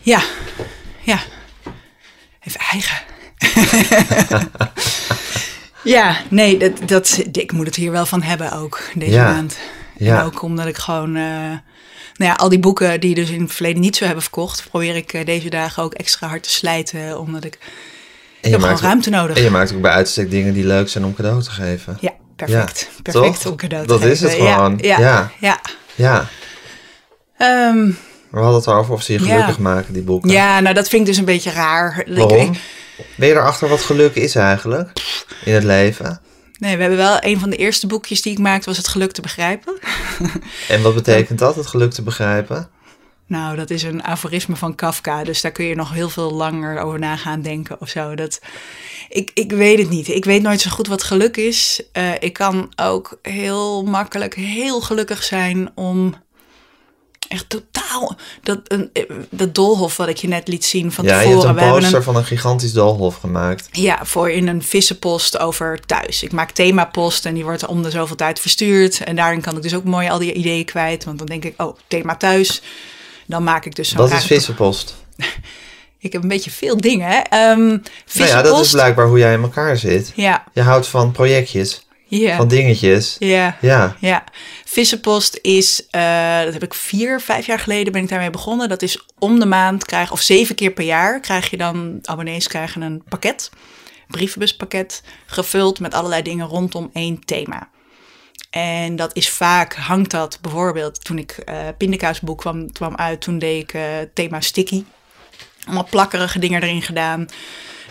Ja. 0.00 0.20
Ja. 1.00 1.18
Even 2.40 2.60
eigen. 2.60 2.96
ja, 5.96 6.16
nee, 6.28 6.56
dat, 6.58 6.88
dat, 6.88 7.22
ik 7.32 7.52
moet 7.52 7.66
het 7.66 7.74
hier 7.76 7.90
wel 7.90 8.06
van 8.06 8.22
hebben 8.22 8.52
ook, 8.52 8.80
deze 8.94 9.10
Ja. 9.10 9.32
maand. 9.32 9.56
Ja. 9.96 10.18
En 10.18 10.24
ook 10.24 10.42
omdat 10.42 10.66
ik 10.66 10.76
gewoon... 10.76 11.16
eh, 11.16 11.22
nou 12.14 12.30
ja, 12.30 12.32
al 12.34 12.48
die 12.48 12.58
boeken 12.58 13.00
die 13.00 13.14
dus 13.14 13.30
in 13.30 13.42
het 13.42 13.52
verleden 13.52 13.80
niet 13.80 13.96
zo 13.96 14.04
hebben 14.04 14.22
verkocht... 14.22 14.68
probeer 14.70 14.96
ik 14.96 15.12
eh, 15.12 15.24
deze 15.24 15.50
dagen 15.50 15.82
ook 15.82 15.94
extra 15.94 16.28
hard 16.28 16.42
te 16.42 16.50
slijten. 16.50 17.18
Omdat 17.20 17.44
ik... 17.44 17.58
En 18.40 18.50
Ik 18.50 18.56
je, 18.56 18.62
gewoon 18.62 18.80
ruimte 18.80 19.10
nodig. 19.10 19.36
en 19.36 19.42
je 19.42 19.50
maakt 19.50 19.72
ook 19.74 19.80
bij 19.80 19.90
uitstek 19.92 20.30
dingen 20.30 20.54
die 20.54 20.66
leuk 20.66 20.88
zijn 20.88 21.04
om 21.04 21.14
cadeau 21.14 21.42
te 21.42 21.50
geven. 21.50 21.98
Ja, 22.00 22.12
perfect. 22.46 22.88
Ja, 22.94 23.02
perfect 23.02 23.40
toch? 23.42 23.50
om 23.52 23.56
cadeau 23.56 23.86
te 23.86 23.92
Dat 23.92 24.04
is 24.04 24.20
het 24.20 24.32
gewoon. 24.32 24.78
Ja, 24.82 24.98
Ja. 24.98 25.30
ja. 25.40 25.60
Ja, 25.94 26.28
Ehm, 27.36 27.86
we 28.30 28.38
hadden 28.38 28.54
het 28.54 28.66
erover 28.66 28.94
of 28.94 29.02
ze 29.02 29.12
je 29.12 29.18
gelukkig 29.18 29.58
maken, 29.58 29.92
die 29.92 30.02
boeken. 30.02 30.30
ja, 30.30 30.60
nou 30.60 30.74
dat 30.74 30.88
vind 30.88 31.00
ik 31.00 31.06
dus 31.08 31.16
een 31.16 31.24
beetje 31.24 31.50
raar. 31.50 32.04
Waarom? 32.06 32.54
Ben 33.16 33.28
je 33.28 33.34
erachter 33.34 33.68
wat 33.68 33.80
geluk 33.82 34.14
is 34.14 34.34
eigenlijk 34.34 34.90
in 35.44 35.54
het 35.54 35.64
leven? 35.64 36.20
nee, 36.58 36.74
we 36.76 36.80
hebben 36.80 36.98
wel 36.98 37.16
een 37.20 37.40
van 37.40 37.50
de 37.50 37.56
eerste 37.56 37.86
boekjes 37.86 38.22
die 38.22 38.32
ik 38.32 38.38
maakte, 38.38 38.66
was 38.68 38.76
het 38.76 38.88
geluk 38.88 39.12
te 39.12 39.20
begrijpen. 39.20 39.78
En 40.68 40.82
wat 40.82 40.94
betekent 40.94 41.38
dat, 41.38 41.56
het 41.56 41.66
geluk 41.66 41.92
te 41.92 42.02
begrijpen? 42.02 42.68
Nou, 43.30 43.56
dat 43.56 43.70
is 43.70 43.82
een 43.82 44.04
aforisme 44.04 44.56
van 44.56 44.74
Kafka, 44.74 45.24
dus 45.24 45.40
daar 45.40 45.52
kun 45.52 45.64
je 45.64 45.74
nog 45.74 45.92
heel 45.92 46.08
veel 46.08 46.32
langer 46.32 46.80
over 46.80 46.98
na 46.98 47.16
gaan 47.16 47.42
denken 47.42 47.80
of 47.80 47.88
zo. 47.88 48.14
Dat, 48.14 48.40
ik, 49.08 49.30
ik 49.34 49.52
weet 49.52 49.78
het 49.78 49.90
niet. 49.90 50.08
Ik 50.08 50.24
weet 50.24 50.42
nooit 50.42 50.60
zo 50.60 50.70
goed 50.70 50.86
wat 50.86 51.02
geluk 51.02 51.36
is. 51.36 51.82
Eh, 51.92 52.12
ik 52.18 52.32
kan 52.32 52.72
ook 52.76 53.18
heel 53.22 53.84
makkelijk 53.84 54.34
heel 54.34 54.80
gelukkig 54.80 55.22
zijn 55.22 55.70
om 55.74 56.14
echt 57.28 57.48
totaal 57.48 58.16
dat, 58.42 58.60
een, 58.64 58.90
eh, 58.92 59.04
dat 59.30 59.54
doolhof 59.54 59.96
wat 59.96 60.08
ik 60.08 60.16
je 60.16 60.28
net 60.28 60.48
liet 60.48 60.64
zien 60.64 60.92
van 60.92 61.04
ja, 61.04 61.20
je 61.20 61.28
hebt 61.28 61.40
tevoren. 61.40 61.64
een 61.64 61.72
poster 61.72 61.94
een, 61.94 62.02
van 62.02 62.16
een 62.16 62.24
gigantisch 62.24 62.72
doolhof 62.72 63.16
gemaakt. 63.16 63.68
Ja, 63.72 64.04
voor 64.04 64.30
in 64.30 64.48
een 64.48 64.62
vissenpost 64.62 65.38
over 65.38 65.80
thuis. 65.86 66.22
Ik 66.22 66.32
maak 66.32 66.50
themapost 66.50 67.26
en 67.26 67.34
die 67.34 67.44
wordt 67.44 67.66
om 67.66 67.82
de 67.82 67.90
zoveel 67.90 68.16
tijd 68.16 68.40
verstuurd. 68.40 69.04
En 69.04 69.16
daarin 69.16 69.40
kan 69.40 69.56
ik 69.56 69.62
dus 69.62 69.74
ook 69.74 69.84
mooi 69.84 70.08
al 70.08 70.18
die 70.18 70.32
ideeën 70.32 70.64
kwijt. 70.64 71.04
Want 71.04 71.18
dan 71.18 71.26
denk 71.26 71.44
ik, 71.44 71.62
oh, 71.62 71.76
thema 71.86 72.16
thuis. 72.16 72.62
Dan 73.30 73.42
maak 73.44 73.64
ik 73.64 73.74
dus 73.74 73.88
zo'n 73.88 73.98
Wat 73.98 74.12
is 74.12 74.24
vissenpost? 74.24 74.94
Ik 75.98 76.12
heb 76.12 76.22
een 76.22 76.28
beetje 76.28 76.50
veel 76.50 76.76
dingen, 76.76 77.08
hè. 77.08 77.18
Ehm 77.18 77.58
Nou 77.66 77.80
ja, 77.82 77.90
vissenpost. 78.06 78.44
dat 78.44 78.64
is 78.64 78.70
blijkbaar 78.70 79.06
hoe 79.06 79.18
jij 79.18 79.32
in 79.32 79.42
elkaar 79.42 79.76
zit. 79.76 80.12
Ja, 80.14 80.44
Je 80.52 80.62
houdt 80.62 80.86
van 80.86 81.12
projectjes, 81.12 81.86
ja, 82.06 82.36
van 82.36 82.48
dingetjes. 82.48 83.16
ja. 83.18 83.56
Ja, 83.60 83.96
Ja, 83.98 84.24
Vissenpost 84.64 85.38
is, 85.42 85.86
eh, 85.90 86.42
dat 86.42 86.52
heb 86.52 86.62
ik 86.62 86.74
vier, 86.74 87.20
vijf 87.20 87.46
jaar 87.46 87.58
geleden 87.58 87.92
ben 87.92 88.02
ik 88.02 88.08
daarmee 88.08 88.30
begonnen. 88.30 88.68
Dat 88.68 88.82
is 88.82 89.06
om 89.18 89.38
de 89.40 89.46
maand 89.46 89.84
krijg, 89.84 90.12
of 90.12 90.20
zeven 90.20 90.54
keer 90.54 90.70
per 90.70 90.84
jaar 90.84 91.20
krijg 91.20 91.50
je 91.50 91.56
dan, 91.56 91.98
abonnees 92.02 92.48
krijgen 92.48 92.82
een 92.82 93.02
pakket, 93.08 93.50
brievenbuspakket, 94.08 95.02
gevuld 95.26 95.80
met 95.80 95.94
allerlei 95.94 96.22
dingen 96.22 96.46
rondom 96.46 96.90
één 96.92 97.24
thema. 97.24 97.68
En 98.50 98.96
dat 98.96 99.16
is 99.16 99.30
vaak, 99.30 99.74
hangt 99.74 100.10
dat 100.10 100.38
bijvoorbeeld, 100.40 101.04
toen 101.04 101.18
ik 101.18 101.30
eh 101.30 101.68
pindakaasboek 101.76 102.38
kwam, 102.38 102.72
kwam 102.72 102.96
uit, 102.96 103.20
toen 103.20 103.38
deed 103.38 103.62
ik 103.62 103.74
eh, 103.74 103.82
thema 104.14 104.40
sticky. 104.40 104.84
Allemaal 105.64 105.88
plakkerige 105.90 106.38
dingen 106.38 106.62
erin 106.62 106.82
gedaan. 106.82 107.26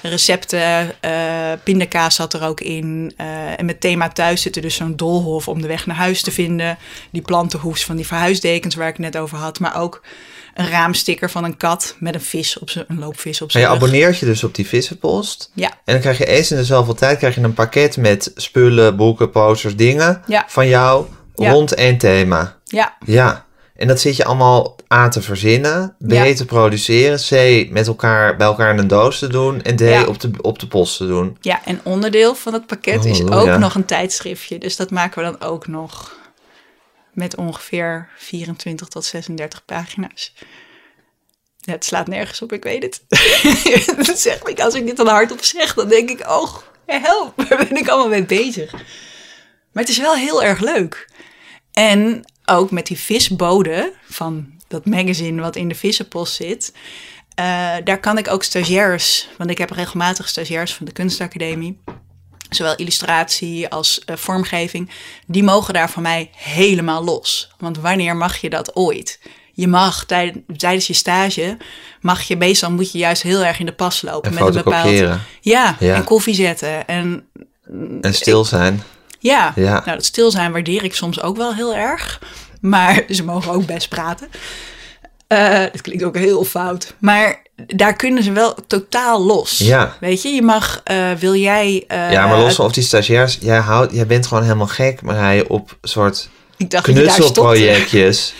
Recepten, 0.01 1.01
eh 1.01 1.51
pindakaas 1.63 2.15
zat 2.15 2.33
er 2.33 2.43
ook 2.43 2.61
in. 2.61 3.13
En 3.57 3.65
met 3.65 3.81
thema 3.81 4.09
thuis 4.09 4.41
zit 4.41 4.55
er 4.55 4.61
dus 4.61 4.75
zo'n 4.75 4.95
doolhof 4.95 5.47
om 5.47 5.61
de 5.61 5.67
weg 5.67 5.85
naar 5.85 5.95
huis 5.95 6.21
te 6.21 6.31
vinden. 6.31 6.77
Die 7.11 7.21
plantenhoes 7.21 7.85
van 7.85 7.95
die 7.95 8.07
verhuisdekens 8.07 8.75
waar 8.75 8.87
ik 8.87 8.97
net 8.97 9.17
over 9.17 9.37
had. 9.37 9.59
Maar 9.59 9.81
ook 9.81 10.01
een 10.59 10.69
raamsticker 10.69 11.29
van 11.29 11.43
een 11.43 11.57
kat 11.57 11.95
met 11.99 12.13
een 12.13 12.21
vis 12.21 12.59
op 12.59 12.69
zijn, 12.69 12.85
een 12.87 12.99
loopvis 12.99 13.41
op 13.41 13.47
en 13.47 13.51
zijn 13.51 13.63
je 13.63 13.69
rug. 13.69 13.77
abonneert 13.79 14.17
je 14.17 14.25
dus 14.25 14.43
op 14.43 14.55
die 14.55 14.67
vissenpost. 14.67 15.51
Ja, 15.53 15.67
En 15.69 15.93
dan 15.93 15.99
krijg 15.99 16.17
je 16.17 16.25
eens 16.25 16.51
in 16.51 16.57
de 16.57 16.63
zoveel 16.65 16.93
tijd 16.93 17.17
krijg 17.17 17.35
je 17.35 17.41
een 17.41 17.53
pakket 17.53 17.97
met 17.97 18.31
spullen, 18.35 18.95
boeken, 18.95 19.29
posters, 19.29 19.75
dingen 19.75 20.21
Ja. 20.27 20.45
van 20.47 20.67
jou 20.67 21.05
Ja. 21.35 21.51
rond 21.51 21.73
één 21.73 21.97
thema. 21.97 22.57
ja, 22.65 22.97
Ja. 23.05 23.47
En 23.75 23.87
dat 23.87 23.99
zit 23.99 24.15
je 24.15 24.25
allemaal 24.25 24.75
A 24.93 25.07
te 25.09 25.21
verzinnen, 25.21 25.95
B 26.07 26.11
Ja. 26.11 26.33
te 26.33 26.45
produceren, 26.45 27.17
C 27.29 27.65
met 27.71 27.87
elkaar 27.87 28.35
bij 28.37 28.47
elkaar 28.47 28.71
in 28.73 28.77
een 28.77 28.87
doos 28.87 29.19
te 29.19 29.27
doen 29.27 29.61
en 29.61 29.75
D 29.75 29.79
Ja. 29.79 30.03
op, 30.05 30.19
de, 30.19 30.31
op 30.41 30.59
de 30.59 30.67
post 30.67 30.97
te 30.97 31.07
doen. 31.07 31.37
Ja, 31.41 31.59
en 31.65 31.79
onderdeel 31.83 32.35
van 32.35 32.53
het 32.53 32.65
pakket 32.67 33.05
is 33.05 33.21
ook 33.23 33.57
nog 33.57 33.75
een 33.75 33.85
tijdschriftje. 33.85 34.57
Dus 34.57 34.75
dat 34.75 34.91
maken 34.91 35.23
we 35.23 35.31
dan 35.37 35.49
ook 35.49 35.67
nog 35.67 36.17
met 37.13 37.35
ongeveer 37.35 38.09
24 38.17 38.87
tot 38.87 39.05
36 39.05 39.65
pagina's. 39.65 40.33
Het 41.63 41.85
slaat 41.85 42.07
nergens 42.07 42.41
op, 42.41 42.53
ik 42.53 42.63
weet 42.63 42.83
het. 42.83 43.03
dat 44.07 44.19
zeg 44.19 44.41
ik, 44.41 44.59
als 44.59 44.73
ik 44.73 44.85
dit 44.85 44.97
dan 44.97 45.07
hardop 45.07 45.43
zeg, 45.43 45.73
dan 45.73 45.87
denk 45.87 46.09
ik, 46.09 46.19
oh, 46.27 46.57
help, 46.85 47.33
waar 47.49 47.67
ben 47.67 47.77
ik 47.77 47.87
allemaal 47.87 48.09
mee 48.09 48.25
bezig? 48.25 48.71
Maar 49.71 49.83
het 49.83 49.89
is 49.89 49.97
wel 49.97 50.15
heel 50.15 50.43
erg 50.43 50.59
leuk. 50.59 51.09
En 51.73 52.25
ook 52.45 52.71
met 52.71 52.87
die 52.87 52.97
visbode 52.97 53.93
van 54.09 54.57
dat 54.67 54.85
magazine 54.85 55.41
wat 55.41 55.55
in 55.55 55.67
de 55.67 55.75
vissenpost 55.75 56.33
zit. 56.35 56.73
eh, 57.35 57.75
daar 57.83 57.99
kan 57.99 58.17
ik 58.17 58.27
ook 58.27 58.43
stagiairs, 58.43 59.29
want 59.37 59.49
ik 59.49 59.57
heb 59.57 59.69
regelmatig 59.69 60.27
stagiairs 60.27 60.73
van 60.73 60.85
de 60.85 60.91
kunstacademie. 60.91 61.81
Zowel 62.49 62.75
illustratie 62.75 63.67
als 63.69 64.01
eh, 64.05 64.15
vormgeving. 64.15 64.89
Die 65.27 65.43
mogen 65.43 65.73
daar 65.73 65.89
van 65.89 66.03
mij 66.03 66.29
helemaal 66.35 67.03
los. 67.03 67.51
Want 67.57 67.77
wanneer 67.77 68.15
mag 68.15 68.37
je 68.37 68.49
dat 68.49 68.75
ooit? 68.75 69.19
Je 69.53 69.67
mag 69.67 70.05
tijd- 70.05 70.37
tijdens 70.57 70.87
je 70.87 70.93
stage, 70.93 71.57
mag 72.01 72.21
je 72.21 72.35
meestal 72.37 72.71
moet 72.71 72.91
je 72.91 72.97
juist 72.97 73.21
heel 73.21 73.43
erg 73.45 73.59
in 73.59 73.65
de 73.65 73.71
pas 73.73 74.01
lopen. 74.01 74.29
En 74.37 74.43
met 74.43 74.55
een 74.55 74.63
bepaald. 74.63 74.97
Ja, 75.41 75.75
Ja. 75.79 75.95
en 75.95 76.03
koffie 76.03 76.33
zetten. 76.35 76.87
En 76.87 77.27
En 78.01 78.13
stil 78.13 78.45
zijn. 78.45 78.83
ja, 79.19 79.51
Ja. 79.55 79.71
nou 79.85 79.97
dat 79.97 80.05
stil 80.05 80.31
zijn 80.31 80.51
waardeer 80.51 80.83
ik 80.83 80.95
soms 80.95 81.21
ook 81.21 81.37
wel 81.37 81.53
heel 81.55 81.75
erg. 81.75 82.21
Maar 82.61 83.03
ze 83.09 83.23
mogen 83.23 83.51
ook 83.51 83.65
best 83.65 83.89
praten. 83.89 84.27
Eh 85.29 85.59
dat 85.59 85.81
klinkt 85.81 86.03
ook 86.03 86.17
heel 86.17 86.43
fout. 86.43 86.93
Maar 86.97 87.41
daar 87.65 87.95
kunnen 87.95 88.23
ze 88.23 88.31
wel 88.31 88.55
totaal 88.67 89.25
los. 89.25 89.57
Ja. 89.57 89.95
Weet 89.99 90.21
je, 90.21 90.29
je 90.29 90.41
mag, 90.41 90.81
eh, 90.83 91.11
wil 91.11 91.35
jij... 91.35 91.83
eh, 91.87 92.11
ja, 92.11 92.27
maar 92.27 92.37
los 92.37 92.59
of 92.59 92.71
die 92.71 92.83
stagiairs, 92.83 93.37
jij, 93.41 93.57
houdt, 93.57 93.93
jij 93.93 94.05
bent 94.05 94.27
gewoon 94.27 94.43
helemaal 94.43 94.67
gek, 94.67 95.01
Marije, 95.01 95.49
op 95.49 95.77
soort 95.81 96.29
ik 96.57 96.69
dacht 96.71 96.85
daar 96.85 96.93
knutselprojectjes. 96.93 98.33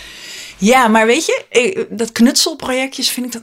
Ja, 0.56 0.88
maar 0.88 1.06
weet 1.06 1.26
je, 1.26 1.44
ik- 1.48 1.86
dat 1.90 2.12
knutselprojectjes 2.12 3.10
vind 3.10 3.34
ik 3.34 3.42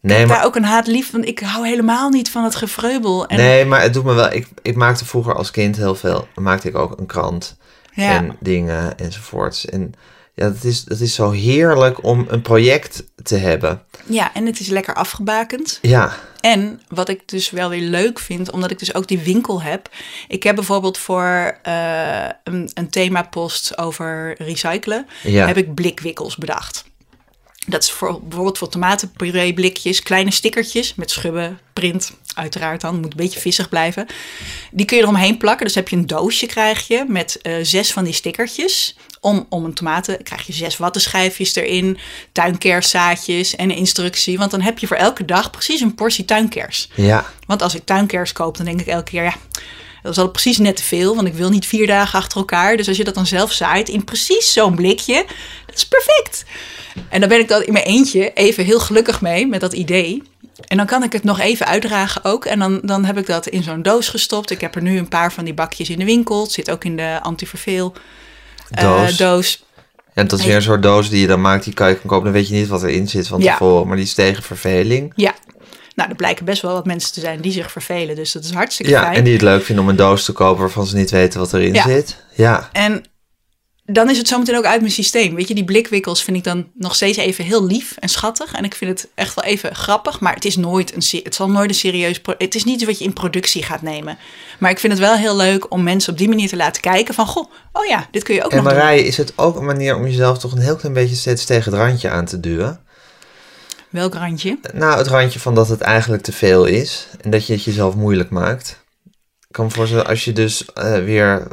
Nee, 0.00 0.18
daar 0.18 0.26
maar, 0.26 0.44
ook 0.44 0.56
een 0.56 0.64
haat 0.64 0.86
lief, 0.86 1.10
want 1.10 1.26
ik 1.26 1.38
hou 1.38 1.66
helemaal 1.66 2.10
niet 2.10 2.30
van 2.30 2.44
het 2.44 2.54
gevreubel. 2.54 3.26
En, 3.26 3.36
nee, 3.36 3.64
maar 3.64 3.82
het 3.82 3.92
doet 3.92 4.04
me 4.04 4.14
wel... 4.14 4.32
Ik, 4.32 4.48
ik 4.62 4.76
maakte 4.76 5.04
vroeger 5.04 5.34
als 5.34 5.50
kind 5.50 5.76
heel 5.76 5.94
veel... 5.94 6.28
Maakte 6.34 6.68
ik 6.68 6.76
ook 6.76 6.98
een 6.98 7.06
krant 7.06 7.56
ja. 7.92 8.10
en 8.10 8.36
dingen 8.40 8.98
enzovoorts. 8.98 9.66
En 9.66 9.94
ja, 10.36 10.48
dat 10.48 10.64
is, 10.64 10.84
dat 10.84 11.00
is 11.00 11.14
zo 11.14 11.30
heerlijk 11.30 12.04
om 12.04 12.24
een 12.28 12.42
project 12.42 13.04
te 13.22 13.36
hebben. 13.36 13.82
ja, 14.06 14.34
en 14.34 14.46
het 14.46 14.60
is 14.60 14.66
lekker 14.66 14.94
afgebakend. 14.94 15.78
Ja, 15.82 16.16
En 16.40 16.80
wat 16.88 17.08
ik 17.08 17.28
dus 17.28 17.50
wel 17.50 17.68
weer 17.68 17.88
leuk 17.88 18.18
vind, 18.18 18.50
omdat 18.50 18.70
ik 18.70 18.78
dus 18.78 18.94
ook 18.94 19.08
die 19.08 19.18
winkel 19.18 19.62
heb. 19.62 19.88
Ik 20.28 20.42
heb 20.42 20.54
bijvoorbeeld 20.54 20.98
voor 20.98 21.58
eh, 21.62 22.28
een, 22.44 22.70
een 22.74 22.90
themapost 22.90 23.78
over 23.78 24.34
recyclen, 24.38 25.06
ja. 25.22 25.46
heb 25.46 25.56
ik 25.56 25.74
blikwikkels 25.74 26.36
bedacht. 26.36 26.84
Dat 27.66 27.82
is 27.82 27.90
voor, 27.90 28.20
bijvoorbeeld 28.22 28.58
voor 28.58 28.68
tomatenpuree 28.68 29.54
blikjes, 29.54 30.02
kleine 30.02 30.30
stickertjes 30.30 30.94
met 30.94 31.10
schubben, 31.10 31.58
print, 31.72 32.12
uiteraard 32.34 32.80
dan, 32.80 33.00
moet 33.00 33.10
een 33.10 33.16
beetje 33.16 33.40
vissig 33.40 33.68
blijven. 33.68 34.06
Die 34.70 34.86
kun 34.86 34.96
je 34.96 35.02
eromheen 35.02 35.36
plakken, 35.38 35.66
dus 35.66 35.74
heb 35.74 35.88
je 35.88 35.96
een 35.96 36.06
doosje 36.06 36.46
krijg 36.46 36.86
je 36.86 37.04
met 37.08 37.38
eh, 37.42 37.54
zes 37.62 37.92
van 37.92 38.04
die 38.04 38.12
stickertjes. 38.12 38.96
Om, 39.26 39.46
om 39.48 39.64
een 39.64 39.74
tomaten 39.74 40.22
krijg 40.22 40.46
je 40.46 40.52
zes 40.52 40.76
wattenschijfjes 40.76 41.54
erin, 41.54 41.98
tuinkerszaadjes 42.32 43.56
en 43.56 43.70
een 43.70 43.76
instructie. 43.76 44.38
Want 44.38 44.50
dan 44.50 44.60
heb 44.60 44.78
je 44.78 44.86
voor 44.86 44.96
elke 44.96 45.24
dag 45.24 45.50
precies 45.50 45.80
een 45.80 45.94
portie 45.94 46.24
tuinkers. 46.24 46.88
ja. 46.94 47.26
Want 47.46 47.62
als 47.62 47.74
ik 47.74 47.84
tuinkers 47.84 48.32
koop, 48.32 48.56
dan 48.56 48.66
denk 48.66 48.80
ik 48.80 48.86
elke 48.86 49.10
keer, 49.10 49.22
ja, 49.22 49.34
dat 50.02 50.12
is 50.12 50.18
al 50.18 50.30
precies 50.30 50.58
net 50.58 50.76
te 50.76 50.82
veel. 50.82 51.14
Want 51.14 51.26
ik 51.26 51.34
wil 51.34 51.50
niet 51.50 51.66
vier 51.66 51.86
dagen 51.86 52.18
achter 52.18 52.38
elkaar. 52.38 52.76
Dus 52.76 52.88
als 52.88 52.96
je 52.96 53.04
dat 53.04 53.14
dan 53.14 53.26
zelf 53.26 53.52
zaait 53.52 53.88
in 53.88 54.04
precies 54.04 54.52
zo'n 54.52 54.74
blikje, 54.74 55.24
dat 55.66 55.76
is 55.76 55.86
perfect. 55.86 56.44
En 57.08 57.20
dan 57.20 57.28
ben 57.28 57.40
ik 57.40 57.48
dan 57.48 57.62
in 57.62 57.72
mijn 57.72 57.84
eentje 57.84 58.32
even 58.32 58.64
heel 58.64 58.80
gelukkig 58.80 59.20
mee 59.20 59.46
met 59.46 59.60
dat 59.60 59.72
idee. 59.72 60.22
En 60.66 60.76
dan 60.76 60.86
kan 60.86 61.02
ik 61.02 61.12
het 61.12 61.24
nog 61.24 61.40
even 61.40 61.66
uitdragen 61.66 62.24
ook. 62.24 62.44
En 62.44 62.58
dan, 62.58 62.80
dan 62.82 63.04
heb 63.04 63.18
ik 63.18 63.26
dat 63.26 63.46
in 63.46 63.62
zo'n 63.62 63.82
doos 63.82 64.08
gestopt. 64.08 64.50
Ik 64.50 64.60
heb 64.60 64.74
er 64.74 64.82
nu 64.82 64.98
een 64.98 65.08
paar 65.08 65.32
van 65.32 65.44
die 65.44 65.54
bakjes 65.54 65.90
in 65.90 65.98
de 65.98 66.04
winkel. 66.04 66.42
Het 66.42 66.52
zit 66.52 66.70
ook 66.70 66.84
in 66.84 66.96
de 66.96 67.18
antiverveel 67.22 67.94
Doos. 68.70 69.16
doos. 69.16 69.64
En 70.14 70.26
dat 70.28 70.38
is 70.38 70.44
weer 70.44 70.54
een 70.56 70.62
soort 70.62 70.82
doos 70.82 71.08
die 71.10 71.20
je 71.20 71.26
dan 71.26 71.40
maakt, 71.40 71.64
die 71.64 71.74
kan 71.74 71.88
je 71.88 71.94
kan 71.94 72.06
kopen. 72.06 72.24
Dan 72.24 72.32
weet 72.32 72.48
je 72.48 72.54
niet 72.54 72.68
wat 72.68 72.82
erin 72.82 73.08
zit 73.08 73.28
van 73.28 73.40
Ja. 73.40 73.52
tevoren. 73.52 73.86
Maar 73.86 73.96
die 73.96 74.04
is 74.04 74.14
tegen 74.14 74.42
verveling. 74.42 75.12
Ja. 75.16 75.34
Nou, 75.94 76.10
er 76.10 76.16
blijken 76.16 76.44
best 76.44 76.62
wel 76.62 76.72
wat 76.72 76.86
mensen 76.86 77.12
te 77.12 77.20
zijn 77.20 77.40
die 77.40 77.52
zich 77.52 77.70
vervelen. 77.72 78.16
Dus 78.16 78.32
dat 78.32 78.44
is 78.44 78.50
hartstikke 78.52 78.92
Ja, 78.92 79.02
fijn. 79.02 79.14
en 79.14 79.24
die 79.24 79.32
het 79.32 79.42
leuk 79.42 79.64
vinden 79.64 79.84
om 79.84 79.90
een 79.90 79.96
doos 79.96 80.24
te 80.24 80.32
kopen 80.32 80.60
waarvan 80.60 80.86
ze 80.86 80.96
niet 80.96 81.10
weten 81.10 81.40
wat 81.40 81.52
erin 81.52 81.74
Ja. 81.74 81.82
zit. 81.82 82.16
Ja, 82.34 82.68
En 82.72 83.04
dan 83.86 84.10
is 84.10 84.18
het 84.18 84.28
zometeen 84.28 84.56
ook 84.56 84.64
uit 84.64 84.80
mijn 84.80 84.92
systeem. 84.92 85.34
Weet 85.34 85.48
je, 85.48 85.54
die 85.54 85.64
blikwikkels 85.64 86.22
vind 86.22 86.36
ik 86.36 86.44
dan 86.44 86.66
nog 86.74 86.94
steeds 86.94 87.18
even 87.18 87.44
heel 87.44 87.66
lief 87.66 87.96
en 87.98 88.08
schattig. 88.08 88.52
En 88.52 88.64
ik 88.64 88.74
vind 88.74 88.90
het 89.00 89.10
echt 89.14 89.34
wel 89.34 89.44
even 89.44 89.74
grappig. 89.74 90.20
Maar 90.20 90.34
het 90.34 90.44
is 90.44 90.56
nooit 90.56 90.94
een, 90.94 91.22
het 91.22 91.34
zal 91.34 91.50
nooit 91.50 91.68
een 91.68 91.74
serieus... 91.74 92.20
Het 92.38 92.54
is 92.54 92.64
niet 92.64 92.74
iets 92.74 92.84
wat 92.84 92.98
je 92.98 93.04
in 93.04 93.12
productie 93.12 93.62
gaat 93.62 93.82
nemen. 93.82 94.18
Maar 94.58 94.70
ik 94.70 94.78
vind 94.78 94.92
het 94.92 95.02
wel 95.02 95.14
heel 95.14 95.36
leuk 95.36 95.72
om 95.72 95.82
mensen 95.82 96.12
op 96.12 96.18
die 96.18 96.28
manier 96.28 96.48
te 96.48 96.56
laten 96.56 96.82
kijken 96.82 97.14
van... 97.14 97.26
Goh, 97.26 97.50
oh 97.72 97.86
ja, 97.86 98.08
dit 98.10 98.22
kun 98.22 98.34
je 98.34 98.44
ook 98.44 98.50
En 98.50 98.56
nog 98.56 98.66
doen. 98.66 98.76
Marije, 98.76 99.04
is 99.04 99.16
het 99.16 99.32
ook 99.36 99.56
een 99.56 99.64
manier 99.64 99.96
om 99.96 100.04
jezelf 100.04 100.38
toch 100.38 100.52
een 100.52 100.58
heel 100.58 100.76
klein 100.76 100.94
beetje 100.94 101.16
steeds 101.16 101.44
tegen 101.44 101.72
het 101.72 101.80
randje 101.80 102.10
aan 102.10 102.24
te 102.24 102.40
duwen? 102.40 102.80
Welk 103.90 104.14
randje? 104.14 104.58
Nou, 104.74 104.98
het 104.98 105.06
randje 105.06 105.40
van 105.40 105.54
dat 105.54 105.68
het 105.68 105.80
eigenlijk 105.80 106.22
te 106.22 106.32
veel 106.32 106.64
is 106.64 107.06
en 107.20 107.30
dat 107.30 107.46
je 107.46 107.52
het 107.52 107.64
jezelf 107.64 107.94
moeilijk 107.94 108.30
maakt. 108.30 108.84
Kan 109.56 109.64
me 109.64 109.70
voorstellen, 109.70 110.06
als 110.06 110.24
je 110.24 110.32
dus 110.32 110.64
eh, 110.72 111.04
weer 111.04 111.46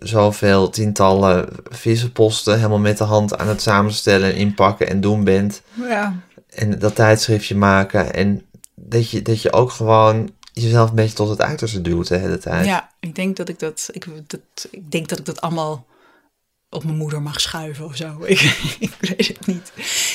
zoveel 0.00 0.70
tientallen 0.70 1.48
vissenposten 1.70 2.56
helemaal 2.56 2.78
met 2.78 2.98
de 2.98 3.04
hand 3.04 3.38
aan 3.38 3.48
het 3.48 3.62
samenstellen 3.62 4.32
en 4.32 4.36
inpakken 4.36 4.88
en 4.88 5.00
doen 5.00 5.24
bent. 5.24 5.62
Ja. 5.74 6.14
En 6.48 6.78
dat 6.78 6.94
tijdschriftje 6.94 7.56
maken 7.56 8.14
en 8.14 8.46
dat 8.74 9.10
je, 9.10 9.22
dat 9.22 9.42
je 9.42 9.52
ook 9.52 9.70
gewoon 9.70 10.30
jezelf 10.52 10.88
een 10.88 10.94
beetje 10.94 11.16
tot 11.16 11.28
het 11.28 11.40
uiterste 11.40 11.80
duwt 11.80 12.08
de 12.08 12.16
hele 12.16 12.38
tijd. 12.38 12.66
Ja, 12.66 12.90
ik 13.00 13.14
denk 13.14 13.36
dat 13.36 13.48
ik 13.48 13.58
dat, 13.58 13.88
ik, 13.92 14.06
dat... 14.26 14.68
ik 14.70 14.90
denk 14.90 15.08
dat 15.08 15.18
ik 15.18 15.24
dat 15.24 15.40
allemaal 15.40 15.86
op 16.70 16.84
mijn 16.84 16.96
moeder 16.96 17.22
mag 17.22 17.40
schuiven 17.40 17.84
of 17.84 17.96
zo. 17.96 18.16
Ik, 18.24 18.40
ik 18.78 18.94
weet 19.00 19.28
het 19.28 19.46
niet. 19.46 19.72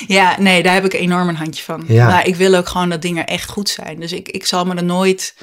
Ja, 0.07 0.39
nee, 0.39 0.63
daar 0.63 0.73
heb 0.73 0.85
ik 0.85 0.93
enorm 0.93 1.29
een 1.29 1.35
handje 1.35 1.63
van. 1.63 1.83
Ja. 1.87 2.07
Maar 2.07 2.27
ik 2.27 2.35
wil 2.35 2.55
ook 2.55 2.67
gewoon 2.67 2.89
dat 2.89 3.01
dingen 3.01 3.27
echt 3.27 3.49
goed 3.49 3.69
zijn. 3.69 3.99
Dus 3.99 4.11
ik, 4.11 4.29
ik 4.29 4.45
zal 4.45 4.65
me 4.65 4.75
er 4.75 4.83
nooit 4.83 5.35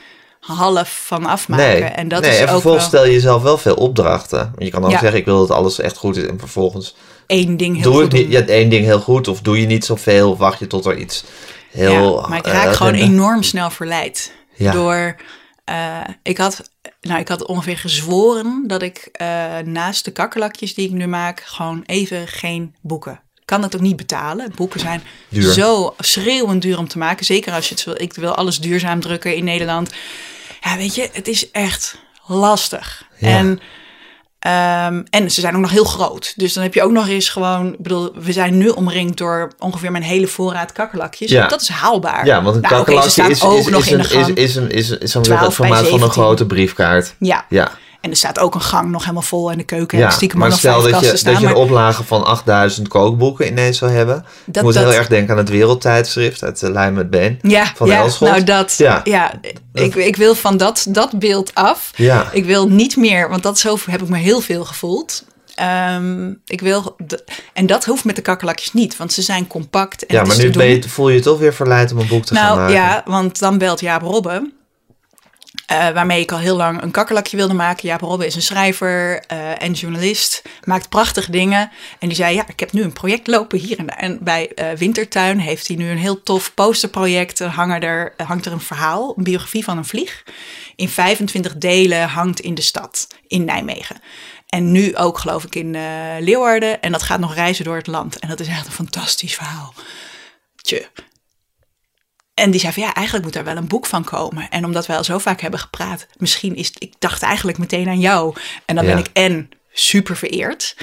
half 0.47 1.03
van 1.07 1.27
afmaken. 1.27 1.67
Nee, 1.67 1.83
en 1.83 2.09
dat 2.09 2.21
nee, 2.21 2.31
is 2.31 2.37
en 2.37 2.43
ook 2.43 2.49
vervolgens 2.51 2.83
wel 2.91 2.93
stel 2.93 3.07
je 3.11 3.13
jezelf 3.13 3.43
wel 3.43 3.59
veel 3.59 3.75
opdrachten. 3.75 4.53
Je 4.59 4.71
kan 4.71 4.83
Ja. 4.83 4.91
zeggen, 4.99 5.15
ik 5.15 5.25
wil 5.25 5.39
dat 5.47 5.57
alles 5.57 5.79
echt 5.81 5.97
goed 5.97 6.17
is. 6.17 6.27
En 6.27 6.39
vervolgens 6.39 6.95
één 7.27 7.57
ding 7.57 7.75
heel 7.83 7.93
doe 7.93 8.03
goed 8.03 8.13
niet, 8.13 8.31
ja, 8.31 8.41
één 8.41 8.69
ding 8.69 8.85
heel 8.85 9.01
goed. 9.01 9.29
Of 9.29 9.41
doe 9.41 9.61
je 9.61 9.67
niet 9.67 9.85
zoveel. 9.85 10.31
Of 10.31 10.39
wacht 10.39 10.59
je 10.59 10.67
tot 10.67 10.87
er 10.87 10.97
iets 10.97 11.25
heel... 11.71 12.21
Ja, 12.21 12.29
maar 12.29 12.39
ik 12.39 12.47
eh, 12.47 12.53
raak 12.53 12.75
gewoon 12.75 12.95
enorm 12.95 13.43
snel 13.43 13.71
verleid. 13.71 14.33
Ja. 14.55 14.73
Door, 14.73 15.17
eh, 15.65 16.01
ik 16.23 16.39
had, 16.39 16.71
nou, 17.01 17.21
ik 17.21 17.29
had 17.29 17.47
ongeveer 17.47 17.79
gezworen 17.79 18.65
dat 18.67 18.83
ik 18.83 19.09
eh, 19.13 19.27
naast 19.65 20.05
de 20.05 20.11
kakkerlakjes 20.11 20.75
die 20.75 20.87
ik 20.87 20.93
nu 20.93 21.07
maak, 21.07 21.43
gewoon 21.45 21.83
even 21.87 22.29
geen 22.29 22.75
boeken. 22.81 23.21
Kan 23.45 23.63
het 23.63 23.75
ook 23.75 23.81
niet 23.81 23.97
betalen. 23.97 24.53
Boeken 24.57 24.81
zijn 24.81 25.03
Duur. 25.29 25.53
zo 25.53 25.95
schreeuwend 25.99 26.63
duur 26.63 26.79
om 26.79 26.89
te 26.89 26.99
maken. 26.99 27.25
Zeker 27.25 27.53
als 27.53 27.69
je 27.69 27.75
het 27.75 27.85
wil. 27.85 27.95
Ik 28.03 28.15
wil 28.15 28.35
alles 28.35 28.61
duurzaam 28.61 29.01
drukken 29.01 29.35
in 29.37 29.45
Nederland. 29.45 29.91
Ja, 30.67 30.77
weet 30.77 30.95
je, 30.95 31.09
het 31.13 31.29
is 31.29 31.51
echt 31.51 31.99
lastig. 32.27 33.03
Ja. 33.19 33.29
En, 33.29 33.61
ehm, 34.39 35.03
en 35.11 35.31
ze 35.31 35.41
zijn 35.41 35.55
ook 35.55 35.61
nog 35.61 35.71
heel 35.71 35.85
groot. 35.85 36.33
Dus 36.37 36.53
dan 36.53 36.63
heb 36.63 36.75
je 36.75 36.83
ook 36.83 36.91
nog 36.91 37.09
eens 37.09 37.29
gewoon... 37.29 37.73
Ik 37.73 37.83
bedoel, 37.83 38.13
we 38.15 38.33
zijn 38.33 38.59
nu 38.59 38.69
omringd 38.69 39.19
door 39.19 39.53
ongeveer 39.59 39.91
mijn 39.91 40.05
hele 40.05 40.27
voorraad 40.27 40.73
kakkerlakjes. 40.73 41.31
Ja. 41.31 41.47
Dat 41.47 41.61
is 41.61 41.69
haalbaar. 41.69 42.27
Ja, 42.27 42.43
want 42.43 42.57
een 42.57 42.63
Nou, 42.63 42.75
kakkerlakje 42.75 43.23
is, 43.23 43.29
is, 43.29 43.41
nog 43.41 43.85
is, 43.85 43.91
in 43.91 43.99
de 43.99 44.15
een, 44.15 44.21
is, 44.21 44.29
is, 44.29 44.57
een, 44.57 44.71
is, 44.71 44.91
is, 44.91 45.11
zal 45.11 45.21
ik 45.21 45.27
12 45.27 45.27
zeggen, 45.27 45.41
het 45.41 45.41
bij 45.41 45.51
formaat 45.51 45.77
van 45.77 45.93
een 45.93 46.01
17. 46.01 46.11
grote 46.11 46.47
briefkaart. 46.47 47.15
Ja. 47.19 47.45
Ja, 47.49 47.73
En 48.07 48.13
er 48.13 48.19
staat 48.19 48.39
ook 48.39 48.55
een 48.55 48.61
gang 48.61 48.91
nog 48.91 49.01
helemaal 49.03 49.23
vol 49.23 49.51
en 49.51 49.59
de 49.59 49.65
keuken 49.65 49.99
ja. 49.99 50.11
stiekem 50.11 50.39
maar 50.39 50.49
nog 50.49 50.59
stel 50.59 50.83
dat 50.83 51.01
je, 51.01 51.17
staan. 51.17 51.33
dat 51.33 51.43
je 51.43 51.49
een 51.49 51.55
oplage 51.55 52.05
van 52.05 52.25
8000 52.25 52.89
kookboeken 52.89 53.47
ineens 53.47 53.79
zou 53.79 53.91
hebben. 53.91 54.25
Dat- 54.45 54.57
ik 54.57 54.63
moet 54.63 54.75
dat- 54.75 54.83
heel 54.83 54.93
erg 54.93 55.09
denken 55.09 55.31
aan 55.33 55.39
het 55.39 55.49
wereldtijdschrift 55.49 56.43
uit 56.43 56.61
de 56.61 56.71
Lijm 56.71 56.95
met 56.95 57.11
Been. 57.11 57.39
ja, 57.43 57.73
van 57.75 57.87
ja, 57.87 57.97
Elschot. 57.99 58.29
nou 58.29 58.45
dat, 58.45 58.75
Ja. 58.79 59.01
ja, 59.05 59.33
ik, 59.73 59.95
ik 59.95 60.17
wil 60.17 60.35
van 60.35 60.57
dat, 60.57 60.87
dat 60.89 61.19
beeld 61.19 61.55
af. 61.55 61.91
Ja. 61.97 62.29
Ik 62.33 62.45
wil 62.45 62.69
niet 62.69 62.97
meer, 62.97 63.29
want 63.29 63.43
dat 63.43 63.59
zo 63.59 63.77
heb 63.91 64.03
ik 64.03 64.09
me 64.09 64.19
heel 64.19 64.41
veel 64.41 64.65
gevoeld. 64.65 65.25
Ehm, 65.55 66.33
ik 66.47 66.61
wil, 66.61 66.97
en 67.53 67.67
dat 67.67 67.85
hoeft 67.85 68.05
met 68.05 68.17
de 68.17 68.23
kakkerlakjes 68.23 68.73
niet, 68.73 68.97
want 68.97 69.13
ze 69.13 69.23
zijn 69.23 69.47
compact. 69.47 70.07
En 70.07 70.15
Ja, 70.17 70.25
maar 70.25 70.39
nu 70.39 70.51
ben 70.51 70.67
je, 70.67 70.89
voel 70.89 71.09
je 71.09 71.15
je 71.15 71.23
toch 71.23 71.39
weer 71.39 71.55
verleid 71.55 71.93
om 71.93 71.99
een 71.99 72.07
boek 72.09 72.25
te 72.25 72.35
gaan 72.35 72.45
Nou 72.45 72.57
maken. 72.59 72.75
ja, 72.75 73.03
want 73.07 73.39
dan 73.39 73.59
belt 73.59 73.81
Jaap 73.81 74.03
Robben. 74.03 74.53
Eh, 75.67 75.89
waarmee 75.91 76.21
ik 76.21 76.33
al 76.33 76.39
heel 76.39 76.57
lang 76.57 76.83
een 76.83 76.91
kakkerlakje 76.91 77.37
wilde 77.37 77.55
maken. 77.55 77.89
Jaap 77.89 78.01
Robbe 78.01 78.27
is 78.27 78.35
een 78.35 78.43
schrijver 78.43 79.23
eh, 79.27 79.63
en 79.63 79.73
journalist. 79.73 80.43
Maakt 80.65 80.89
prachtige 80.89 81.31
dingen. 81.31 81.71
En 81.99 82.09
die 82.09 82.17
zei, 82.17 82.35
ja, 82.35 82.45
ik 82.49 82.61
heb 82.61 82.73
nu 82.73 82.83
een 82.83 82.93
project 82.93 83.27
lopen 83.27 83.59
hier. 83.59 83.79
En, 83.79 83.89
en 83.89 84.19
bij 84.21 84.53
eh, 84.55 84.73
Wintertuin 84.73 85.39
heeft 85.39 85.69
hij 85.69 85.77
nu 85.77 85.91
een 85.91 85.99
heel 85.99 86.23
tof 86.23 86.55
posterproject. 86.55 87.41
Er 87.41 87.49
hangen 87.49 87.81
er, 87.81 88.15
hangt 88.17 88.47
er 88.47 88.53
een 88.53 88.61
verhaal, 88.61 89.15
een 89.17 89.25
biografie 89.25 89.65
van 89.65 89.77
een 89.77 89.85
vlieg. 89.85 90.23
In 90.77 90.89
25 90.89 91.57
delen 91.57 92.09
hangt 92.09 92.41
in 92.41 92.55
de 92.55 92.63
stad, 92.63 93.07
in 93.27 93.45
Nijmegen. 93.45 93.97
En 94.49 94.73
nu 94.73 94.97
ook, 94.97 95.19
geloof 95.19 95.45
ik, 95.45 95.55
in 95.55 95.71
Leeuwarden. 96.21 96.83
En 96.83 96.93
dat 96.93 97.03
gaat 97.03 97.21
nog 97.21 97.35
reizen 97.35 97.65
door 97.65 97.77
het 97.77 97.87
land. 97.87 98.19
En 98.19 98.29
dat 98.29 98.41
is 98.41 98.49
echt 98.49 98.67
een 98.67 98.73
fantastisch 98.73 99.35
verhaal. 99.35 99.75
Tje. 100.57 100.89
En 102.37 102.51
die 102.51 102.61
zei 102.61 102.73
van 102.73 102.83
ja, 102.83 102.95
eigenlijk 102.95 103.25
moet 103.25 103.35
daar 103.35 103.45
wel 103.45 103.57
een 103.57 103.69
boek 103.69 103.87
van 103.87 104.05
komen. 104.05 104.49
En 104.51 104.65
omdat 104.65 104.87
wij 104.87 104.97
al 104.97 105.05
zo 105.05 105.19
vaak 105.19 105.41
hebben 105.41 105.61
gepraat, 105.61 106.07
misschien 106.17 106.57
is 106.57 106.73
ik 106.79 106.95
dacht 106.99 107.23
eigenlijk 107.23 107.59
meteen 107.59 107.89
aan 107.89 108.01
jou. 108.01 108.35
En 108.65 108.75
dan 108.75 108.85
ben 108.85 108.99
ik 108.99 109.09
en 109.13 109.49
super 109.73 110.17
vereerd, 110.17 110.77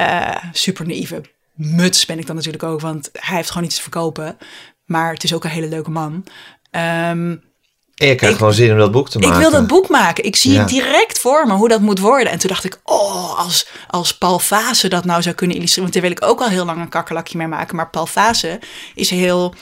uh, 0.00 0.36
super 0.52 0.86
naïeve 0.86 1.20
muts 1.54 2.06
ben 2.06 2.18
ik 2.18 2.26
dan 2.26 2.36
natuurlijk 2.36 2.62
ook, 2.62 2.80
want 2.80 3.10
hij 3.12 3.36
heeft 3.36 3.50
gewoon 3.50 3.66
iets 3.66 3.76
te 3.76 3.82
verkopen. 3.82 4.38
Maar 4.84 5.12
het 5.12 5.24
is 5.24 5.34
ook 5.34 5.44
een 5.44 5.50
hele 5.50 5.68
leuke 5.68 5.90
man. 5.90 6.12
Um, 6.70 7.44
en 7.96 8.06
je 8.06 8.14
krijgt 8.14 8.36
gewoon 8.36 8.54
zin 8.54 8.72
om 8.72 8.78
dat 8.78 8.92
boek 8.92 9.10
te 9.10 9.18
maken. 9.18 9.34
Ik 9.34 9.40
wil 9.40 9.50
dat 9.50 9.66
boek 9.66 9.88
maken. 9.88 10.24
Ik 10.24 10.36
zie 10.36 10.58
het 10.58 10.68
direct 10.68 11.18
voor 11.18 11.46
me 11.46 11.52
hoe 11.52 11.68
dat 11.68 11.80
moet 11.80 11.98
worden. 11.98 12.32
En 12.32 12.38
toen 12.38 12.48
dacht 12.48 12.64
ik, 12.64 12.80
oh, 12.84 13.38
als, 13.38 13.66
als 13.88 14.18
Paul 14.18 14.38
Fase 14.38 14.88
dat 14.88 15.04
nou 15.04 15.22
zou 15.22 15.34
kunnen 15.34 15.56
illustreren. 15.56 15.90
Want 15.90 16.02
daar 16.02 16.10
wil 16.10 16.18
ik 16.20 16.32
ook 16.32 16.40
al 16.40 16.54
heel 16.54 16.64
lang 16.64 16.80
een 16.80 16.88
kakkerlakje 16.88 17.38
mee 17.38 17.46
maken. 17.46 17.76
Maar 17.76 17.90
Paul 17.90 18.06
Fase 18.06 18.60
is 18.94 19.10
heel 19.10 19.54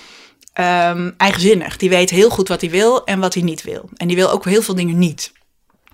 um, 0.61 1.14
eigenzinnig. 1.16 1.76
Die 1.76 1.88
weet 1.88 2.11
heel 2.11 2.30
goed 2.30 2.48
wat 2.48 2.61
hij 2.61 2.70
wil 2.70 3.05
en 3.05 3.20
wat 3.20 3.34
hij 3.34 3.42
niet 3.42 3.62
wil. 3.62 3.88
En 3.96 4.07
die 4.07 4.16
wil 4.16 4.30
ook 4.30 4.44
heel 4.44 4.62
veel 4.62 4.74
dingen 4.74 4.98
niet. 4.98 5.32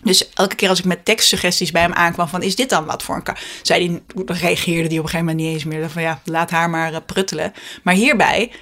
Dus 0.02 0.30
elke 0.34 0.54
keer 0.54 0.68
als 0.68 0.78
ik 0.78 0.84
met 0.84 1.04
tekstsuggesties 1.04 1.70
bij 1.70 1.82
hem 1.82 1.92
aankwam 1.92 2.28
van 2.28 2.42
is 2.42 2.56
dit 2.56 2.68
dan 2.68 2.84
wat 2.84 3.02
voor 3.02 3.22
een 3.24 3.36
zei 3.62 4.02
hij, 4.16 4.36
reageerde 4.36 4.88
die 4.88 4.98
op 4.98 5.04
een 5.04 5.10
gegeven 5.10 5.18
moment 5.18 5.36
niet 5.36 5.52
eens 5.54 5.64
meer 5.64 5.90
van 5.90 6.02
ja, 6.02 6.20
laat 6.24 6.50
haar 6.50 6.70
maar 6.70 6.92
uh, 6.92 6.98
pruttelen. 7.06 7.52
Maar 7.82 7.94
hierbij 7.94 8.52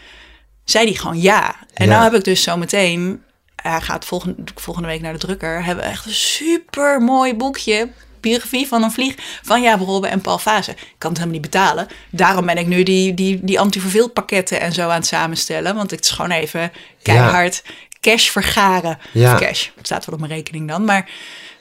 zei 0.64 0.86
hij 0.86 0.94
gewoon 0.94 1.20
ja. 1.20 1.57
En 1.74 1.86
ja. 1.86 1.90
nou 1.90 2.03
heb 2.03 2.14
ik 2.14 2.24
dus 2.24 2.42
zometeen, 2.42 3.22
hij 3.57 3.80
gaat 3.80 4.05
volgende, 4.05 4.42
volgende 4.55 4.88
week 4.88 5.01
naar 5.01 5.12
de 5.12 5.18
drukker, 5.18 5.64
hebben 5.64 5.84
we 5.84 5.90
echt 5.90 6.07
een 6.07 6.12
super 6.12 7.01
mooi 7.01 7.34
boekje 7.34 7.88
biografie 8.20 8.66
van 8.66 8.82
een 8.82 8.90
vlieg 8.90 9.14
van 9.42 9.62
Jaap 9.62 9.80
Robben 9.80 10.10
en 10.10 10.20
Paul 10.20 10.38
Fase. 10.38 10.70
Ik 10.70 10.94
kan 10.98 11.10
het 11.10 11.18
helemaal 11.18 11.40
niet 11.40 11.50
betalen. 11.50 11.86
Daarom 12.10 12.46
ben 12.46 12.58
ik 12.58 12.66
nu 12.66 12.82
die, 12.82 13.14
die, 13.14 13.40
die 13.42 14.08
pakketten 14.08 14.60
en 14.60 14.72
zo 14.72 14.88
aan 14.88 14.90
het 14.90 15.06
samenstellen. 15.06 15.74
Want 15.74 15.90
het 15.90 16.04
is 16.04 16.10
gewoon 16.10 16.30
even 16.30 16.72
keihard 17.02 17.62
cash 18.00 18.28
vergaren. 18.28 18.98
Ja. 19.12 19.34
Of 19.34 19.40
cash, 19.40 19.68
het 19.76 19.86
staat 19.86 20.04
wel 20.04 20.14
op 20.14 20.20
mijn 20.20 20.32
rekening 20.32 20.68
dan. 20.68 20.84
Maar 20.84 21.10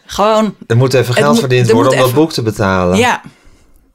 gewoon... 0.05 0.55
Er 0.67 0.77
moet 0.77 0.93
even 0.93 1.13
geld 1.13 1.39
verdiend 1.39 1.71
worden 1.71 1.91
om 1.91 1.97
dat 1.97 2.13
boek 2.13 2.31
te 2.31 2.41
betalen. 2.41 2.97
Ja, 2.97 3.21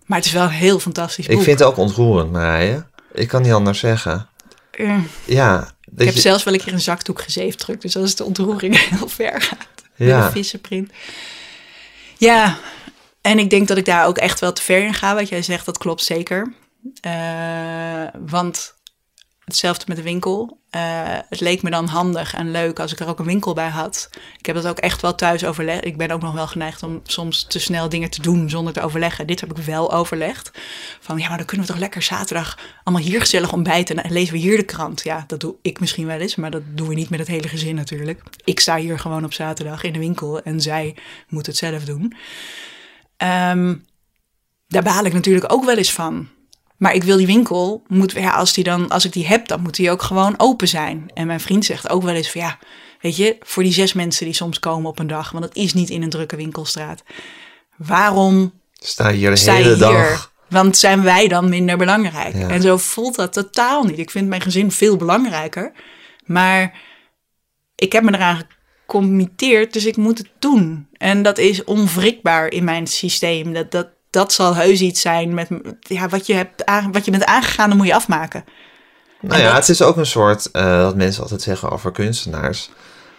maar 0.07 0.19
het 0.19 0.27
is 0.27 0.33
wel 0.33 0.45
een 0.45 0.51
heel 0.51 0.79
fantastisch 0.79 1.27
boek. 1.27 1.39
Ik 1.39 1.43
vind 1.43 1.59
het 1.59 1.69
ook 1.69 1.77
ontroerend, 1.77 2.33
Marije. 2.33 2.85
Ik 3.13 3.29
kan 3.29 3.43
niet 3.43 3.53
anders 3.53 3.79
zeggen. 3.79 4.29
Uh, 4.77 4.99
ja. 5.25 5.71
Ik 5.97 6.07
heb 6.07 6.17
zelfs 6.17 6.45
wel 6.45 6.55
een 6.55 6.61
keer 6.61 6.73
een 6.73 6.81
zakdoek 6.81 7.23
gezeefd 7.23 7.67
Dus 7.79 7.97
als 7.97 8.15
de 8.15 8.25
ontroering 8.25 8.79
heel 8.91 9.09
ver 9.09 9.43
gaat. 9.43 9.67
Ja. 9.95 10.17
Met 10.17 10.25
een 10.27 10.33
vissenprint. 10.33 10.91
Ja, 12.23 12.59
en 13.21 13.39
ik 13.39 13.51
denk 13.51 13.69
dat 13.69 13.77
ik 13.77 13.85
daar 13.85 14.07
ook 14.07 14.19
echt 14.19 14.41
wel 14.41 14.53
te 14.53 14.63
ver 14.63 14.85
in 14.85 14.95
ga. 14.95 15.15
Wat 15.15 15.29
jij 15.29 15.43
zegt, 15.43 15.67
dat 15.67 15.79
klopt 15.79 16.05
zeker. 16.05 16.55
Uh, 17.07 18.07
want 18.27 18.75
hetzelfde 19.45 19.85
met 19.87 19.97
de 19.97 20.03
winkel. 20.03 20.62
Uh, 20.77 21.19
het 21.29 21.41
leek 21.41 21.63
me 21.63 21.71
dan 21.71 21.87
handig 21.87 22.35
en 22.35 22.51
leuk 22.51 22.81
als 22.81 22.93
ik 22.93 23.01
er 23.01 23.09
ook 23.09 23.19
een 23.19 23.25
winkel 23.25 23.55
bij 23.55 23.69
had. 23.69 24.11
Ik 24.39 24.47
heb 24.47 24.55
dat 24.55 24.67
ook 24.67 24.79
echt 24.79 25.03
wel 25.03 25.15
thuis 25.15 25.45
overlegd. 25.45 25.85
Ik 25.85 25.97
ben 25.97 26.11
ook 26.11 26.23
nog 26.23 26.35
wel 26.35 26.47
geneigd 26.47 26.83
om 26.83 27.01
soms 27.05 27.45
te 27.45 27.59
snel 27.59 27.89
dingen 27.89 28.11
te 28.11 28.23
doen 28.23 28.51
zonder 28.51 28.73
te 28.73 28.81
overleggen. 28.81 29.27
Dit 29.27 29.41
heb 29.41 29.51
ik 29.51 29.65
wel 29.65 29.93
overlegd. 29.93 30.51
Van 31.01 31.19
ja, 31.19 31.29
maar 31.29 31.37
dan 31.37 31.47
kunnen 31.47 31.67
we 31.67 31.73
toch 31.73 31.81
lekker 31.81 32.03
zaterdag 32.03 32.59
allemaal 32.85 33.05
hier 33.05 33.21
gezellig 33.21 33.53
ontbijten 33.53 34.03
en 34.05 34.13
lezen 34.13 34.33
we 34.33 34.39
hier 34.39 34.57
de 34.57 34.63
krant. 34.63 35.03
Ja, 35.03 35.25
dat 35.27 35.41
doe 35.41 35.55
ik 35.63 35.81
misschien 35.81 36.07
wel 36.07 36.19
eens, 36.19 36.35
maar 36.35 36.51
dat 36.51 36.63
doen 36.67 36.89
we 36.89 36.95
niet 36.95 37.11
met 37.11 37.19
het 37.19 37.29
hele 37.29 37.49
gezin 37.49 37.75
natuurlijk. 37.75 38.23
Ik 38.45 38.61
sta 38.61 38.77
hier 38.77 38.99
gewoon 38.99 39.25
op 39.25 39.33
zaterdag 39.33 39.83
in 39.83 39.93
de 39.93 39.99
winkel 39.99 40.43
en 40.43 40.61
zij 40.61 40.97
moet 41.29 41.47
het 41.47 41.57
zelf 41.57 41.85
doen. 41.85 42.15
Um, 43.17 43.85
daar 44.69 44.83
baal 44.83 45.05
ik 45.05 45.13
natuurlijk 45.13 45.53
ook 45.53 45.65
wel 45.65 45.77
eens 45.77 45.93
van. 45.93 46.29
Maar 46.83 46.95
ik 46.95 47.05
wil 47.05 47.17
die 47.17 47.27
winkel, 47.27 47.83
moet, 47.87 48.13
ja, 48.13 48.31
als, 48.31 48.53
die 48.53 48.65
dan, 48.65 48.89
als 48.89 49.05
ik 49.05 49.13
die 49.13 49.27
heb, 49.27 49.49
dan 49.49 49.61
moet 49.61 49.77
die 49.77 49.91
ook 49.91 50.03
gewoon 50.03 50.35
open 50.37 50.69
zijn. 50.69 51.11
En 51.15 51.27
mijn 51.27 51.41
vriend 51.41 51.65
zegt 51.65 51.91
ook 51.91 52.03
wel 52.03 52.15
eens 52.15 52.31
van 52.31 52.41
ja, 52.41 52.59
weet 53.01 53.17
je, 53.17 53.37
voor 53.41 53.63
die 53.63 53.73
zes 53.73 53.93
mensen 53.93 54.25
die 54.25 54.35
soms 54.35 54.59
komen 54.59 54.91
op 54.91 54.99
een 54.99 55.07
dag, 55.07 55.31
want 55.31 55.45
het 55.45 55.57
is 55.57 55.75
niet 55.75 55.91
in 55.91 56.03
een 56.03 56.11
drukke 56.11 56.37
winkelstraat. 56.37 57.03
Waarom 57.77 58.53
sta 58.73 59.09
je 59.09 59.17
hier 59.17 59.35
de 59.35 59.51
hele 59.51 59.69
hier? 59.69 59.79
dag? 59.79 60.33
Want 60.49 60.77
zijn 60.77 61.03
wij 61.03 61.29
dan 61.29 61.49
minder 61.49 61.77
belangrijk? 61.77 62.35
En 62.35 62.63
zo 62.63 62.77
voelt 62.77 63.15
dat 63.15 63.33
totaal 63.33 63.85
niet. 63.85 63.99
Ik 63.99 64.11
vind 64.11 64.29
mijn 64.29 64.41
gezin 64.41 64.71
veel 64.71 64.97
belangrijker. 64.97 65.73
Maar 66.25 66.81
ik 67.75 67.93
heb 67.93 68.03
me 68.03 68.15
eraan 68.15 68.43
gecommitteerd, 68.87 69.73
dus 69.73 69.87
ik 69.87 69.97
moet 69.97 70.19
het 70.19 70.31
doen. 70.39 70.89
En 70.93 71.23
dat 71.23 71.39
is 71.39 71.65
onwrikbaar 71.65 72.51
in 72.51 72.65
mijn 72.65 72.87
systeem. 72.87 73.53
Dat, 73.53 73.71
dat, 73.71 73.89
dat 74.13 74.33
zal 74.33 74.55
heus 74.55 74.81
iets 74.81 75.01
zijn 75.01 75.35
met 75.35 75.49
ja, 75.81 76.09
wat, 76.09 76.27
je 76.27 76.35
hebt 76.35 76.65
wat 76.93 77.05
je 77.05 77.11
bent 77.11 77.25
aangegaan, 77.25 77.69
dan 77.69 77.79
moet 77.79 77.87
je 77.87 77.95
afmaken. 77.95 78.45
Nou 79.21 79.43
ja, 79.43 79.55
het 79.55 79.69
is 79.69 79.83
ook 79.83 79.97
een 79.97 80.07
soort 80.07 80.49
uh, 80.53 80.83
wat 80.83 80.97
mensen 80.97 81.23
altijd 81.23 81.43
zeggen 81.43 81.71
over 81.71 81.93
kunstenaars. 81.93 82.71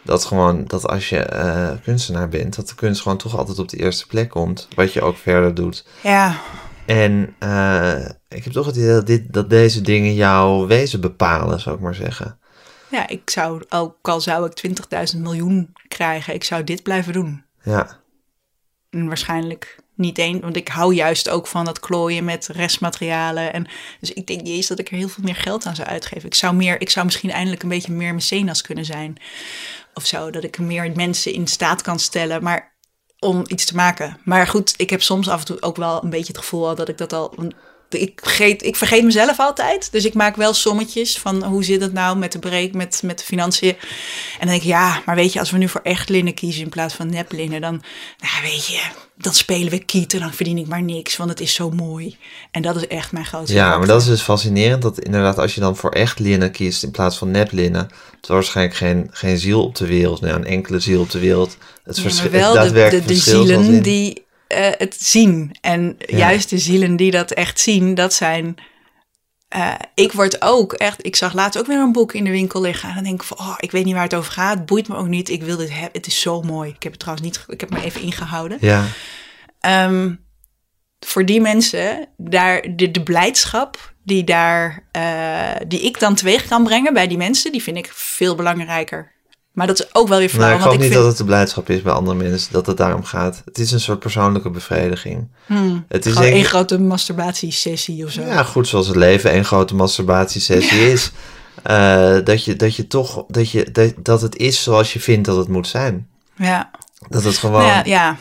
Dat 0.03 0.25
gewoon 0.25 0.65
dat 0.65 0.87
als 0.87 1.09
je 1.09 1.29
uh, 1.33 1.71
kunstenaar 1.83 2.29
bent, 2.29 2.55
dat 2.55 2.67
de 2.67 2.75
kunst 2.75 3.01
gewoon 3.01 3.17
toch 3.17 3.37
altijd 3.37 3.59
op 3.59 3.69
de 3.69 3.77
eerste 3.77 4.07
plek 4.07 4.29
komt. 4.29 4.67
Wat 4.75 4.93
je 4.93 5.01
ook 5.01 5.17
verder 5.17 5.53
doet. 5.53 5.85
Ja. 6.01 6.35
En 6.85 7.35
uh, 7.39 8.05
ik 8.29 8.43
heb 8.43 8.53
toch 8.53 8.65
het 8.65 8.75
idee 8.75 8.93
dat, 8.93 9.07
dit, 9.07 9.33
dat 9.33 9.49
deze 9.49 9.81
dingen 9.81 10.13
jouw 10.13 10.67
wezen 10.67 11.01
bepalen, 11.01 11.59
zou 11.59 11.75
ik 11.75 11.81
maar 11.81 11.95
zeggen. 11.95 12.39
Ja, 12.89 13.07
ik 13.07 13.29
zou, 13.29 13.63
ook 13.69 13.97
al 14.01 14.21
zou 14.21 14.49
ik 14.49 14.77
20.000 15.13 15.19
miljoen 15.21 15.73
krijgen, 15.87 16.33
ik 16.33 16.43
zou 16.43 16.63
dit 16.63 16.83
blijven 16.83 17.13
doen. 17.13 17.43
Ja. 17.63 17.99
En 18.89 19.07
waarschijnlijk 19.07 19.82
niet 19.95 20.17
één, 20.17 20.39
want 20.39 20.55
ik 20.55 20.67
hou 20.67 20.93
juist 20.93 21.29
ook 21.29 21.47
van 21.47 21.65
dat 21.65 21.79
klooien 21.79 22.23
met 22.23 22.47
restmaterialen. 22.47 23.53
En 23.53 23.67
dus 23.99 24.13
ik 24.13 24.27
denk 24.27 24.41
niet 24.41 24.55
eens 24.55 24.67
dat 24.67 24.79
ik 24.79 24.89
er 24.89 24.97
heel 24.97 25.09
veel 25.09 25.23
meer 25.23 25.35
geld 25.35 25.65
aan 25.65 25.75
zou 25.75 25.87
uitgeven. 25.87 26.25
Ik 26.25 26.33
zou, 26.33 26.55
meer, 26.55 26.81
ik 26.81 26.89
zou 26.89 27.05
misschien 27.05 27.31
eindelijk 27.31 27.63
een 27.63 27.69
beetje 27.69 27.91
meer 27.91 28.13
mecenas 28.13 28.61
kunnen 28.61 28.85
zijn. 28.85 29.17
Of 29.93 30.05
zo, 30.05 30.29
dat 30.29 30.43
ik 30.43 30.59
meer 30.59 30.91
mensen 30.95 31.33
in 31.33 31.47
staat 31.47 31.81
kan 31.81 31.99
stellen. 31.99 32.43
Maar 32.43 32.73
om 33.19 33.43
iets 33.47 33.65
te 33.65 33.75
maken. 33.75 34.17
Maar 34.23 34.47
goed, 34.47 34.73
ik 34.77 34.89
heb 34.89 35.01
soms 35.01 35.29
af 35.29 35.39
en 35.39 35.45
toe 35.45 35.61
ook 35.61 35.75
wel 35.75 36.03
een 36.03 36.09
beetje 36.09 36.33
het 36.33 36.37
gevoel 36.37 36.75
dat 36.75 36.89
ik 36.89 36.97
dat 36.97 37.13
al 37.13 37.33
ik 37.93 38.19
vergeet, 38.23 38.63
ik 38.63 38.75
vergeet 38.75 39.03
mezelf 39.03 39.39
altijd. 39.39 39.91
Dus 39.91 40.05
ik 40.05 40.13
maak 40.13 40.35
wel 40.35 40.53
sommetjes 40.53 41.17
van 41.17 41.43
hoe 41.43 41.63
zit 41.63 41.81
het 41.81 41.93
nou 41.93 42.17
met 42.17 42.31
de 42.31 42.39
break, 42.39 42.73
met, 42.73 43.01
met 43.03 43.19
de 43.19 43.25
financiën. 43.25 43.69
En 43.69 44.39
dan 44.39 44.47
denk 44.47 44.61
ik, 44.61 44.67
ja, 44.67 45.01
maar 45.05 45.15
weet 45.15 45.33
je, 45.33 45.39
als 45.39 45.51
we 45.51 45.57
nu 45.57 45.69
voor 45.69 45.81
echt 45.83 46.09
linnen 46.09 46.33
kiezen 46.33 46.63
in 46.63 46.69
plaats 46.69 46.93
van 46.93 47.09
neplinnen, 47.09 47.61
dan, 47.61 47.83
nou 48.19 48.51
weet 48.51 48.65
je, 48.65 48.81
dan 49.17 49.33
spelen 49.33 49.69
we 49.69 49.85
kieten, 49.85 50.19
dan 50.19 50.33
verdien 50.33 50.57
ik 50.57 50.67
maar 50.67 50.83
niks, 50.83 51.17
want 51.17 51.29
het 51.29 51.39
is 51.39 51.53
zo 51.53 51.69
mooi. 51.69 52.17
En 52.51 52.61
dat 52.61 52.75
is 52.75 52.87
echt 52.87 53.11
mijn 53.11 53.25
grootste. 53.25 53.55
Ja, 53.55 53.77
maar 53.77 53.87
dat 53.87 54.01
is 54.01 54.07
dus 54.07 54.21
fascinerend, 54.21 54.81
dat 54.81 54.99
inderdaad 54.99 55.37
als 55.37 55.55
je 55.55 55.61
dan 55.61 55.75
voor 55.75 55.91
echt 55.91 56.19
linnen 56.19 56.51
kiest 56.51 56.83
in 56.83 56.91
plaats 56.91 57.17
van 57.17 57.31
neplinnen, 57.31 57.89
er 58.21 58.33
waarschijnlijk 58.33 58.77
geen, 58.77 59.07
geen 59.11 59.37
ziel 59.37 59.63
op 59.63 59.75
de 59.75 59.87
wereld, 59.87 60.21
nou, 60.21 60.35
een 60.35 60.45
enkele 60.45 60.79
ziel 60.79 61.01
op 61.01 61.09
de 61.09 61.19
wereld. 61.19 61.57
Het 61.83 61.97
ja, 62.31 62.63
de, 62.63 62.71
de, 62.71 63.03
de 63.05 63.15
zielen 63.15 63.83
die 63.83 64.25
uh, 64.47 64.67
het 64.77 64.95
zien. 64.99 65.55
En 65.61 65.97
juist 65.97 66.49
de 66.49 66.57
zielen 66.57 66.95
die 66.95 67.11
dat 67.11 67.31
echt 67.31 67.59
zien, 67.59 67.95
dat 67.95 68.13
zijn. 68.13 68.55
Uh, 69.55 69.73
ik 69.95 70.11
word 70.11 70.41
ook 70.41 70.73
echt. 70.73 71.05
Ik 71.05 71.15
zag 71.15 71.33
laatst 71.33 71.59
ook 71.59 71.67
weer 71.67 71.79
een 71.79 71.91
boek 71.91 72.13
in 72.13 72.23
de 72.23 72.29
winkel 72.29 72.61
liggen. 72.61 72.89
En 72.89 72.95
dan 72.95 73.03
denk 73.03 73.21
ik 73.21 73.27
van, 73.27 73.39
oh, 73.39 73.55
ik 73.57 73.71
weet 73.71 73.85
niet 73.85 73.93
waar 73.93 74.03
het 74.03 74.15
over 74.15 74.31
gaat. 74.31 74.65
Boeit 74.65 74.87
me 74.87 74.95
ook 74.95 75.07
niet. 75.07 75.29
Ik 75.29 75.43
wil 75.43 75.57
dit 75.57 75.71
hebben. 75.71 75.91
Het 75.91 76.07
is 76.07 76.19
zo 76.19 76.41
mooi. 76.41 76.69
Ik 76.69 76.83
heb 76.83 76.91
het 76.91 77.01
trouwens 77.01 77.27
niet. 77.27 77.45
Ik 77.47 77.59
heb 77.59 77.69
me 77.69 77.83
even 77.83 78.01
ingehouden. 78.01 78.57
Ja. 78.61 78.85
Um, 79.87 80.25
voor 80.99 81.25
die 81.25 81.41
mensen, 81.41 82.07
daar 82.17 82.75
de, 82.75 82.91
de 82.91 83.03
blijdschap 83.03 83.93
die, 84.03 84.23
daar, 84.23 84.87
uh, 84.97 85.67
die 85.67 85.81
ik 85.81 85.99
dan 85.99 86.15
teweeg 86.15 86.47
kan 86.47 86.63
brengen 86.63 86.93
bij 86.93 87.07
die 87.07 87.17
mensen, 87.17 87.51
die 87.51 87.63
vind 87.63 87.77
ik 87.77 87.91
veel 87.93 88.35
belangrijker 88.35 89.12
maar 89.53 89.67
dat 89.67 89.79
is 89.79 89.95
ook 89.95 90.07
wel 90.07 90.17
weer 90.17 90.29
flauw. 90.29 90.55
Ik 90.55 90.61
geloof 90.61 90.77
niet 90.77 90.93
dat 90.93 91.05
het 91.05 91.17
de 91.17 91.23
blijdschap 91.23 91.69
is 91.69 91.81
bij 91.81 91.93
andere 91.93 92.17
mensen, 92.17 92.53
dat 92.53 92.65
het 92.65 92.77
daarom 92.77 93.03
gaat. 93.03 93.41
Het 93.45 93.57
is 93.57 93.71
een 93.71 93.79
soort 93.79 93.99
persoonlijke 93.99 94.49
bevrediging. 94.49 95.27
Hmm, 95.45 95.85
het 95.87 96.05
is 96.05 96.15
een 96.15 96.43
grote 96.43 96.79
masturbatiesessie 96.79 98.05
of 98.05 98.11
zo. 98.11 98.21
Ja, 98.21 98.43
goed, 98.43 98.67
zoals 98.67 98.87
het 98.87 98.95
leven 98.95 99.31
één 99.31 99.45
grote 99.45 99.75
masturbatiesessie 99.75 100.91
is. 100.91 101.11
Uh, 101.71 102.17
dat, 102.23 102.45
je, 102.45 102.55
dat 102.55 102.75
je 102.75 102.87
toch, 102.87 103.23
dat, 103.27 103.51
je, 103.51 103.71
dat, 103.71 103.93
dat 103.97 104.21
het 104.21 104.35
is 104.35 104.63
zoals 104.63 104.93
je 104.93 104.99
vindt 104.99 105.25
dat 105.25 105.37
het 105.37 105.47
moet 105.47 105.67
zijn. 105.67 106.07
Ja. 106.35 106.71
Dat 107.09 107.23
het 107.23 107.37
gewoon... 107.37 107.65
Ja, 107.65 107.83
ja. 107.85 108.17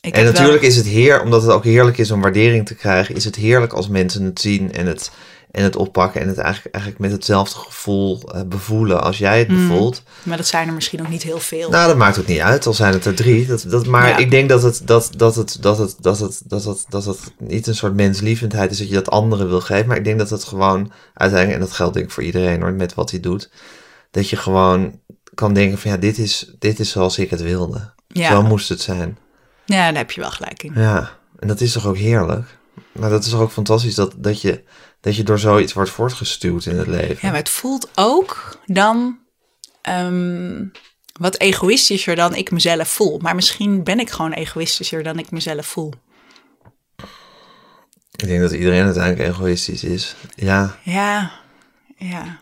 Ik 0.00 0.16
en 0.16 0.24
natuurlijk 0.24 0.62
is 0.62 0.76
het 0.76 0.86
heer, 0.86 1.22
omdat 1.22 1.42
het 1.42 1.50
ook 1.50 1.64
heerlijk 1.64 1.98
is 1.98 2.10
om 2.10 2.20
waardering 2.20 2.66
te 2.66 2.74
krijgen, 2.74 3.14
is 3.14 3.24
het 3.24 3.36
heerlijk 3.36 3.72
als 3.72 3.88
mensen 3.88 4.24
het 4.24 4.40
zien 4.40 4.72
en 4.72 4.86
het 4.86 5.10
en 5.56 5.62
het 5.62 5.76
oppakken 5.76 6.20
en 6.20 6.28
het 6.28 6.38
eigenlijk, 6.38 6.74
eigenlijk 6.74 7.04
met 7.04 7.12
hetzelfde 7.12 7.58
gevoel 7.58 8.22
eh, 8.32 8.42
bevoelen 8.42 9.02
als 9.02 9.18
jij 9.18 9.38
het 9.38 9.48
bevoelt. 9.48 10.02
Maar 10.22 10.36
dat 10.36 10.46
zijn 10.46 10.68
er 10.68 10.74
misschien 10.74 11.00
ook 11.00 11.08
niet 11.08 11.22
heel 11.22 11.38
veel. 11.38 11.70
Nou, 11.70 11.86
dat 11.86 11.96
maakt 11.96 12.18
ook 12.18 12.26
niet 12.26 12.40
uit, 12.40 12.66
al 12.66 12.74
zijn 12.74 12.92
het 12.92 13.04
er 13.04 13.14
drie. 13.14 13.46
Dat, 13.46 13.64
dat, 13.68 13.86
maar 13.86 14.08
Ja. 14.08 14.16
ik 14.16 14.30
denk 14.30 14.48
dat 14.48 14.62
het, 14.62 14.82
dat, 14.84 15.10
dat, 15.16 15.34
het, 15.34 15.56
dat, 15.60 15.78
het, 15.78 15.96
dat, 16.00 16.18
het, 16.18 16.42
dat, 16.44 16.64
het, 16.64 16.84
dat 16.88 17.04
het 17.04 17.18
niet 17.38 17.66
een 17.66 17.74
soort 17.74 17.94
menslievendheid 17.94 18.70
is 18.70 18.78
dat 18.78 18.88
je 18.88 18.94
dat 18.94 19.10
anderen 19.10 19.48
wil 19.48 19.60
geven. 19.60 19.86
Maar 19.86 19.96
ik 19.96 20.04
denk 20.04 20.18
dat 20.18 20.30
het 20.30 20.44
gewoon 20.44 20.92
uiteindelijk, 21.14 21.60
en 21.60 21.66
dat 21.66 21.76
geldt 21.76 21.94
denk 21.94 22.06
ik 22.06 22.12
voor 22.12 22.22
iedereen 22.22 22.60
hoor, 22.62 22.72
met 22.72 22.94
wat 22.94 23.10
hij 23.10 23.20
doet. 23.20 23.50
Dat 24.10 24.28
je 24.28 24.36
gewoon 24.36 25.00
kan 25.34 25.54
denken 25.54 25.78
van 25.78 25.90
ja, 25.90 25.96
dit 25.96 26.18
is, 26.18 26.52
dit 26.58 26.78
is 26.80 26.90
zoals 26.90 27.18
ik 27.18 27.30
het 27.30 27.42
wilde. 27.42 27.90
Ja. 28.08 28.30
Zo 28.30 28.42
moest 28.42 28.68
het 28.68 28.80
zijn. 28.80 29.18
ja, 29.64 29.86
daar 29.86 29.96
heb 29.96 30.10
je 30.10 30.20
wel 30.20 30.30
gelijk 30.30 30.62
in. 30.62 30.72
Ja, 30.74 31.10
en 31.38 31.48
dat 31.48 31.60
is 31.60 31.72
toch 31.72 31.86
ook 31.86 31.96
heerlijk? 31.96 32.56
Maar 32.92 33.10
dat 33.10 33.24
is 33.24 33.30
toch 33.30 33.40
ook 33.40 33.50
fantastisch 33.50 33.94
dat, 33.94 34.14
dat, 34.16 34.40
je, 34.40 34.62
dat 35.06 35.16
je 35.16 35.22
door 35.22 35.38
zoiets 35.38 35.72
wordt 35.72 35.90
voortgestuwd 35.90 36.66
in 36.66 36.78
het 36.78 36.86
leven. 36.86 37.18
Ja, 37.20 37.28
maar 37.28 37.38
het 37.38 37.48
voelt 37.48 37.88
ook 37.94 38.58
dan 38.64 39.18
ehm, 39.82 40.64
wat 41.12 41.38
egoïstischer 41.38 42.16
dan 42.16 42.34
ik 42.34 42.50
mezelf 42.50 42.88
voel. 42.88 43.18
Maar 43.18 43.34
misschien 43.34 43.84
ben 43.84 44.00
ik 44.00 44.10
gewoon 44.10 44.32
egoïstischer 44.32 45.02
dan 45.02 45.18
ik 45.18 45.30
mezelf 45.30 45.66
voel. 45.66 45.92
Ik 48.16 48.26
denk 48.26 48.40
dat 48.40 48.52
iedereen 48.52 48.84
uiteindelijk 48.84 49.28
egoïstisch 49.28 49.84
is. 49.84 50.16
Ja, 50.34 50.78
Ja, 50.82 51.32
ja. 51.96 52.38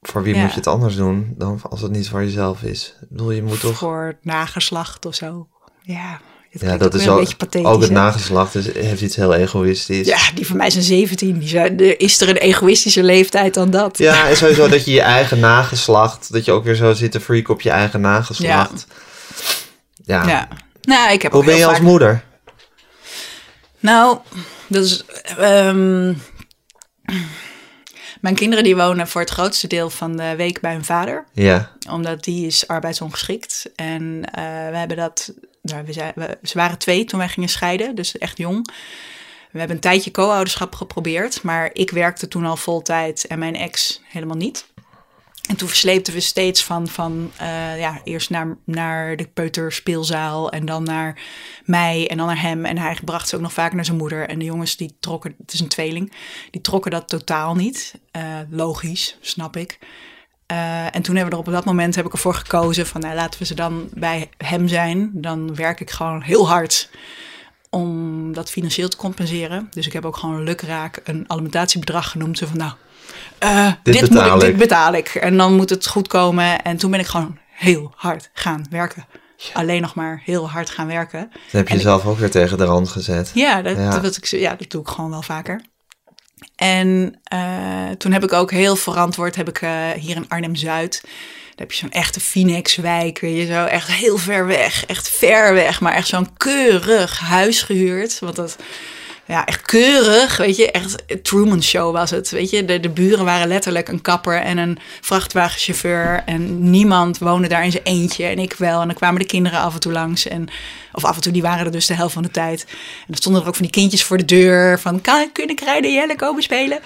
voor 0.00 0.22
wie 0.22 0.34
Ja. 0.34 0.40
moet 0.40 0.50
je 0.50 0.56
het 0.56 0.66
anders 0.66 0.96
doen 0.96 1.34
dan 1.36 1.60
als 1.62 1.80
het 1.80 1.92
niet 1.92 2.08
voor 2.08 2.20
jezelf 2.22 2.62
is? 2.62 2.94
Ik 3.00 3.08
bedoel, 3.08 3.30
je 3.30 3.42
moet 3.42 3.60
toch... 3.60 3.78
Voor 3.78 4.04
het 4.04 4.24
nageslacht 4.24 5.06
of 5.06 5.14
zo. 5.14 5.48
Ja, 5.82 6.20
Ja, 6.60 6.76
dat 6.76 6.94
ook 6.94 7.00
is 7.00 7.08
ook, 7.08 7.14
een 7.14 7.20
beetje 7.20 7.36
pathetisch. 7.36 7.70
ook 7.70 7.80
het 7.80 7.90
nageslacht 7.90 8.54
is, 8.54 8.72
heeft 8.72 9.00
iets 9.00 9.16
heel 9.16 9.34
egoïstisch. 9.34 10.06
Ja, 10.06 10.18
die 10.34 10.46
van 10.46 10.56
mij 10.56 10.70
zijn 10.70 10.84
17. 10.84 11.38
Die 11.38 11.48
zijn, 11.48 11.98
is 11.98 12.20
er 12.20 12.28
een 12.28 12.36
egoïstische 12.36 13.02
leeftijd 13.02 13.54
dan 13.54 13.70
dat? 13.70 13.98
Ja, 13.98 14.24
en 14.28 14.36
sowieso 14.36 14.68
dat 14.68 14.84
je 14.84 14.92
je 14.92 15.00
eigen 15.00 15.40
nageslacht, 15.40 16.32
dat 16.32 16.44
je 16.44 16.52
ook 16.52 16.64
weer 16.64 16.74
zo 16.74 16.92
zit 16.92 17.12
te 17.12 17.20
freak 17.20 17.48
op 17.48 17.60
je 17.60 17.70
eigen 17.70 18.00
nageslacht. 18.00 18.86
Ja. 20.04 20.26
Ja. 20.26 20.48
Nou, 20.82 21.12
ik 21.12 21.22
heb 21.22 21.32
Hoe 21.32 21.44
ben 21.44 21.56
je 21.56 21.66
als 21.66 21.80
moeder? 21.80 22.22
Nou, 23.80 24.18
ehm, 25.38 26.14
mijn 28.20 28.34
kinderen 28.34 28.64
die 28.64 28.76
wonen 28.76 29.08
voor 29.08 29.20
het 29.20 29.30
grootste 29.30 29.66
deel 29.66 29.90
van 29.90 30.16
de 30.16 30.36
week 30.36 30.60
bij 30.60 30.72
hun 30.72 30.84
vader. 30.84 31.24
Ja, 31.32 31.70
Omdat 31.90 32.24
die 32.24 32.46
is 32.46 32.68
arbeidsongeschikt. 32.68 33.70
En 33.74 34.22
eh, 34.32 34.44
we 34.44 34.76
hebben 34.76 34.96
dat. 34.96 35.32
Nou, 35.70 35.84
we 35.84 35.92
zijn, 35.92 36.12
we, 36.14 36.38
ze 36.42 36.58
waren 36.58 36.78
twee 36.78 37.04
toen 37.04 37.18
wij 37.18 37.28
gingen 37.28 37.48
scheiden, 37.48 37.94
dus 37.94 38.18
echt 38.18 38.38
jong. 38.38 38.70
We 39.50 39.58
hebben 39.58 39.76
een 39.76 39.82
tijdje 39.82 40.10
co-ouderschap 40.10 40.74
geprobeerd, 40.74 41.42
maar 41.42 41.70
ik 41.72 41.90
werkte 41.90 42.28
toen 42.28 42.44
al 42.44 42.56
vol 42.56 42.82
tijd 42.82 43.26
en 43.26 43.38
mijn 43.38 43.56
ex 43.56 44.00
helemaal 44.04 44.36
niet. 44.36 44.66
En 45.48 45.56
toen 45.56 45.68
versleepten 45.68 46.12
we 46.14 46.20
steeds 46.20 46.64
van, 46.64 46.88
van 46.88 47.30
eh, 47.36 47.78
ja, 47.78 48.00
eerst 48.04 48.30
naar, 48.30 48.56
naar 48.64 49.16
de 49.16 49.26
peuterspeelzaal 49.26 50.50
en 50.50 50.66
dan 50.66 50.82
naar 50.82 51.20
mij 51.64 52.08
en 52.08 52.16
dan 52.16 52.26
naar 52.26 52.40
hem. 52.40 52.64
En 52.64 52.78
hij 52.78 52.98
bracht 53.04 53.28
ze 53.28 53.36
ook 53.36 53.42
nog 53.42 53.52
vaak 53.52 53.72
naar 53.72 53.84
zijn 53.84 53.96
moeder. 53.96 54.28
En 54.28 54.38
de 54.38 54.44
jongens 54.44 54.76
die 54.76 54.96
trokken, 55.00 55.34
het 55.38 55.52
is 55.52 55.60
een 55.60 55.68
tweeling, 55.68 56.12
die 56.50 56.60
trokken 56.60 56.90
dat 56.90 57.08
totaal 57.08 57.54
niet. 57.54 57.94
Eh, 58.10 58.38
logisch, 58.50 59.16
snap 59.20 59.56
ik. 59.56 59.78
Eh, 60.46 60.94
en 60.94 61.02
toen 61.02 61.16
hebben 61.16 61.24
we 61.34 61.40
er 61.40 61.46
op 61.46 61.52
dat 61.52 61.64
moment 61.64 61.94
heb 61.94 62.06
ik 62.06 62.12
ervoor 62.12 62.34
gekozen 62.34 62.86
van 62.86 63.00
nou, 63.00 63.14
laten 63.14 63.38
we 63.40 63.46
ze 63.46 63.54
dan 63.54 63.88
bij 63.94 64.30
hem 64.36 64.68
zijn. 64.68 65.10
Dan 65.12 65.54
werk 65.54 65.80
ik 65.80 65.90
gewoon 65.90 66.22
heel 66.22 66.48
hard 66.48 66.88
om 67.70 68.32
dat 68.32 68.50
financieel 68.50 68.88
te 68.88 68.96
compenseren. 68.96 69.66
Dus 69.70 69.86
ik 69.86 69.92
heb 69.92 70.04
ook 70.04 70.16
gewoon 70.16 70.42
lukraak 70.42 71.00
een 71.04 71.24
alimentatiebedrag 71.26 72.10
genoemd. 72.10 72.38
Zo 72.38 72.46
van 72.46 72.58
nou, 72.58 72.72
eh, 73.38 73.72
Dit 73.82 73.92
dit, 73.94 74.00
moet 74.00 74.10
betaal 74.10 74.36
ik, 74.36 74.42
ik. 74.42 74.48
dit 74.48 74.56
betaal 74.56 74.92
ik. 74.94 75.08
En 75.08 75.36
dan 75.36 75.54
moet 75.54 75.70
het 75.70 75.86
goed 75.86 76.08
komen. 76.08 76.62
En 76.62 76.76
toen 76.76 76.90
ben 76.90 77.00
ik 77.00 77.06
gewoon 77.06 77.38
heel 77.50 77.92
hard 77.96 78.30
gaan 78.32 78.66
werken. 78.70 79.06
Alleen 79.52 79.80
nog 79.80 79.94
maar 79.94 80.22
heel 80.24 80.50
hard 80.50 80.70
gaan 80.70 80.86
werken. 80.86 81.18
dan 81.20 81.30
heb 81.30 81.50
je 81.50 81.58
En 81.58 81.62
ik- 81.62 81.68
jezelf 81.70 82.06
ook 82.06 82.18
weer 82.18 82.30
tegen 82.30 82.58
de 82.58 82.64
rand 82.64 82.88
gezet. 82.88 83.30
Ja, 83.34 83.62
dat, 83.62 83.76
Ja. 83.76 83.98
Dat, 83.98 84.16
ik, 84.16 84.24
ja, 84.26 84.54
dat 84.54 84.70
doe 84.70 84.80
ik 84.80 84.88
gewoon 84.88 85.10
wel 85.10 85.22
vaker. 85.22 85.60
En 86.56 87.18
eh, 87.24 87.90
toen 87.98 88.12
heb 88.12 88.24
ik 88.24 88.32
ook 88.32 88.50
heel 88.50 88.76
verantwoord, 88.76 89.36
heb 89.36 89.48
ik 89.48 89.62
eh, 89.62 89.90
hier 89.90 90.16
in 90.16 90.28
Arnhem-Zuid, 90.28 91.00
daar 91.02 91.66
heb 91.66 91.72
je 91.72 91.78
zo'n 91.78 91.90
echte 91.90 92.20
Phoenix-wijk, 92.20 93.18
weet 93.18 93.36
je 93.36 93.46
zo, 93.46 93.64
echt 93.64 93.92
heel 93.92 94.18
ver 94.18 94.46
weg, 94.46 94.86
echt 94.86 95.08
ver 95.08 95.54
weg, 95.54 95.80
maar 95.80 95.94
echt 95.94 96.08
zo'n 96.08 96.36
keurig 96.36 97.18
huis 97.18 97.62
gehuurd. 97.62 98.18
Want 98.18 98.36
dat, 98.36 98.56
ja, 99.26 99.44
echt 99.44 99.62
keurig, 99.62 100.36
weet 100.36 100.56
je, 100.56 100.70
echt 100.70 101.24
Truman 101.24 101.62
Show 101.62 101.92
was 101.92 102.10
het, 102.10 102.30
weet 102.30 102.50
je. 102.50 102.64
De, 102.64 102.80
de 102.80 102.88
buren 102.88 103.24
waren 103.24 103.48
letterlijk 103.48 103.88
een 103.88 104.00
kapper 104.00 104.40
en 104.40 104.58
een 104.58 104.78
vrachtwagenchauffeur 105.00 106.22
en 106.26 106.70
niemand 106.70 107.18
woonde 107.18 107.48
daar 107.48 107.64
in 107.64 107.70
zijn 107.70 107.84
eentje 107.84 108.24
en 108.24 108.38
ik 108.38 108.52
wel. 108.52 108.80
En 108.80 108.86
dan 108.86 108.96
kwamen 108.96 109.20
de 109.20 109.26
kinderen 109.26 109.58
af 109.58 109.74
en 109.74 109.80
toe 109.80 109.92
langs 109.92 110.28
en, 110.28 110.48
of 110.92 111.04
af 111.04 111.16
en 111.16 111.22
toe, 111.22 111.32
die 111.32 111.42
waren 111.42 111.64
er 111.66 111.72
dus 111.72 111.86
de 111.86 111.94
helft 111.94 112.14
van 112.14 112.22
de 112.22 112.30
tijd. 112.30 112.64
En 112.68 113.04
dan 113.06 113.16
stonden 113.16 113.42
er 113.42 113.48
ook 113.48 113.54
van 113.54 113.64
die 113.64 113.74
kindjes 113.74 114.04
voor 114.04 114.16
de 114.16 114.24
deur 114.24 114.80
van, 114.80 115.00
kan, 115.00 115.32
kunnen 115.32 115.56
Krijden 115.56 115.90
en 115.90 115.96
Jelle 115.96 116.16
komen 116.16 116.42
spelen? 116.42 116.78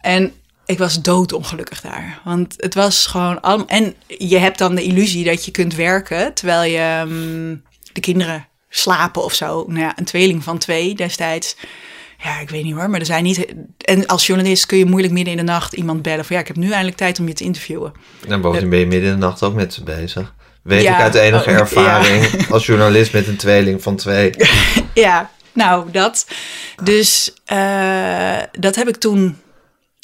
En 0.00 0.32
ik 0.66 0.78
was 0.78 1.02
doodongelukkig 1.02 1.80
daar. 1.80 2.20
Want 2.24 2.54
het 2.56 2.74
was 2.74 3.06
gewoon... 3.06 3.40
Al, 3.40 3.66
en 3.66 3.94
je 4.06 4.38
hebt 4.38 4.58
dan 4.58 4.74
de 4.74 4.82
illusie 4.82 5.24
dat 5.24 5.44
je 5.44 5.50
kunt 5.50 5.74
werken... 5.74 6.34
terwijl 6.34 6.72
je 6.72 7.04
mm, 7.06 7.62
de 7.92 8.00
kinderen 8.00 8.46
slapen 8.76 9.24
of 9.24 9.34
zo. 9.34 9.64
Nou 9.66 9.80
ja, 9.80 9.92
een 9.96 10.04
tweeling 10.04 10.44
van 10.44 10.58
twee 10.58 10.94
destijds... 10.94 11.56
Ja, 12.22 12.40
ik 12.40 12.50
weet 12.50 12.64
niet 12.64 12.74
hoor, 12.74 12.90
maar 12.90 13.00
er 13.00 13.06
zijn 13.06 13.22
niet... 13.22 13.46
En 13.78 14.06
als 14.06 14.26
journalist 14.26 14.66
kun 14.66 14.78
je 14.78 14.84
moeilijk 14.84 15.12
midden 15.12 15.32
in 15.32 15.46
de 15.46 15.52
nacht 15.52 15.72
iemand 15.72 16.02
bellen... 16.02 16.24
van 16.24 16.36
ja, 16.36 16.42
ik 16.42 16.48
heb 16.48 16.56
nu 16.56 16.70
eindelijk 16.70 16.96
tijd 16.96 17.18
om 17.18 17.28
je 17.28 17.32
te 17.32 17.44
interviewen. 17.44 17.92
En 18.28 18.40
bovendien 18.40 18.70
ben 18.70 18.78
je 18.78 18.86
midden 18.86 19.08
in 19.10 19.20
de 19.20 19.26
nacht 19.26 19.42
ook 19.42 19.54
met 19.54 19.74
ze 19.74 19.82
bezig. 19.82 20.34
Weet 20.62 20.82
Ja, 20.82 20.94
ik 20.94 21.02
uit 21.02 21.14
enige 21.14 21.50
oh, 21.50 21.56
ervaring 21.56 22.50
als 22.50 22.66
journalist 22.66 23.12
met 23.12 23.26
een 23.26 23.36
tweeling 23.36 23.82
van 23.82 23.96
twee. 23.96 24.30
Ja, 24.94 25.30
nou, 25.52 25.90
dat. 25.90 26.26
Dus 26.82 27.34
eh, 27.44 28.38
dat 28.52 28.74
heb 28.76 28.88
ik 28.88 28.96
toen 28.96 29.36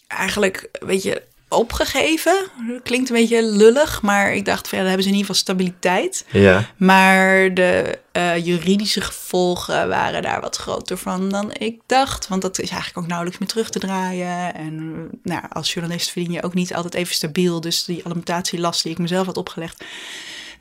eigenlijk, 0.06 0.68
weet 0.80 1.02
je, 1.02 1.22
opgegeven. 1.52 2.36
Klinkt 2.82 3.10
een 3.10 3.16
beetje 3.16 3.42
lullig, 3.44 4.02
maar 4.02 4.34
ik 4.34 4.44
dacht, 4.44 4.68
van, 4.68 4.78
ja, 4.78 4.84
dan 4.84 4.92
hebben 4.94 5.02
ze 5.02 5.12
in 5.12 5.18
ieder 5.18 5.34
geval 5.34 5.54
stabiliteit. 5.54 6.24
Ja, 6.30 6.68
Maar 6.76 7.54
de 7.54 7.98
eh, 8.12 8.44
juridische 8.46 9.00
gevolgen 9.00 9.88
waren 9.88 10.22
daar 10.22 10.40
wat 10.40 10.56
groter 10.56 10.96
van 10.98 11.28
dan 11.28 11.52
ik 11.52 11.80
dacht. 11.86 12.28
Want 12.28 12.42
dat 12.42 12.58
is 12.58 12.68
eigenlijk 12.70 12.98
ook 12.98 13.06
nauwelijks 13.06 13.38
meer 13.40 13.48
terug 13.48 13.70
te 13.70 13.78
draaien. 13.78 14.54
En 14.54 15.08
nou, 15.22 15.42
als 15.48 15.72
journalist 15.72 16.10
verdien 16.10 16.32
je 16.32 16.42
ook 16.42 16.54
niet 16.54 16.74
altijd 16.74 16.94
even 16.94 17.14
stabiel. 17.14 17.60
Dus 17.60 17.84
die 17.84 18.04
alimentatielast 18.04 18.82
die 18.82 18.92
ik 18.92 18.98
mezelf 18.98 19.26
had 19.26 19.36
opgelegd, 19.36 19.84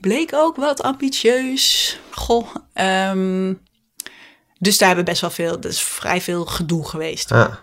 bleek 0.01 0.33
ook 0.33 0.55
wat 0.55 0.81
ambitieus. 0.83 1.97
Goh. 2.11 2.55
ehm, 2.73 3.53
dus 4.59 4.77
daar 4.77 4.87
hebben 4.87 5.05
we 5.05 5.11
best 5.11 5.21
wel 5.21 5.31
veel, 5.31 5.59
is 5.59 5.81
vrij 5.81 6.21
veel 6.21 6.45
gedoe 6.45 6.87
geweest. 6.87 7.31
ah, 7.31 7.53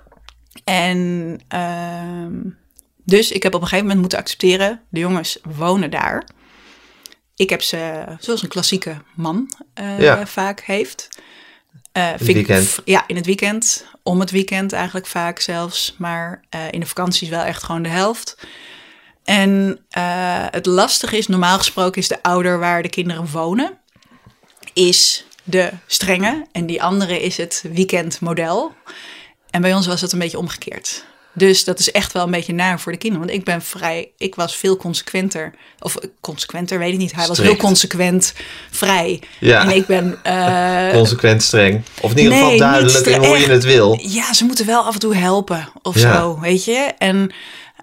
En 0.64 1.40
ehm, 1.48 2.32
dus 3.08 3.30
ik 3.30 3.42
heb 3.42 3.54
op 3.54 3.60
een 3.60 3.66
gegeven 3.66 3.84
moment 3.84 4.00
moeten 4.00 4.18
accepteren, 4.18 4.80
de 4.88 5.00
jongens 5.00 5.38
wonen 5.42 5.90
daar. 5.90 6.26
Ik 7.36 7.50
heb 7.50 7.62
ze, 7.62 8.04
zoals 8.18 8.42
een 8.42 8.48
klassieke 8.48 8.96
man 9.14 9.50
eh, 9.74 10.00
Ja. 10.00 10.26
vaak 10.26 10.60
heeft. 10.60 11.08
Eh, 11.92 12.12
ik- 12.12 12.18
weekend. 12.18 12.78
ja, 12.84 13.04
in 13.06 13.16
het 13.16 13.26
weekend. 13.26 13.86
Om 14.02 14.20
het 14.20 14.30
weekend 14.30 14.72
eigenlijk 14.72 15.06
vaak 15.06 15.40
zelfs. 15.40 15.94
Maar 15.98 16.44
eh, 16.48 16.60
in 16.70 16.80
de 16.80 16.86
vakanties 16.86 17.28
wel 17.28 17.42
echt 17.42 17.62
gewoon 17.62 17.82
de 17.82 17.88
helft. 17.88 18.36
En 19.24 19.80
het 20.50 20.66
lastige 20.66 21.16
is, 21.16 21.26
normaal 21.26 21.58
gesproken 21.58 22.00
is 22.00 22.08
de 22.08 22.22
ouder 22.22 22.58
waar 22.58 22.82
de 22.82 22.88
kinderen 22.88 23.26
wonen, 23.30 23.78
is 24.72 25.24
de 25.44 25.70
strenge. 25.86 26.46
En 26.52 26.66
die 26.66 26.82
andere 26.82 27.22
is 27.22 27.36
het 27.36 27.64
weekendmodel. 27.72 28.72
En 29.50 29.60
bij 29.62 29.74
ons 29.74 29.86
was 29.86 30.00
het 30.00 30.12
een 30.12 30.18
beetje 30.18 30.38
omgekeerd. 30.38 31.04
Dus 31.38 31.64
dat 31.64 31.78
is 31.78 31.90
echt 31.90 32.12
wel 32.12 32.24
een 32.24 32.30
beetje 32.30 32.52
naar 32.52 32.80
voor 32.80 32.92
de 32.92 32.98
kinderen. 32.98 33.26
Want 33.26 33.38
ik 33.38 33.44
ben 33.44 33.62
vrij, 33.62 34.10
ik 34.18 34.34
was 34.34 34.56
veel 34.56 34.76
consequenter. 34.76 35.54
Of 35.80 35.96
eh, 35.96 36.08
consequenter, 36.20 36.78
weet 36.78 36.92
ik 36.92 36.98
niet. 36.98 37.14
Hij 37.14 37.26
was 37.26 37.38
heel 37.38 37.56
consequent 37.56 38.32
vrij. 38.70 39.22
Ja. 39.40 39.62
En 39.62 39.76
ik 39.76 39.86
ben. 39.86 40.18
eh, 40.22 40.88
consequent 40.92 41.42
streng. 41.42 41.82
Of 42.00 42.10
in 42.10 42.18
ieder 42.18 42.32
geval 42.32 42.48
nee, 42.48 42.58
duidelijk 42.58 43.06
in 43.06 43.24
hoe 43.24 43.38
je 43.38 43.46
het 43.50 43.64
wil. 43.64 43.98
ja, 44.02 44.32
ze 44.34 44.44
moeten 44.44 44.66
wel 44.66 44.82
af 44.82 44.94
en 44.94 45.00
toe 45.00 45.14
helpen 45.14 45.68
of 45.82 45.98
Ja. 46.00 46.18
zo, 46.18 46.38
weet 46.40 46.64
je. 46.64 46.92
En 46.98 47.32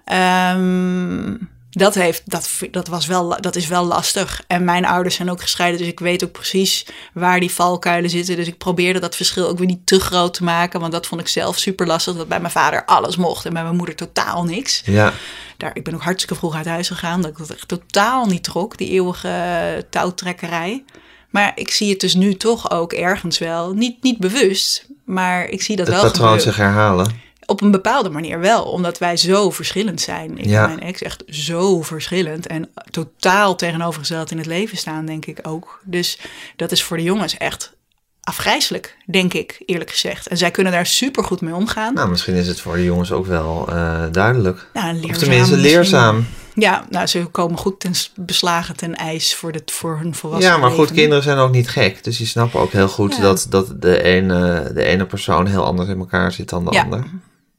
ehm, 0.04 1.34
dat, 1.76 1.94
heeft, 1.94 2.22
dat, 2.30 2.50
dat, 2.70 2.88
was 2.88 3.06
wel, 3.06 3.40
dat 3.40 3.56
is 3.56 3.66
wel 3.66 3.84
lastig. 3.84 4.42
En 4.46 4.64
mijn 4.64 4.84
ouders 4.84 5.14
zijn 5.14 5.30
ook 5.30 5.40
gescheiden, 5.40 5.78
dus 5.78 5.88
ik 5.88 6.00
weet 6.00 6.24
ook 6.24 6.32
precies 6.32 6.86
waar 7.12 7.40
die 7.40 7.50
valkuilen 7.50 8.10
zitten. 8.10 8.36
Dus 8.36 8.46
ik 8.46 8.58
probeerde 8.58 8.98
dat 9.00 9.16
verschil 9.16 9.48
ook 9.48 9.58
weer 9.58 9.66
niet 9.66 9.86
te 9.86 10.00
groot 10.00 10.34
te 10.34 10.44
maken, 10.44 10.80
want 10.80 10.92
dat 10.92 11.06
vond 11.06 11.20
ik 11.20 11.28
zelf 11.28 11.58
super 11.58 11.86
lastig. 11.86 12.16
Dat 12.16 12.28
bij 12.28 12.40
mijn 12.40 12.52
vader 12.52 12.84
alles 12.84 13.16
mocht 13.16 13.44
en 13.44 13.52
bij 13.52 13.62
mijn 13.62 13.76
moeder 13.76 13.94
totaal 13.94 14.44
niks. 14.44 14.82
Ja, 14.84 15.12
Daar, 15.56 15.70
ik 15.74 15.84
ben 15.84 15.94
ook 15.94 16.02
hartstikke 16.02 16.34
vroeg 16.34 16.54
uit 16.54 16.66
huis 16.66 16.88
gegaan, 16.88 17.20
dat 17.20 17.30
ik 17.30 17.38
dat 17.38 17.50
echt 17.50 17.68
totaal 17.68 18.26
niet 18.26 18.44
trok, 18.44 18.78
die 18.78 18.90
eeuwige 18.90 19.86
touwtrekkerij. 19.90 20.84
Maar 21.30 21.52
ik 21.54 21.70
zie 21.70 21.90
het 21.90 22.00
dus 22.00 22.14
nu 22.14 22.34
toch 22.34 22.70
ook 22.70 22.92
ergens 22.92 23.38
wel, 23.38 23.72
niet, 23.72 24.02
niet 24.02 24.18
bewust, 24.18 24.86
maar 25.04 25.48
ik 25.48 25.62
zie 25.62 25.76
dat 25.76 25.86
het 25.86 25.96
wel 25.96 26.04
patroon 26.04 26.28
gebeuren. 26.28 26.54
zich 26.54 26.64
herhalen. 26.64 27.24
Op 27.46 27.60
een 27.60 27.70
bepaalde 27.70 28.10
manier 28.10 28.40
wel, 28.40 28.62
omdat 28.64 28.98
wij 28.98 29.16
zo 29.16 29.50
verschillend 29.50 30.00
zijn. 30.00 30.38
Ik 30.38 30.44
Ja. 30.44 30.62
en 30.62 30.68
mijn 30.68 30.80
ex 30.80 31.02
echt 31.02 31.22
zo 31.28 31.82
verschillend 31.82 32.46
en 32.46 32.68
totaal 32.90 33.56
tegenovergesteld 33.56 34.30
in 34.30 34.36
het 34.38 34.46
leven 34.46 34.76
staan, 34.76 35.06
denk 35.06 35.26
ik 35.26 35.38
ook. 35.42 35.80
Dus 35.84 36.18
dat 36.56 36.72
is 36.72 36.82
voor 36.82 36.96
de 36.96 37.02
jongens 37.02 37.36
echt 37.36 37.74
afgrijzelijk, 38.22 38.96
denk 39.06 39.34
ik, 39.34 39.62
eerlijk 39.66 39.90
gezegd. 39.90 40.26
En 40.26 40.36
zij 40.36 40.50
kunnen 40.50 40.72
daar 40.72 40.86
super 40.86 41.24
goed 41.24 41.40
mee 41.40 41.54
omgaan. 41.54 41.94
Nou, 41.94 42.08
misschien 42.08 42.34
is 42.34 42.46
het 42.48 42.60
voor 42.60 42.76
de 42.76 42.84
jongens 42.84 43.12
ook 43.12 43.26
wel 43.26 43.68
eh, 43.68 44.02
duidelijk. 44.12 44.68
Nou, 44.72 44.86
Of 44.88 44.92
leerzaam 45.02 45.18
tenminste 45.18 45.54
misschien. 45.56 45.72
leerzaam. 45.76 46.26
Ja, 46.54 46.86
nou, 46.90 47.06
ze 47.06 47.24
komen 47.24 47.58
goed 47.58 47.80
ten 47.80 47.92
beslagen 48.16 48.76
ten 48.76 48.94
ijs 48.94 49.34
voor, 49.34 49.52
de, 49.52 49.62
voor 49.66 49.98
hun 49.98 50.14
volwassen 50.14 50.50
Ja, 50.50 50.56
maar 50.56 50.70
goed, 50.70 50.92
kinderen 50.92 51.22
zijn 51.22 51.38
ook 51.38 51.52
niet 51.52 51.68
gek. 51.68 52.04
Dus 52.04 52.16
die 52.16 52.26
snappen 52.26 52.60
ook 52.60 52.72
heel 52.72 52.88
goed 52.88 53.16
Ja. 53.16 53.22
dat, 53.22 53.46
dat 53.48 53.82
de, 53.82 54.02
ene, 54.02 54.70
de 54.74 54.82
ene 54.84 55.06
persoon 55.06 55.46
heel 55.46 55.64
anders 55.64 55.88
in 55.88 55.98
elkaar 55.98 56.32
zit 56.32 56.48
dan 56.48 56.64
de 56.64 56.72
Ja. 56.72 56.82
ander. 56.82 57.04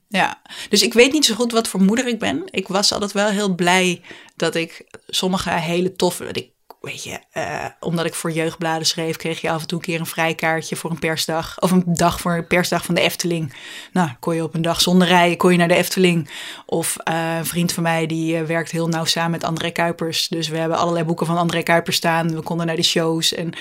Ja, 0.09 0.41
dus 0.69 0.81
ik 0.81 0.93
weet 0.93 1.11
niet 1.11 1.25
zo 1.25 1.35
goed 1.35 1.51
wat 1.51 1.67
voor 1.67 1.81
moeder 1.81 2.07
ik 2.07 2.19
ben. 2.19 2.43
Ik 2.45 2.67
was 2.67 2.93
altijd 2.93 3.11
wel 3.11 3.27
heel 3.27 3.55
blij 3.55 4.01
dat 4.35 4.55
ik 4.55 4.85
sommige 5.07 5.49
hele 5.49 5.95
toffe... 5.95 6.25
Ik, 6.31 6.51
weet 6.81 7.03
je, 7.03 7.19
eh, 7.31 7.65
omdat 7.79 8.05
ik 8.05 8.13
voor 8.13 8.31
jeugdbladen 8.31 8.87
schreef... 8.87 9.15
kreeg 9.15 9.41
je 9.41 9.49
af 9.49 9.61
en 9.61 9.67
toe 9.67 9.77
een 9.77 9.85
keer 9.85 9.99
een 9.99 10.05
vrijkaartje 10.05 10.75
voor 10.75 10.91
een 10.91 10.99
persdag. 10.99 11.59
Of 11.59 11.71
een 11.71 11.83
dag 11.85 12.19
voor 12.19 12.35
een 12.35 12.47
persdag 12.47 12.85
van 12.85 12.95
de 12.95 13.01
Efteling. 13.01 13.53
Nou, 13.93 14.09
kon 14.19 14.35
je 14.35 14.43
op 14.43 14.53
een 14.53 14.61
dag 14.61 14.81
zonder 14.81 15.07
rijden, 15.07 15.37
kon 15.37 15.51
je 15.51 15.57
naar 15.57 15.67
de 15.67 15.75
Efteling. 15.75 16.29
Of 16.65 16.97
eh, 16.97 17.37
een 17.37 17.45
vriend 17.45 17.71
van 17.71 17.83
mij, 17.83 18.05
die 18.05 18.37
eh, 18.37 18.43
werkt 18.43 18.71
heel 18.71 18.87
nauw 18.87 19.05
samen 19.05 19.31
met 19.31 19.43
André 19.43 19.69
Kuipers. 19.71 20.27
Dus 20.27 20.47
we 20.47 20.57
hebben 20.57 20.77
allerlei 20.77 21.05
boeken 21.05 21.25
van 21.25 21.37
André 21.37 21.63
Kuipers 21.63 21.97
staan. 21.97 22.35
We 22.35 22.41
konden 22.41 22.65
naar 22.65 22.75
de 22.75 22.83
shows 22.83 23.33
en 23.33 23.53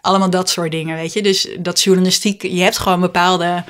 allemaal 0.00 0.30
dat 0.30 0.48
soort 0.48 0.70
dingen, 0.70 0.96
weet 0.96 1.12
je. 1.12 1.22
Dus 1.22 1.48
dat 1.58 1.82
journalistiek, 1.82 2.42
je 2.42 2.62
hebt 2.62 2.78
gewoon 2.78 3.00
bepaalde 3.00 3.64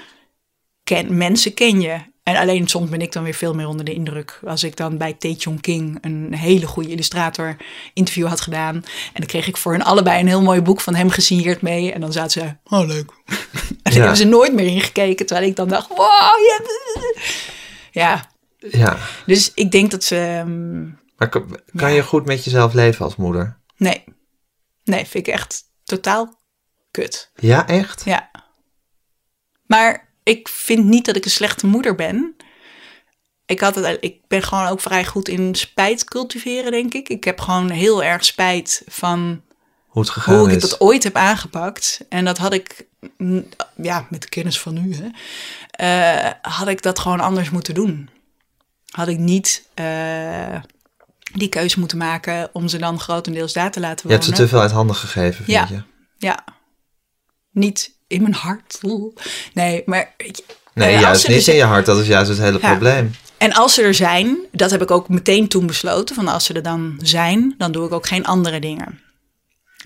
mensen 1.08 1.54
ken 1.54 1.80
je. 1.80 1.98
En 2.30 2.36
alleen 2.36 2.68
soms 2.68 2.90
ben 2.90 3.00
ik 3.00 3.12
dan 3.12 3.22
weer 3.22 3.34
veel 3.34 3.54
meer 3.54 3.66
onder 3.66 3.84
de 3.84 3.94
indruk. 3.94 4.40
Als 4.46 4.64
ik 4.64 4.76
dan 4.76 4.98
bij 4.98 5.12
Tae 5.12 5.34
Chong 5.38 5.60
King, 5.60 5.98
een 6.00 6.34
hele 6.34 6.66
goede 6.66 6.88
illustrator, 6.90 7.56
interview 7.94 8.26
had 8.26 8.40
gedaan. 8.40 8.74
En 8.74 8.84
dan 9.12 9.26
kreeg 9.26 9.46
ik 9.46 9.56
voor 9.56 9.72
hen 9.72 9.82
allebei 9.82 10.20
een 10.20 10.26
heel 10.26 10.42
mooi 10.42 10.60
boek 10.62 10.80
van 10.80 10.94
hem 10.94 11.10
gesigneerd 11.10 11.62
mee. 11.62 11.92
En 11.92 12.00
dan 12.00 12.12
zaten 12.12 12.30
ze, 12.30 12.56
oh 12.76 12.86
leuk. 12.86 13.10
en 13.26 13.36
daar 13.82 13.92
Ja. 13.92 13.98
hebben 13.98 14.16
ze 14.16 14.24
nooit 14.24 14.52
meer 14.54 14.66
ingekeken. 14.66 15.26
Terwijl 15.26 15.48
ik 15.48 15.56
dan 15.56 15.68
dacht, 15.68 15.88
wow, 15.88 15.98
je 16.38 16.54
hebt... 16.58 16.68
Ja, 17.90 18.30
Ja. 18.58 18.96
dus 19.26 19.52
ik 19.54 19.70
denk 19.70 19.90
dat 19.90 20.04
ze... 20.04 20.16
ehm, 20.16 20.82
Maar 21.16 21.28
kan, 21.28 21.60
kan 21.74 21.92
je 21.92 22.02
goed 22.02 22.26
met 22.26 22.44
jezelf 22.44 22.72
leven 22.72 23.04
als 23.04 23.16
moeder? 23.16 23.58
nee, 23.76 24.04
nee, 24.84 25.06
vind 25.06 25.26
ik 25.26 25.32
echt 25.34 25.62
totaal 25.84 26.38
kut. 26.90 27.30
Ja, 27.34 27.66
echt? 27.68 28.02
Ja. 28.04 28.30
Maar 29.66 30.08
ik 30.30 30.48
vind 30.48 30.84
niet 30.84 31.04
dat 31.04 31.16
ik 31.16 31.24
een 31.24 31.30
slechte 31.30 31.66
moeder 31.66 31.94
ben. 31.94 32.36
Ik, 33.46 33.60
had 33.60 33.74
het, 33.74 33.98
ik 34.00 34.20
ben 34.28 34.42
gewoon 34.42 34.66
ook 34.66 34.80
vrij 34.80 35.04
goed 35.04 35.28
in 35.28 35.54
spijt 35.54 36.04
cultiveren, 36.04 36.70
denk 36.70 36.94
ik. 36.94 37.08
Ik 37.08 37.24
heb 37.24 37.40
gewoon 37.40 37.70
heel 37.70 38.02
erg 38.04 38.24
spijt 38.24 38.82
van 38.86 39.42
Hoe 39.86 40.02
het 40.02 40.10
gegaan 40.10 40.38
hoe 40.38 40.48
ik 40.50 40.56
is. 40.56 40.62
het 40.62 40.80
ooit 40.80 41.02
heb 41.02 41.16
aangepakt. 41.16 42.00
En 42.08 42.24
dat 42.24 42.38
had 42.38 42.52
ik, 42.52 42.86
mm, 43.16 43.48
ja, 43.76 44.06
met 44.10 44.22
de 44.22 44.28
kennis 44.28 44.60
van 44.60 44.74
nu, 44.82 44.94
hè, 44.96 45.08
eh, 45.70 46.32
had 46.42 46.68
ik 46.68 46.82
dat 46.82 46.98
gewoon 46.98 47.20
anders 47.20 47.50
moeten 47.50 47.74
doen. 47.74 48.08
Had 48.90 49.08
ik 49.08 49.18
niet 49.18 49.68
eh, 49.74 50.62
die 51.32 51.48
keuze 51.48 51.78
moeten 51.78 51.98
maken 51.98 52.50
om 52.52 52.68
ze 52.68 52.78
dan 52.78 53.00
grotendeels 53.00 53.52
daar 53.52 53.70
te 53.70 53.80
laten 53.80 53.96
Je 53.96 54.02
wonen. 54.14 54.24
hebt 54.26 54.36
ze 54.38 54.42
te 54.44 54.48
veel 54.48 54.60
uit 54.60 54.70
handen 54.70 54.96
gegeven, 54.96 55.44
vind 55.44 55.56
Ja. 55.56 55.66
je? 55.70 55.82
Ja. 56.26 56.44
Niet 57.50 57.98
in 58.10 58.22
mijn 58.22 58.34
hart. 58.34 58.78
Nee, 59.52 59.82
maar... 59.86 60.14
Nee, 60.74 60.94
eh, 60.94 61.00
juist 61.00 61.28
niet 61.28 61.46
er 61.46 61.52
in 61.52 61.58
je 61.58 61.64
hart. 61.64 61.86
Dat 61.86 61.98
is 61.98 62.06
juist 62.06 62.28
het 62.28 62.38
hele 62.38 62.58
Ja. 62.60 62.70
probleem. 62.70 63.14
En 63.38 63.52
als 63.52 63.74
ze 63.74 63.82
er 63.82 63.94
zijn, 63.94 64.38
dat 64.52 64.70
heb 64.70 64.82
ik 64.82 64.90
ook 64.90 65.08
meteen 65.08 65.48
toen 65.48 65.66
besloten. 65.66 66.14
Van 66.14 66.28
als 66.28 66.44
ze 66.44 66.52
er 66.52 66.62
dan 66.62 66.98
zijn, 67.02 67.54
dan 67.58 67.72
doe 67.72 67.86
ik 67.86 67.92
ook 67.92 68.06
geen 68.06 68.26
andere 68.26 68.60
dingen. 68.60 69.00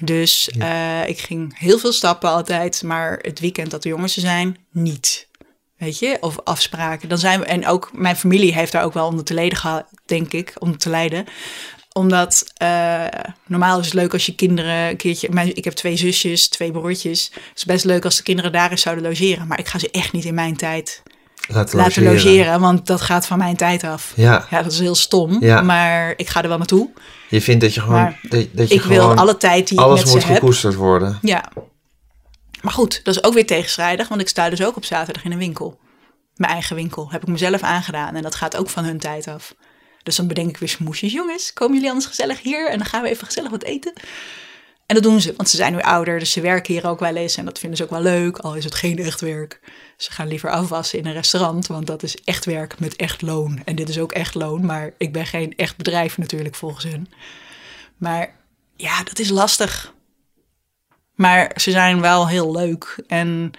Dus 0.01 0.51
eh, 0.59 1.09
ik 1.09 1.19
ging 1.19 1.59
heel 1.59 1.79
veel 1.79 1.93
stappen 1.93 2.31
altijd. 2.31 2.83
Maar 2.83 3.19
het 3.23 3.41
weekend 3.41 3.71
dat 3.71 3.83
de 3.83 3.89
jongens 3.89 4.15
er 4.17 4.23
zijn, 4.23 4.57
niet. 4.73 5.29
Weet 5.79 5.99
je? 5.99 6.17
Of 6.21 6.37
afspraken. 6.45 7.09
Dan 7.09 7.19
zijn 7.19 7.41
we, 7.41 7.47
en 7.47 7.67
ook 7.67 7.91
mijn 7.93 8.17
familie 8.17 8.55
heeft 8.55 8.73
daar 8.73 8.85
ook 8.85 8.95
wel 8.95 9.07
onder 9.07 9.25
te 9.25 9.35
leden 9.35 9.59
gehad, 9.59 9.85
denk 10.07 10.33
ik. 10.33 10.53
Om 10.59 10.79
te 10.79 10.91
lijden 10.91 11.25
omdat 11.97 12.45
eh, 12.57 13.05
normaal 13.47 13.79
is 13.79 13.85
het 13.85 13.95
leuk 13.95 14.13
als 14.13 14.27
je 14.27 14.35
kinderen 14.35 14.89
een 14.89 14.97
keertje... 14.97 15.29
Mijn, 15.31 15.57
ik 15.57 15.65
heb 15.65 15.73
twee 15.73 15.97
zusjes, 15.97 16.49
twee 16.49 16.71
broertjes. 16.73 17.31
Het 17.33 17.53
is 17.55 17.65
best 17.65 17.85
leuk 17.85 18.05
als 18.05 18.17
de 18.17 18.23
kinderen 18.23 18.53
daar 18.53 18.71
eens 18.71 18.83
zouden 18.83 19.05
logeren. 19.05 19.47
Maar 19.47 19.59
ik 19.59 19.69
ga 19.69 19.79
ze 19.79 19.91
echt 19.91 20.13
niet 20.13 20.25
in 20.25 20.35
mijn 20.35 20.57
tijd 20.57 21.03
Laten, 21.49 21.79
laten 21.79 22.03
logeren. 22.03 22.61
Want 22.61 22.87
dat 22.87 23.01
gaat 23.01 23.27
van 23.27 23.39
mijn 23.39 23.57
tijd 23.57 23.85
af. 23.85 24.13
Ja. 24.17 24.47
Ja, 24.51 24.63
dat 24.63 24.73
is 24.73 24.79
heel 24.79 24.95
stom. 24.95 25.37
Ja. 25.41 25.63
Maar 25.63 26.15
ik 26.17 26.29
ga 26.29 26.43
er 26.43 26.49
wel 26.49 26.59
naartoe. 26.59 26.91
Je 27.29 27.41
vindt 27.41 27.61
dat 27.61 27.75
je 27.75 27.81
gewoon... 27.81 28.01
Maar 28.03 28.19
dat, 28.23 28.47
dat 28.53 28.69
je 28.69 28.75
Ik 28.75 28.83
wil 28.83 29.15
alle 29.15 29.37
tijd 29.37 29.69
die 29.69 29.79
ik 29.79 29.85
alles 29.85 30.05
met 30.05 30.13
moet 30.13 30.23
ze 30.23 30.27
heb. 30.27 30.37
gekoesterd 30.37 30.75
worden. 30.75 31.19
Ja. 31.23 31.45
Maar 32.63 32.73
goed, 32.73 33.01
dat 33.05 33.17
is 33.17 33.25
ook 33.25 33.35
weer 33.35 33.47
tegenstrijdig. 33.47 34.09
Want 34.09 34.21
ik 34.21 34.29
sta 34.29 34.51
dus 34.51 34.63
ook 34.63 34.77
op 34.77 34.85
zaterdag 34.85 35.25
in 35.25 35.33
een 35.33 35.39
winkel. 35.39 35.79
Mijn 36.37 36.53
eigen 36.53 36.77
winkel. 36.77 37.11
Heb 37.11 37.23
ik 37.23 37.29
mezelf 37.29 37.63
aangedaan. 37.63 38.15
En 38.15 38.23
dat 38.23 38.35
gaat 38.35 38.57
ook 38.57 38.69
van 38.69 38.85
hun 38.85 38.99
tijd 38.99 39.29
af. 39.29 39.55
Dus 40.05 40.17
dan 40.17 40.27
bedenk 40.27 40.49
ik 40.49 40.57
weer 40.57 40.69
smoesjes. 40.69 41.13
Jongens, 41.13 41.53
komen 41.53 41.75
jullie 41.75 41.89
anders 41.89 42.07
gezellig 42.07 42.43
hier? 42.43 42.71
En 42.71 42.79
dan 42.79 42.87
gaan 42.87 43.03
we 43.03 43.09
even 43.09 43.27
gezellig 43.27 43.51
wat 43.51 43.63
eten. 43.63 43.93
En 44.87 44.95
dat 44.95 45.03
doen 45.05 45.21
ze, 45.21 45.35
want 45.37 45.49
ze 45.49 45.57
zijn 45.57 45.73
nu 45.73 45.81
ouder. 45.81 46.19
Dus 46.19 46.33
ze 46.33 46.41
werken 46.41 46.75
hier 46.75 46.87
ook 46.87 47.01
wel 47.01 47.17
eens. 47.17 47.37
En 47.37 47.45
dat 47.45 47.59
vinden 47.59 47.79
ze 47.79 47.85
ook 47.85 47.91
wel 47.91 48.03
leuk. 48.03 48.39
Al 48.39 48.55
is 48.55 48.65
het 48.65 48.75
geen 48.75 48.99
echt 48.99 49.21
werk. 49.21 49.61
Ze 49.97 50.13
gaan 50.13 50.29
liever 50.29 50.51
afwassen 50.51 50.99
in 50.99 51.07
een 51.07 51.13
restaurant. 51.13 51.67
Want 51.67 51.87
dat 51.87 52.03
is 52.03 52.17
echt 52.25 52.45
werk 52.45 52.79
met 52.79 52.97
echt 52.97 53.23
loon. 53.23 53.63
En 53.65 53.77
dit 53.77 53.89
is 53.89 53.99
ook 53.99 54.13
echt 54.13 54.35
loon. 54.35 54.67
Maar 54.67 54.91
ik 54.99 55.13
ben 55.13 55.27
geen 55.27 55.57
echt 55.57 55.77
bedrijf 55.77 56.19
natuurlijk 56.19 56.55
volgens 56.55 56.85
hun. 56.85 57.09
Maar 57.97 58.37
ja, 58.77 59.03
dat 59.03 59.19
is 59.19 59.29
lastig. 59.29 59.93
Maar 61.15 61.53
ze 61.57 61.71
zijn 61.71 62.01
wel 62.01 62.29
heel 62.29 62.53
leuk. 62.53 63.03
En 63.07 63.53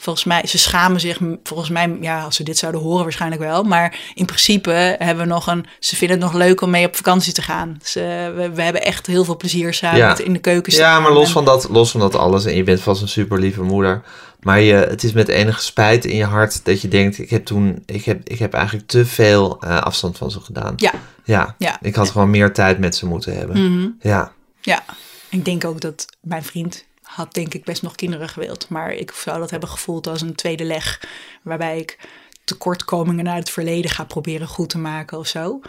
volgens 0.00 0.24
mij, 0.24 0.46
ze 0.46 0.58
schamen 0.58 1.00
zich, 1.00 1.18
volgens 1.42 1.68
mij, 1.70 1.96
ja, 2.00 2.22
als 2.22 2.36
ze 2.36 2.42
dit 2.42 2.58
zouden 2.58 2.80
horen 2.80 3.02
waarschijnlijk 3.02 3.42
wel. 3.42 3.62
Maar 3.62 3.98
in 4.14 4.26
principe 4.26 4.70
hebben 4.98 5.24
we 5.24 5.30
nog 5.32 5.46
een, 5.46 5.66
ze 5.78 5.96
vinden 5.96 6.16
het 6.20 6.26
nog 6.26 6.36
leuk 6.36 6.60
om 6.60 6.70
mee 6.70 6.86
op 6.86 6.96
vakantie 6.96 7.32
te 7.32 7.42
gaan. 7.42 7.78
Ze, 7.82 8.32
we, 8.36 8.50
we 8.50 8.62
hebben 8.62 8.82
echt 8.82 9.06
heel 9.06 9.24
veel 9.24 9.36
plezier 9.36 9.74
samen 9.74 9.98
Ja. 9.98 10.18
in 10.18 10.32
de 10.32 10.38
keuken 10.38 10.74
Ja, 10.76 11.00
maar 11.00 11.12
los 11.12 11.30
van, 11.32 11.44
dat, 11.44 11.68
los 11.70 11.90
van 11.90 12.00
dat 12.00 12.14
alles, 12.14 12.44
en 12.44 12.54
je 12.56 12.62
bent 12.62 12.80
vast 12.80 13.02
een 13.02 13.08
super 13.08 13.38
lieve 13.38 13.62
moeder. 13.62 14.02
Maar 14.40 14.60
je, 14.60 14.74
het 14.74 15.04
is 15.04 15.12
met 15.12 15.28
enige 15.28 15.62
spijt 15.62 16.04
in 16.04 16.16
je 16.16 16.24
hart 16.24 16.64
dat 16.64 16.80
je 16.80 16.88
denkt: 16.88 17.18
ik 17.18 17.30
heb 17.30 17.44
toen, 17.44 17.82
ik 17.86 18.04
heb, 18.04 18.28
ik 18.28 18.38
heb 18.38 18.52
eigenlijk 18.54 18.86
te 18.86 19.06
veel 19.06 19.56
eh, 19.60 19.78
afstand 19.78 20.16
van 20.18 20.30
ze 20.30 20.40
gedaan. 20.40 20.72
Ja, 20.76 20.92
Ja, 21.24 21.54
Ja. 21.58 21.78
ik 21.80 21.94
had 21.94 22.10
gewoon 22.10 22.30
meer 22.30 22.52
tijd 22.52 22.78
met 22.78 22.96
ze 22.96 23.06
moeten 23.06 23.36
hebben. 23.36 23.72
Mhm. 23.72 23.88
Ja, 24.00 24.32
ja. 24.60 24.84
Ik 25.28 25.44
denk 25.44 25.64
ook 25.64 25.80
dat 25.80 26.04
mijn 26.20 26.44
vriend 26.44 26.84
had 27.08 27.34
denk 27.34 27.54
ik 27.54 27.64
best 27.64 27.82
nog 27.82 27.94
kinderen 27.94 28.28
gewild. 28.28 28.68
Maar 28.68 28.92
ik 28.92 29.10
zou 29.12 29.38
dat 29.38 29.50
hebben 29.50 29.68
gevoeld 29.68 30.06
als 30.06 30.20
een 30.20 30.34
tweede 30.34 30.64
leg. 30.64 31.00
Waarbij 31.42 31.78
ik 31.78 31.98
tekortkomingen 32.44 33.28
uit 33.28 33.38
het 33.38 33.50
verleden 33.50 33.90
ga 33.90 34.04
proberen 34.04 34.46
goed 34.48 34.68
te 34.68 34.78
maken 34.78 35.18
of 35.18 35.26
zo. 35.26 35.60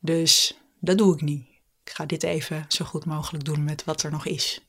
Dus 0.00 0.58
dat 0.80 0.98
doe 0.98 1.14
ik 1.14 1.20
niet. 1.20 1.44
Ik 1.84 1.92
ga 1.92 2.04
dit 2.06 2.22
even 2.22 2.64
zo 2.68 2.84
goed 2.84 3.04
mogelijk 3.04 3.44
doen 3.44 3.64
met 3.64 3.84
wat 3.84 4.02
er 4.02 4.10
nog 4.10 4.26
is. 4.26 4.60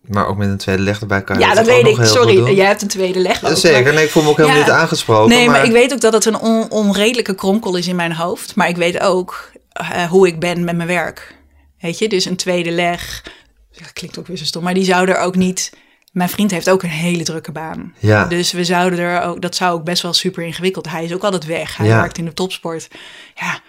maar 0.00 0.26
ook 0.26 0.36
met 0.36 0.48
een 0.48 0.56
tweede 0.56 0.82
leg 0.82 1.00
erbij 1.00 1.22
kan 1.22 1.38
je 1.38 1.44
Ja, 1.44 1.54
dat 1.54 1.66
weet 1.66 1.86
ik. 1.86 2.04
Sorry, 2.04 2.54
jij 2.54 2.66
hebt 2.66 2.82
een 2.82 2.88
tweede 2.88 3.18
leg. 3.18 3.44
ook, 3.44 3.56
Zeker, 3.56 3.82
maar- 3.82 3.92
nee, 3.94 4.04
ik 4.04 4.10
voel 4.10 4.22
me 4.22 4.28
ook 4.28 4.36
helemaal 4.36 4.58
Ja. 4.58 4.62
niet 4.64 4.72
aangesproken. 4.72 5.28
Nee, 5.36 5.48
maar, 5.48 5.64
ik 5.64 5.70
weet 5.72 5.92
ook 5.92 6.00
dat 6.00 6.12
het 6.12 6.24
een 6.24 6.38
on- 6.38 6.70
onredelijke 6.70 7.34
kronkel 7.34 7.76
is 7.76 7.86
in 7.86 7.96
mijn 7.96 8.12
hoofd. 8.14 8.54
Maar 8.54 8.68
ik 8.68 8.76
weet 8.76 9.00
ook 9.00 9.50
eh, 9.72 10.04
hoe 10.04 10.26
ik 10.26 10.40
ben 10.40 10.64
met 10.64 10.76
mijn 10.76 10.88
werk. 10.88 11.36
Weet 11.80 11.98
je, 11.98 12.08
dus 12.08 12.24
een 12.24 12.36
tweede 12.36 12.70
leg. 12.70 13.24
Ja, 13.72 13.86
klinkt 13.92 14.18
ook 14.18 14.26
weer 14.26 14.36
zo 14.36 14.44
stom, 14.44 14.62
maar 14.62 14.74
die 14.74 14.84
zou 14.84 15.08
er 15.08 15.18
ook 15.18 15.36
niet. 15.36 15.72
Mijn 16.12 16.28
vriend 16.28 16.50
heeft 16.50 16.70
ook 16.70 16.82
een 16.82 16.88
hele 16.88 17.22
drukke 17.22 17.52
baan. 17.52 17.94
Ja. 17.98 18.24
Dus 18.24 18.52
we 18.52 18.64
zouden 18.64 18.98
er 18.98 19.22
ook, 19.22 19.42
dat 19.42 19.54
zou 19.56 19.74
ook 19.78 19.84
best 19.84 20.02
wel 20.02 20.12
super 20.12 20.42
ingewikkeld. 20.42 20.88
Hij 20.90 21.04
is 21.04 21.12
ook 21.12 21.22
altijd 21.24 21.44
weg. 21.44 21.76
Hij 21.76 21.86
Ja. 21.86 22.00
werkt 22.00 22.18
in 22.18 22.24
de 22.24 22.32
topsport. 22.34 22.88
Ja, 23.34 23.60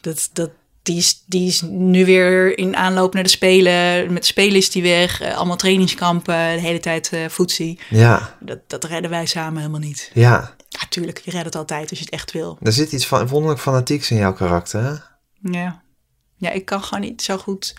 dat, 0.00 0.30
dat, 0.32 0.50
die, 0.82 0.96
is, 0.96 1.22
die 1.26 1.46
is 1.48 1.60
nu 1.62 2.04
weer 2.04 2.58
in 2.58 2.76
aanloop 2.76 3.14
naar 3.14 3.22
de 3.22 3.28
Spelen. 3.28 4.12
Met 4.12 4.22
de 4.22 4.28
Spelen 4.28 4.56
is 4.56 4.70
die 4.70 4.82
weg. 4.82 5.20
Eh, 5.20 5.36
allemaal 5.36 5.56
trainingskampen, 5.56 6.34
de 6.54 6.60
hele 6.60 6.80
tijd 6.80 7.10
voetzie. 7.28 7.78
Ja, 7.90 8.36
Dat, 8.40 8.58
dat 8.66 8.84
redden 8.84 9.10
wij 9.10 9.26
samen 9.26 9.58
helemaal 9.58 9.80
niet. 9.80 10.10
ja. 10.14 10.54
Ja, 10.68 10.80
tuurlijk, 10.88 11.18
je 11.24 11.30
redt 11.30 11.44
het 11.44 11.56
altijd 11.56 11.90
als 11.90 11.98
je 11.98 12.04
het 12.04 12.14
echt 12.14 12.32
wil. 12.32 12.58
Er 12.62 12.72
zit 12.72 12.92
iets 12.92 13.06
van 13.06 13.28
wonderlijk 13.28 13.60
fanatieks 13.60 14.10
in 14.10 14.16
jouw 14.16 14.32
karakter, 14.32 14.82
hè? 14.82 14.94
Ja. 15.58 15.82
Ja, 16.36 16.50
ik 16.50 16.64
kan 16.64 16.82
gewoon 16.82 17.04
niet 17.04 17.22
zo 17.22 17.36
goed 17.38 17.74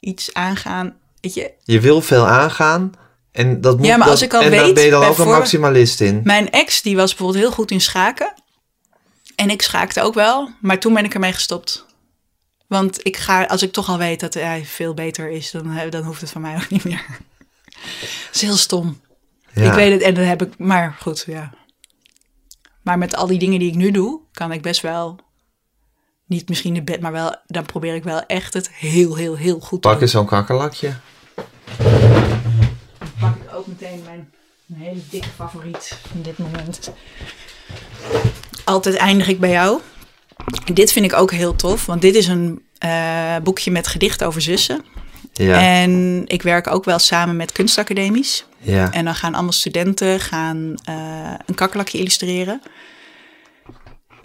iets 0.00 0.34
aangaan. 0.34 0.96
Weet 1.24 1.34
je, 1.34 1.52
Je 1.64 1.80
wil 1.80 2.00
veel 2.00 2.26
aangaan. 2.26 2.92
En 3.32 3.60
dat 3.60 3.76
moet 3.78 3.86
Ja, 3.86 3.96
maar 3.96 4.08
als 4.08 4.20
dat- 4.20 4.28
ik 4.28 4.34
al 4.34 4.42
en 4.42 4.50
daar 4.50 4.64
weet, 4.64 4.74
ben 4.74 4.84
je 4.84 4.90
dan 4.90 5.04
ook 5.04 5.18
een 5.18 5.28
maximalist 5.28 6.00
in. 6.00 6.20
mijn 6.24 6.50
ex 6.50 6.82
die 6.82 6.96
was 6.96 7.08
bijvoorbeeld 7.14 7.44
heel 7.44 7.52
goed 7.52 7.70
in 7.70 7.80
schaken. 7.80 8.34
En 9.36 9.50
ik 9.50 9.62
schaakte 9.62 10.02
ook 10.02 10.14
wel, 10.14 10.50
maar 10.60 10.78
toen 10.78 10.94
ben 10.94 11.04
ik 11.04 11.14
ermee 11.14 11.32
gestopt. 11.32 11.86
Want 12.66 13.06
ik 13.06 13.16
ga, 13.16 13.44
als 13.44 13.62
ik 13.62 13.72
toch 13.72 13.88
al 13.88 13.98
weet 13.98 14.20
dat 14.20 14.34
hij 14.34 14.64
veel 14.64 14.94
beter 14.94 15.30
is, 15.30 15.50
dan, 15.50 15.90
dan 15.90 16.02
hoeft 16.02 16.20
het 16.20 16.30
van 16.30 16.40
mij 16.40 16.54
ook 16.54 16.70
niet 16.70 16.84
meer. 16.84 17.04
Dat 18.26 18.34
is 18.34 18.40
heel 18.40 18.56
stom. 18.56 19.00
Ja. 19.54 19.62
Ik 19.68 19.72
weet 19.72 19.92
het 19.92 20.02
en 20.02 20.14
dan 20.14 20.24
heb 20.24 20.42
ik, 20.42 20.58
maar 20.58 20.96
goed, 21.00 21.24
ja. 21.26 21.52
Maar 22.82 22.98
met 22.98 23.16
al 23.16 23.26
die 23.26 23.38
dingen 23.38 23.58
die 23.58 23.68
ik 23.68 23.74
nu 23.76 23.90
doe, 23.90 24.20
kan 24.32 24.52
ik 24.52 24.62
best 24.62 24.80
wel... 24.80 25.18
Niet 26.26 26.48
misschien 26.48 26.76
in 26.76 26.84
bed, 26.84 27.00
maar 27.00 27.12
wel, 27.12 27.36
dan 27.46 27.66
probeer 27.66 27.94
ik 27.94 28.04
wel 28.04 28.20
echt 28.26 28.54
het 28.54 28.70
heel, 28.70 29.16
heel, 29.16 29.36
heel 29.36 29.60
goed 29.60 29.82
te 29.82 29.88
Pak 29.88 30.00
eens 30.00 30.10
zo'n 30.10 30.26
kakkerlakje. 30.26 30.94
Ook 33.64 33.80
meteen 33.80 34.02
mijn 34.04 34.30
een 34.68 34.76
hele 34.76 35.00
dikke 35.10 35.28
favoriet 35.36 35.98
in 36.14 36.22
dit 36.22 36.38
moment. 36.38 36.90
Altijd 38.64 38.94
eindig 38.94 39.28
ik 39.28 39.40
bij 39.40 39.50
jou. 39.50 39.80
Dit 40.72 40.92
vind 40.92 41.04
ik 41.04 41.12
ook 41.12 41.30
heel 41.30 41.56
tof, 41.56 41.86
want 41.86 42.00
dit 42.00 42.14
is 42.14 42.26
een 42.26 42.62
eh, 42.78 43.36
boekje 43.42 43.70
met 43.70 43.86
gedichten 43.86 44.26
over 44.26 44.40
zussen. 44.42 44.84
Ja. 45.32 45.60
En 45.60 46.22
ik 46.26 46.42
werk 46.42 46.66
ook 46.66 46.84
wel 46.84 46.98
samen 46.98 47.36
met 47.36 47.52
kunstacademies. 47.52 48.44
ja. 48.58 48.92
En 48.92 49.04
dan 49.04 49.14
gaan 49.14 49.34
allemaal 49.34 49.52
studenten 49.52 50.20
gaan, 50.20 50.74
eh, 50.84 51.34
een 51.46 51.54
kakkerlakje 51.54 51.98
illustreren. 51.98 52.62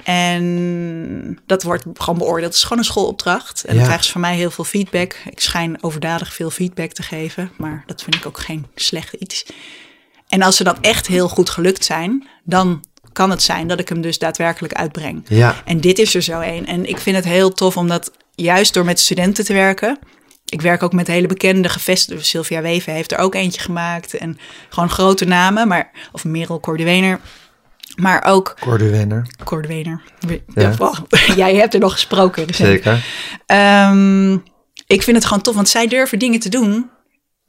En 0.03 1.39
dat 1.45 1.63
wordt 1.63 1.83
gewoon 1.93 2.17
beoordeeld. 2.19 2.45
Het 2.45 2.55
is 2.55 2.63
gewoon 2.63 2.77
een 2.77 2.83
schoolopdracht. 2.83 3.63
En 3.63 3.69
Ja. 3.69 3.73
dan 3.73 3.83
krijgen 3.83 4.05
ze 4.05 4.11
van 4.11 4.21
mij 4.21 4.35
heel 4.35 4.51
veel 4.51 4.63
feedback. 4.63 5.15
Ik 5.29 5.39
schijn 5.39 5.83
overdadig 5.83 6.33
veel 6.33 6.49
feedback 6.49 6.91
te 6.91 7.03
geven. 7.03 7.51
Maar 7.57 7.83
dat 7.85 8.01
vind 8.03 8.15
ik 8.15 8.25
ook 8.25 8.39
geen 8.39 8.65
slecht 8.75 9.13
iets. 9.13 9.45
En 10.27 10.41
als 10.41 10.55
ze 10.55 10.63
dan 10.63 10.77
echt 10.81 11.07
heel 11.07 11.29
goed 11.29 11.49
gelukt 11.49 11.85
zijn, 11.85 12.27
dan 12.43 12.83
kan 13.13 13.29
het 13.29 13.41
zijn 13.43 13.67
dat 13.67 13.79
ik 13.79 13.89
hem 13.89 14.01
dus 14.01 14.17
daadwerkelijk 14.17 14.73
uitbreng. 14.73 15.23
Ja. 15.27 15.61
En 15.65 15.79
dit 15.81 15.99
is 15.99 16.15
er 16.15 16.21
zo 16.21 16.39
een. 16.39 16.65
En 16.67 16.85
ik 16.89 16.97
vind 16.97 17.15
het 17.15 17.25
heel 17.25 17.53
tof 17.53 17.77
omdat 17.77 18.11
juist 18.35 18.73
door 18.73 18.85
met 18.85 18.99
studenten 18.99 19.45
te 19.45 19.53
werken. 19.53 19.99
Ik 20.45 20.61
werk 20.61 20.83
ook 20.83 20.93
met 20.93 21.07
hele 21.07 21.27
bekende 21.27 21.69
gevestigde. 21.69 22.23
Sylvia 22.23 22.61
Weven 22.61 22.93
heeft 22.93 23.11
er 23.11 23.17
ook 23.17 23.35
eentje 23.35 23.61
gemaakt. 23.61 24.13
En 24.13 24.39
gewoon 24.69 24.89
grote 24.89 25.25
namen. 25.25 25.67
Maar, 25.67 25.91
of 26.11 26.23
Merel 26.25 26.59
Cordewener. 26.59 27.19
Maar 27.99 28.23
ook 28.25 28.55
Corduwener. 28.59 29.27
Cordewener. 29.43 30.01
Ja. 30.55 30.73
Jij 31.35 31.55
hebt 31.55 31.73
er 31.73 31.79
nog 31.79 31.91
gesproken. 31.91 32.47
dus- 32.47 32.55
Zeker. 32.55 33.05
Ehm, 33.45 34.33
ik 34.87 35.03
vind 35.03 35.15
het 35.17 35.25
gewoon 35.25 35.43
tof, 35.43 35.55
want 35.55 35.69
zij 35.69 35.87
durven 35.87 36.19
dingen 36.19 36.39
te 36.39 36.49
doen 36.49 36.89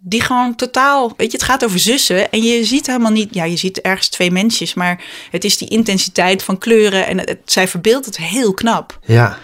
die 0.03 0.21
gewoon 0.23 0.55
totaal, 0.55 1.13
weet 1.17 1.31
je, 1.31 1.37
het 1.37 1.47
gaat 1.47 1.65
over 1.65 1.79
zussen 1.79 2.31
en 2.31 2.43
je 2.43 2.65
ziet 2.65 2.87
helemaal 2.87 3.11
niet, 3.13 3.35
ja, 3.35 3.45
je 3.45 3.57
ziet 3.57 3.81
ergens 3.81 4.09
twee 4.09 4.31
mensjes, 4.31 4.75
maar 4.75 5.05
het 5.31 5.45
is 5.45 5.59
die 5.59 5.69
intensiteit 5.69 6.43
van 6.43 6.59
kleuren 6.59 7.07
en 7.07 7.19
het, 7.19 7.29
het- 7.29 7.41
zij 7.45 7.69
verbeeldt 7.69 8.07
het 8.07 8.17
heel 8.17 8.55
knap. 8.55 8.99
Ja. 9.07 9.39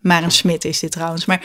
Maar 0.00 0.22
een 0.22 0.30
Smit 0.30 0.64
is 0.64 0.78
dit 0.78 0.90
trouwens, 0.90 1.24
maar 1.24 1.40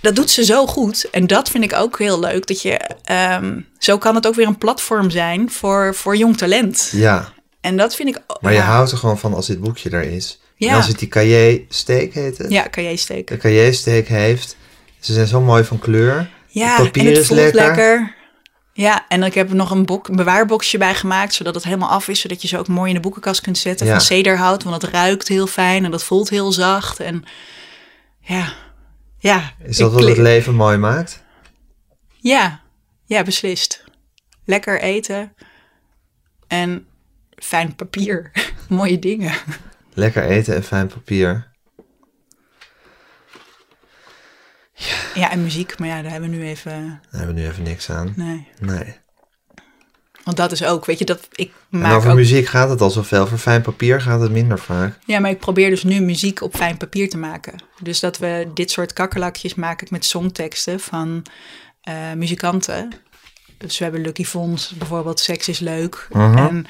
dat 0.00 0.16
doet 0.16 0.30
ze 0.30 0.44
zo 0.44 0.66
goed 0.66 1.10
en 1.10 1.26
dat 1.26 1.50
vind 1.50 1.64
ik 1.64 1.74
ook 1.74 1.98
heel 1.98 2.20
leuk, 2.20 2.46
dat 2.46 2.62
je, 2.62 2.80
ehm, 3.04 3.60
zo 3.78 3.98
kan 3.98 4.14
het 4.14 4.26
ook 4.26 4.34
weer 4.34 4.46
een 4.46 4.58
platform 4.58 5.10
zijn 5.10 5.50
voor, 5.50 5.94
voor 5.94 6.16
jong 6.16 6.36
talent. 6.36 6.88
Ja. 6.92 7.32
En 7.60 7.76
dat 7.76 7.94
vind 7.94 8.08
ik, 8.08 8.22
Maar 8.40 8.52
je 8.52 8.58
ja, 8.58 8.64
houdt 8.64 8.90
er 8.92 8.98
gewoon 8.98 9.18
van 9.18 9.34
als 9.34 9.46
dit 9.46 9.60
boekje 9.60 9.90
er 9.90 10.02
is. 10.02 10.40
Ja. 10.54 10.68
En 10.70 10.76
als 10.76 10.86
het 10.86 10.98
die 10.98 11.08
cahier 11.08 11.64
steek 11.68 12.14
heet 12.14 12.38
het. 12.38 12.50
ja, 12.50 12.68
jij 12.70 12.96
steken. 12.96 13.34
De 13.36 13.42
cahier 13.42 13.74
steek 13.74 14.08
heeft. 14.08 14.56
Ze 15.00 15.12
zijn 15.12 15.26
zo 15.26 15.40
mooi 15.40 15.64
van 15.64 15.78
kleur. 15.78 16.30
Ja, 16.46 16.74
het 16.76 16.84
papier 16.84 17.02
en 17.02 17.08
het 17.08 17.18
is 17.18 17.26
voelt 17.26 17.40
lekker. 17.40 17.64
lekker. 17.66 18.16
Ja, 18.72 19.04
en 19.08 19.22
ik 19.22 19.34
heb 19.34 19.48
er 19.50 19.56
nog 19.56 19.70
een, 19.70 19.86
bok, 19.86 20.08
een 20.08 20.16
bewaarboxje 20.16 20.78
bij 20.78 20.94
gemaakt, 20.94 21.34
zodat 21.34 21.54
het 21.54 21.64
helemaal 21.64 21.88
af 21.88 22.08
is, 22.08 22.20
zodat 22.20 22.42
je 22.42 22.48
ze 22.48 22.58
ook 22.58 22.68
mooi 22.68 22.88
in 22.88 22.94
de 22.94 23.00
boekenkast 23.00 23.40
kunt 23.40 23.58
zetten 23.58 23.86
Ja. 23.86 23.92
van 23.92 24.00
cederhout, 24.00 24.62
want 24.62 24.82
het 24.82 24.90
ruikt 24.92 25.28
heel 25.28 25.46
fijn 25.46 25.84
en 25.84 25.90
dat 25.90 26.04
voelt 26.04 26.28
heel 26.28 26.52
zacht. 26.52 27.00
En 27.00 27.24
ja, 28.20 28.52
ja. 29.18 29.52
Is 29.64 29.76
dat 29.76 29.92
wat 29.92 30.08
het 30.08 30.16
leven 30.16 30.54
mooi 30.54 30.76
maakt? 30.76 31.22
Ja, 32.16 32.60
ja, 33.04 33.22
beslist. 33.22 33.84
Lekker 34.44 34.80
eten 34.80 35.34
en 36.46 36.86
fijn 37.38 37.74
papier. 37.74 38.30
Mooie 38.68 38.98
dingen. 38.98 39.32
Lekker 39.94 40.22
eten 40.22 40.54
en 40.54 40.64
fijn 40.64 40.86
papier. 40.86 41.46
Ja, 45.14 45.30
en 45.30 45.42
muziek, 45.42 45.78
maar 45.78 45.88
ja, 45.88 46.02
daar 46.02 46.10
hebben 46.10 46.30
we 46.30 46.36
nu 46.36 46.44
even. 46.44 47.00
Daar 47.10 47.18
hebben 47.20 47.34
we 47.34 47.40
nu 47.40 47.46
even 47.48 47.62
niks 47.62 47.90
aan. 47.90 48.12
Nee. 48.16 48.48
Nee. 48.60 48.96
Want 50.24 50.40
dat 50.40 50.52
is 50.52 50.64
ook, 50.64 50.84
weet 50.84 50.98
je, 50.98 51.04
dat 51.04 51.28
ik 51.32 51.52
En 51.70 51.78
maak 51.78 51.96
over 51.96 52.10
ook 52.10 52.16
muziek 52.16 52.46
gaat 52.46 52.70
het 52.70 52.80
al 52.80 52.90
zoveel. 52.90 53.26
Voor 53.26 53.38
fijn 53.38 53.62
papier 53.62 54.00
gaat 54.00 54.20
het 54.20 54.30
minder 54.30 54.58
vaak. 54.58 54.98
Ja, 55.06 55.18
maar 55.18 55.30
ik 55.30 55.38
probeer 55.38 55.70
dus 55.70 55.82
nu 55.82 56.00
muziek 56.00 56.42
op 56.42 56.56
fijn 56.56 56.76
papier 56.76 57.08
te 57.08 57.18
maken. 57.18 57.62
Dus 57.82 58.00
dat 58.00 58.18
we 58.18 58.50
dit 58.54 58.70
soort 58.70 58.92
kakkerlakjes 58.92 59.54
maak 59.54 59.82
ik 59.82 59.90
met 59.90 60.04
songteksten 60.04 60.80
van 60.80 61.22
eh, 61.80 62.12
muzikanten. 62.16 62.90
Dus 63.58 63.78
we 63.78 63.84
hebben 63.84 64.02
Lucky 64.02 64.24
Fons, 64.24 64.74
bijvoorbeeld 64.78 65.20
Seks 65.20 65.48
is 65.48 65.58
leuk. 65.58 66.08
Mhm. 66.10 66.36
En 66.36 66.66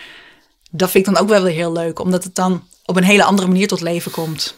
dat 0.70 0.90
vind 0.90 1.06
ik 1.06 1.12
dan 1.14 1.22
ook 1.22 1.28
wel 1.28 1.42
weer 1.42 1.52
heel 1.54 1.72
leuk, 1.72 1.98
omdat 1.98 2.24
het 2.24 2.34
dan 2.34 2.62
op 2.84 2.96
een 2.96 3.04
hele 3.04 3.24
andere 3.24 3.48
manier 3.48 3.68
tot 3.68 3.80
leven 3.80 4.10
komt. 4.10 4.56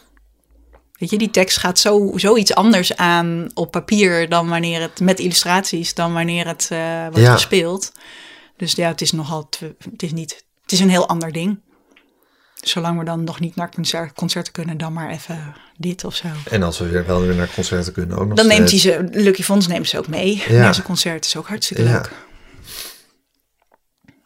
Weet 0.93 1.09
je, 1.09 1.17
die 1.17 1.31
tekst 1.31 1.57
gaat 1.57 1.79
zo, 1.79 2.11
zoiets 2.15 2.53
anders 2.55 2.95
aan 2.95 3.49
op 3.53 3.71
papier 3.71 4.29
dan 4.29 4.49
wanneer 4.49 4.81
het 4.81 4.99
met 4.99 5.19
illustraties, 5.19 5.93
dan 5.93 6.13
wanneer 6.13 6.47
het 6.47 6.67
eh, 6.71 7.01
wordt 7.03 7.25
Ja. 7.25 7.33
gespeeld. 7.33 7.91
Dus 8.57 8.71
ja, 8.71 8.87
het 8.87 9.01
is 9.01 9.11
nogal, 9.11 9.49
te- 9.49 9.75
het 9.91 10.03
is 10.03 10.11
niet, 10.11 10.43
het 10.61 10.71
is 10.71 10.79
een 10.79 10.89
heel 10.89 11.07
ander 11.07 11.31
ding. 11.31 11.59
Zolang 12.61 12.99
we 12.99 13.05
dan 13.05 13.23
nog 13.23 13.39
niet 13.39 13.55
naar 13.55 13.71
concert, 13.71 14.13
concerten 14.13 14.53
kunnen, 14.53 14.77
dan 14.77 14.93
maar 14.93 15.09
even 15.09 15.53
dit 15.77 16.03
of 16.03 16.15
zo. 16.15 16.27
En 16.49 16.63
als 16.63 16.77
we 16.79 16.87
weer 16.89 17.05
wel 17.05 17.21
weer 17.21 17.35
naar 17.35 17.49
concerten 17.55 17.93
kunnen 17.93 18.17
ook 18.17 18.27
nog 18.27 18.37
Dan 18.37 18.47
neemt 18.47 18.69
hij 18.69 18.79
ze, 18.79 19.07
Lucky 19.11 19.43
Fons 19.43 19.67
neemt 19.67 19.89
ze 19.89 19.97
ook 19.97 20.07
mee 20.07 20.43
Ja. 20.47 20.59
naar 20.59 20.73
zijn 20.73 20.85
concert. 20.85 21.25
is 21.25 21.35
ook 21.35 21.47
hartstikke 21.47 21.83
Ja. 21.83 21.91
leuk. 21.91 22.11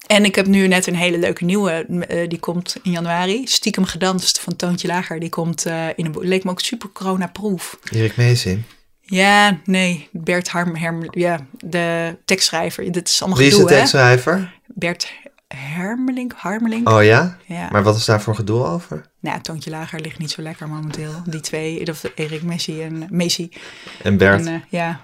En 0.08 0.26
ik 0.26 0.36
heb 0.36 0.48
nu 0.48 0.68
net 0.68 0.88
een 0.88 0.96
hele 0.96 1.18
leuke 1.18 1.46
nieuwe, 1.46 1.72
eh, 2.08 2.30
die 2.30 2.40
komt 2.40 2.76
in 2.84 2.92
januari. 2.92 3.48
Stiekem 3.48 3.86
gedanst 3.86 4.40
van 4.40 4.56
Toontje 4.56 4.88
Lager. 4.88 5.20
Die 5.20 5.30
komt 5.30 5.66
eh, 5.66 5.88
in 5.96 6.06
een 6.06 6.12
boek. 6.12 6.24
Leek 6.24 6.44
me 6.44 6.50
ook 6.50 6.60
super 6.60 6.90
corona-proof. 6.94 7.80
Erik 7.92 8.18
Meesin. 8.18 8.66
Ja, 9.02 9.60
nee, 9.66 10.10
Bert 10.12 10.50
Harm, 10.50 10.76
Herm, 10.76 11.08
ja, 11.12 11.46
de 11.60 12.18
tekstschrijver. 12.26 12.92
Dit 12.92 13.08
is 13.08 13.22
allemaal 13.22 13.40
Wie 13.40 13.48
is 13.48 13.56
de 13.56 13.62
hè? 13.62 13.68
tekstschrijver? 13.68 14.54
Bert 14.68 15.12
Hermelink, 15.48 16.34
Harmelink. 16.36 16.90
Oh 16.90 17.04
ja? 17.04 17.38
Ja. 17.46 17.68
Maar 17.72 17.84
wat 17.84 17.96
is 17.96 18.06
daar 18.06 18.22
voor 18.22 18.36
gedoe 18.36 18.66
over? 18.66 19.06
Nou, 19.20 19.42
Toontje 19.42 19.70
Lager 19.70 20.00
ligt 20.00 20.20
niet 20.20 20.32
zo 20.32 20.42
lekker 20.42 20.68
momenteel. 20.68 21.12
Die 21.26 21.40
twee, 21.40 21.88
of 21.90 22.04
Erik 22.16 22.44
Messi 22.44 22.82
en 22.82 23.08
Messi. 23.10 23.52
En 24.04 24.18
Bert. 24.18 24.46
En, 24.46 24.54
eh, 24.54 24.60
ja. 24.70 25.00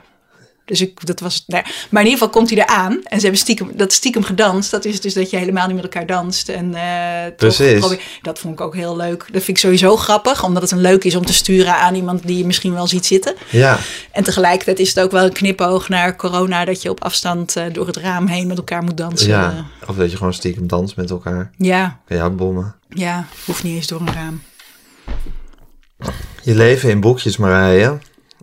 Dus 0.66 0.82
ik, 0.82 1.05
dat 1.05 1.20
was, 1.20 1.43
nou 1.47 1.64
ja. 1.66 1.72
Maar 1.89 2.01
in 2.01 2.07
ieder 2.07 2.24
geval 2.24 2.30
komt 2.39 2.49
hij 2.49 2.59
eraan. 2.64 2.91
En 3.03 3.16
ze 3.18 3.22
hebben 3.22 3.39
stiekem, 3.39 3.72
dat 3.76 3.93
stiekem 3.93 4.24
gedanst. 4.24 4.72
Dat 4.72 4.86
is 4.86 5.01
dus 5.01 5.14
dat 5.14 5.30
je 5.30 5.38
helemaal 5.38 5.66
niet 5.66 5.76
met 5.76 5.84
elkaar 5.84 6.05
danst. 6.05 6.49
En, 6.49 6.74
eh, 6.76 7.26
toch 7.26 7.36
Precies. 7.36 7.80
probeer- 7.80 8.01
dat 8.22 8.39
vond 8.39 8.53
ik 8.53 8.62
ook 8.62 8.76
heel 8.76 8.95
leuk. 8.95 9.20
Dat 9.20 9.43
vind 9.43 9.47
ik 9.47 9.57
sowieso 9.57 9.97
grappig. 9.97 10.43
Omdat 10.43 10.62
het 10.62 10.72
een 10.72 10.82
leuk 10.82 11.03
is 11.03 11.16
om 11.16 11.26
te 11.26 11.34
sturen 11.34 11.76
aan 11.76 11.95
iemand 11.95 12.28
die 12.28 12.38
je 12.38 12.45
misschien 12.45 12.74
wel 12.74 12.88
ziet 12.88 13.05
zitten. 13.05 13.36
Ja. 13.49 13.78
En 14.12 14.24
tegelijkertijd 14.24 14.80
is 14.80 14.88
het 14.89 14.99
ook 14.99 15.12
wel 15.12 15.24
een 15.24 15.34
knipoog 15.34 15.89
naar 15.89 16.16
corona. 16.16 16.66
Dat 16.66 16.82
je 16.82 16.89
op 16.89 17.03
afstand 17.03 17.55
eh, 17.55 17.66
door 17.72 17.88
het 17.88 17.97
raam 17.97 18.28
heen 18.28 18.47
met 18.47 18.57
elkaar 18.57 18.84
moet 18.84 18.97
dansen. 18.97 19.28
ja. 19.28 19.66
Of 19.88 19.95
dat 19.95 20.12
je 20.12 20.18
gewoon 20.18 20.34
stiekem 20.34 20.68
danst 20.68 20.95
met 20.95 21.09
elkaar. 21.09 21.51
ja, 21.57 21.99
Kan 22.07 22.18
je 22.18 22.24
uitbommen. 22.24 22.76
ja. 22.89 23.26
Hoeft 23.45 23.64
niet 23.64 23.76
eens 23.76 23.88
door 23.88 23.99
een 23.99 24.14
raam. 24.14 24.41
Je 26.43 26.55
leven 26.55 26.89
in 26.89 26.99
boekjes, 26.99 27.38
Marije. 27.38 27.97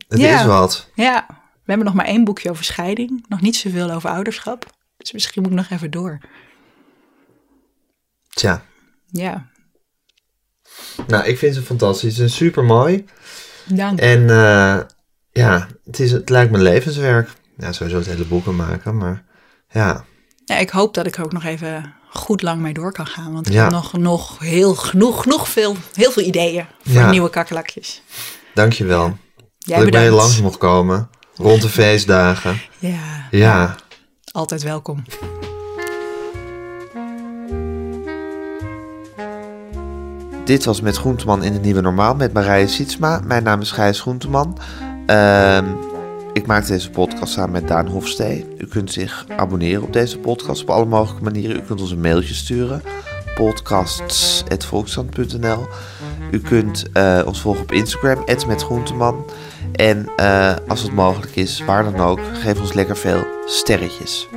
Het 0.08 0.20
Ja. 0.20 0.40
is 0.40 0.46
wat. 0.46 0.88
Ja, 0.94 1.26
we 1.68 1.74
hebben 1.74 1.86
nog 1.86 1.94
maar 1.94 2.12
één 2.12 2.24
boekje 2.24 2.50
over 2.50 2.64
scheiding. 2.64 3.24
Nog 3.28 3.40
niet 3.40 3.56
zoveel 3.56 3.90
over 3.90 4.10
ouderschap. 4.10 4.66
Dus 4.96 5.12
misschien 5.12 5.42
moet 5.42 5.50
ik 5.50 5.56
nog 5.56 5.70
even 5.70 5.90
door. 5.90 6.18
Tja. 8.28 8.62
Ja, 9.10 9.46
Nou, 11.06 11.24
ik 11.24 11.38
vind 11.38 11.54
ze 11.54 11.62
fantastisch. 11.62 12.10
Ze 12.10 12.16
zijn 12.16 12.30
super 12.30 12.64
mooi. 12.64 13.04
dank. 13.66 13.98
En 14.00 14.30
eh, 14.30 14.78
ja, 15.30 15.68
het, 15.84 15.98
is, 16.00 16.12
het 16.12 16.28
lijkt 16.28 16.50
me 16.52 16.58
levenswerk. 16.58 17.30
Ja, 17.56 17.72
sowieso 17.72 17.98
het 17.98 18.06
hele 18.06 18.24
boeken 18.24 18.56
maken, 18.56 18.96
maar 18.96 19.24
ja. 19.68 20.04
Ja, 20.44 20.56
ik 20.58 20.70
hoop 20.70 20.94
dat 20.94 21.06
ik 21.06 21.16
er 21.16 21.24
ook 21.24 21.32
nog 21.32 21.44
even 21.44 21.94
goed 22.10 22.42
lang 22.42 22.60
mee 22.60 22.72
door 22.74 22.92
kan 22.92 23.06
gaan. 23.06 23.32
Want 23.32 23.46
ik 23.46 23.52
Ja. 23.52 23.62
heb 23.62 23.70
nog, 23.72 23.92
nog 23.92 24.38
heel 24.38 24.74
genoeg, 24.74 25.22
genoeg 25.22 25.48
veel, 25.48 25.76
heel 25.94 26.10
veel 26.12 26.22
ideeën 26.22 26.66
voor 26.82 26.92
Ja. 26.92 27.10
nieuwe 27.10 27.30
kakkelakjes. 27.30 28.02
Dankjewel. 28.54 29.16
Jij 29.58 29.76
dat 29.78 29.86
ik 29.86 29.92
bij 29.92 30.04
je 30.04 30.10
langs 30.10 30.40
mocht 30.40 30.58
komen. 30.58 31.10
Rond 31.38 31.62
de 31.62 31.68
feestdagen. 31.68 32.60
Ja, 32.78 33.26
Ja. 33.30 33.74
altijd 34.32 34.62
welkom. 34.62 35.04
Dit 40.44 40.64
was 40.64 40.80
Met 40.80 40.96
Groenteman 40.96 41.42
in 41.42 41.52
het 41.52 41.62
Nieuwe 41.62 41.80
Normaal 41.80 42.14
met 42.14 42.32
Marije 42.32 42.66
Sietsma. 42.68 43.20
Mijn 43.24 43.42
naam 43.42 43.60
is 43.60 43.70
Gijs 43.70 44.00
Groenteman. 44.00 44.58
Ehm, 45.06 45.64
ik 46.32 46.46
maak 46.46 46.66
deze 46.66 46.90
podcast 46.90 47.32
samen 47.32 47.50
met 47.52 47.68
Daan 47.68 47.86
Hofstee. 47.86 48.46
U 48.58 48.66
kunt 48.66 48.92
zich 48.92 49.24
abonneren 49.36 49.82
op 49.82 49.92
deze 49.92 50.18
podcast 50.18 50.62
op 50.62 50.70
alle 50.70 50.84
mogelijke 50.84 51.24
manieren. 51.24 51.56
U 51.56 51.60
kunt 51.60 51.80
ons 51.80 51.90
een 51.90 52.00
mailtje 52.00 52.34
sturen. 52.34 52.82
podcasts.volksstand.nl 53.34 55.66
U 56.30 56.40
kunt 56.40 56.84
eh, 56.92 57.20
ons 57.26 57.40
volgen 57.40 57.62
op 57.62 57.72
Instagram, 57.72 58.24
@metgroenteman. 58.46 59.24
En 59.72 60.12
eh, 60.16 60.56
als 60.68 60.82
het 60.82 60.92
mogelijk 60.92 61.36
is, 61.36 61.64
waar 61.64 61.84
dan 61.84 62.00
ook, 62.00 62.20
geef 62.32 62.60
ons 62.60 62.72
lekker 62.72 62.96
veel 62.96 63.26
sterretjes. 63.46 64.28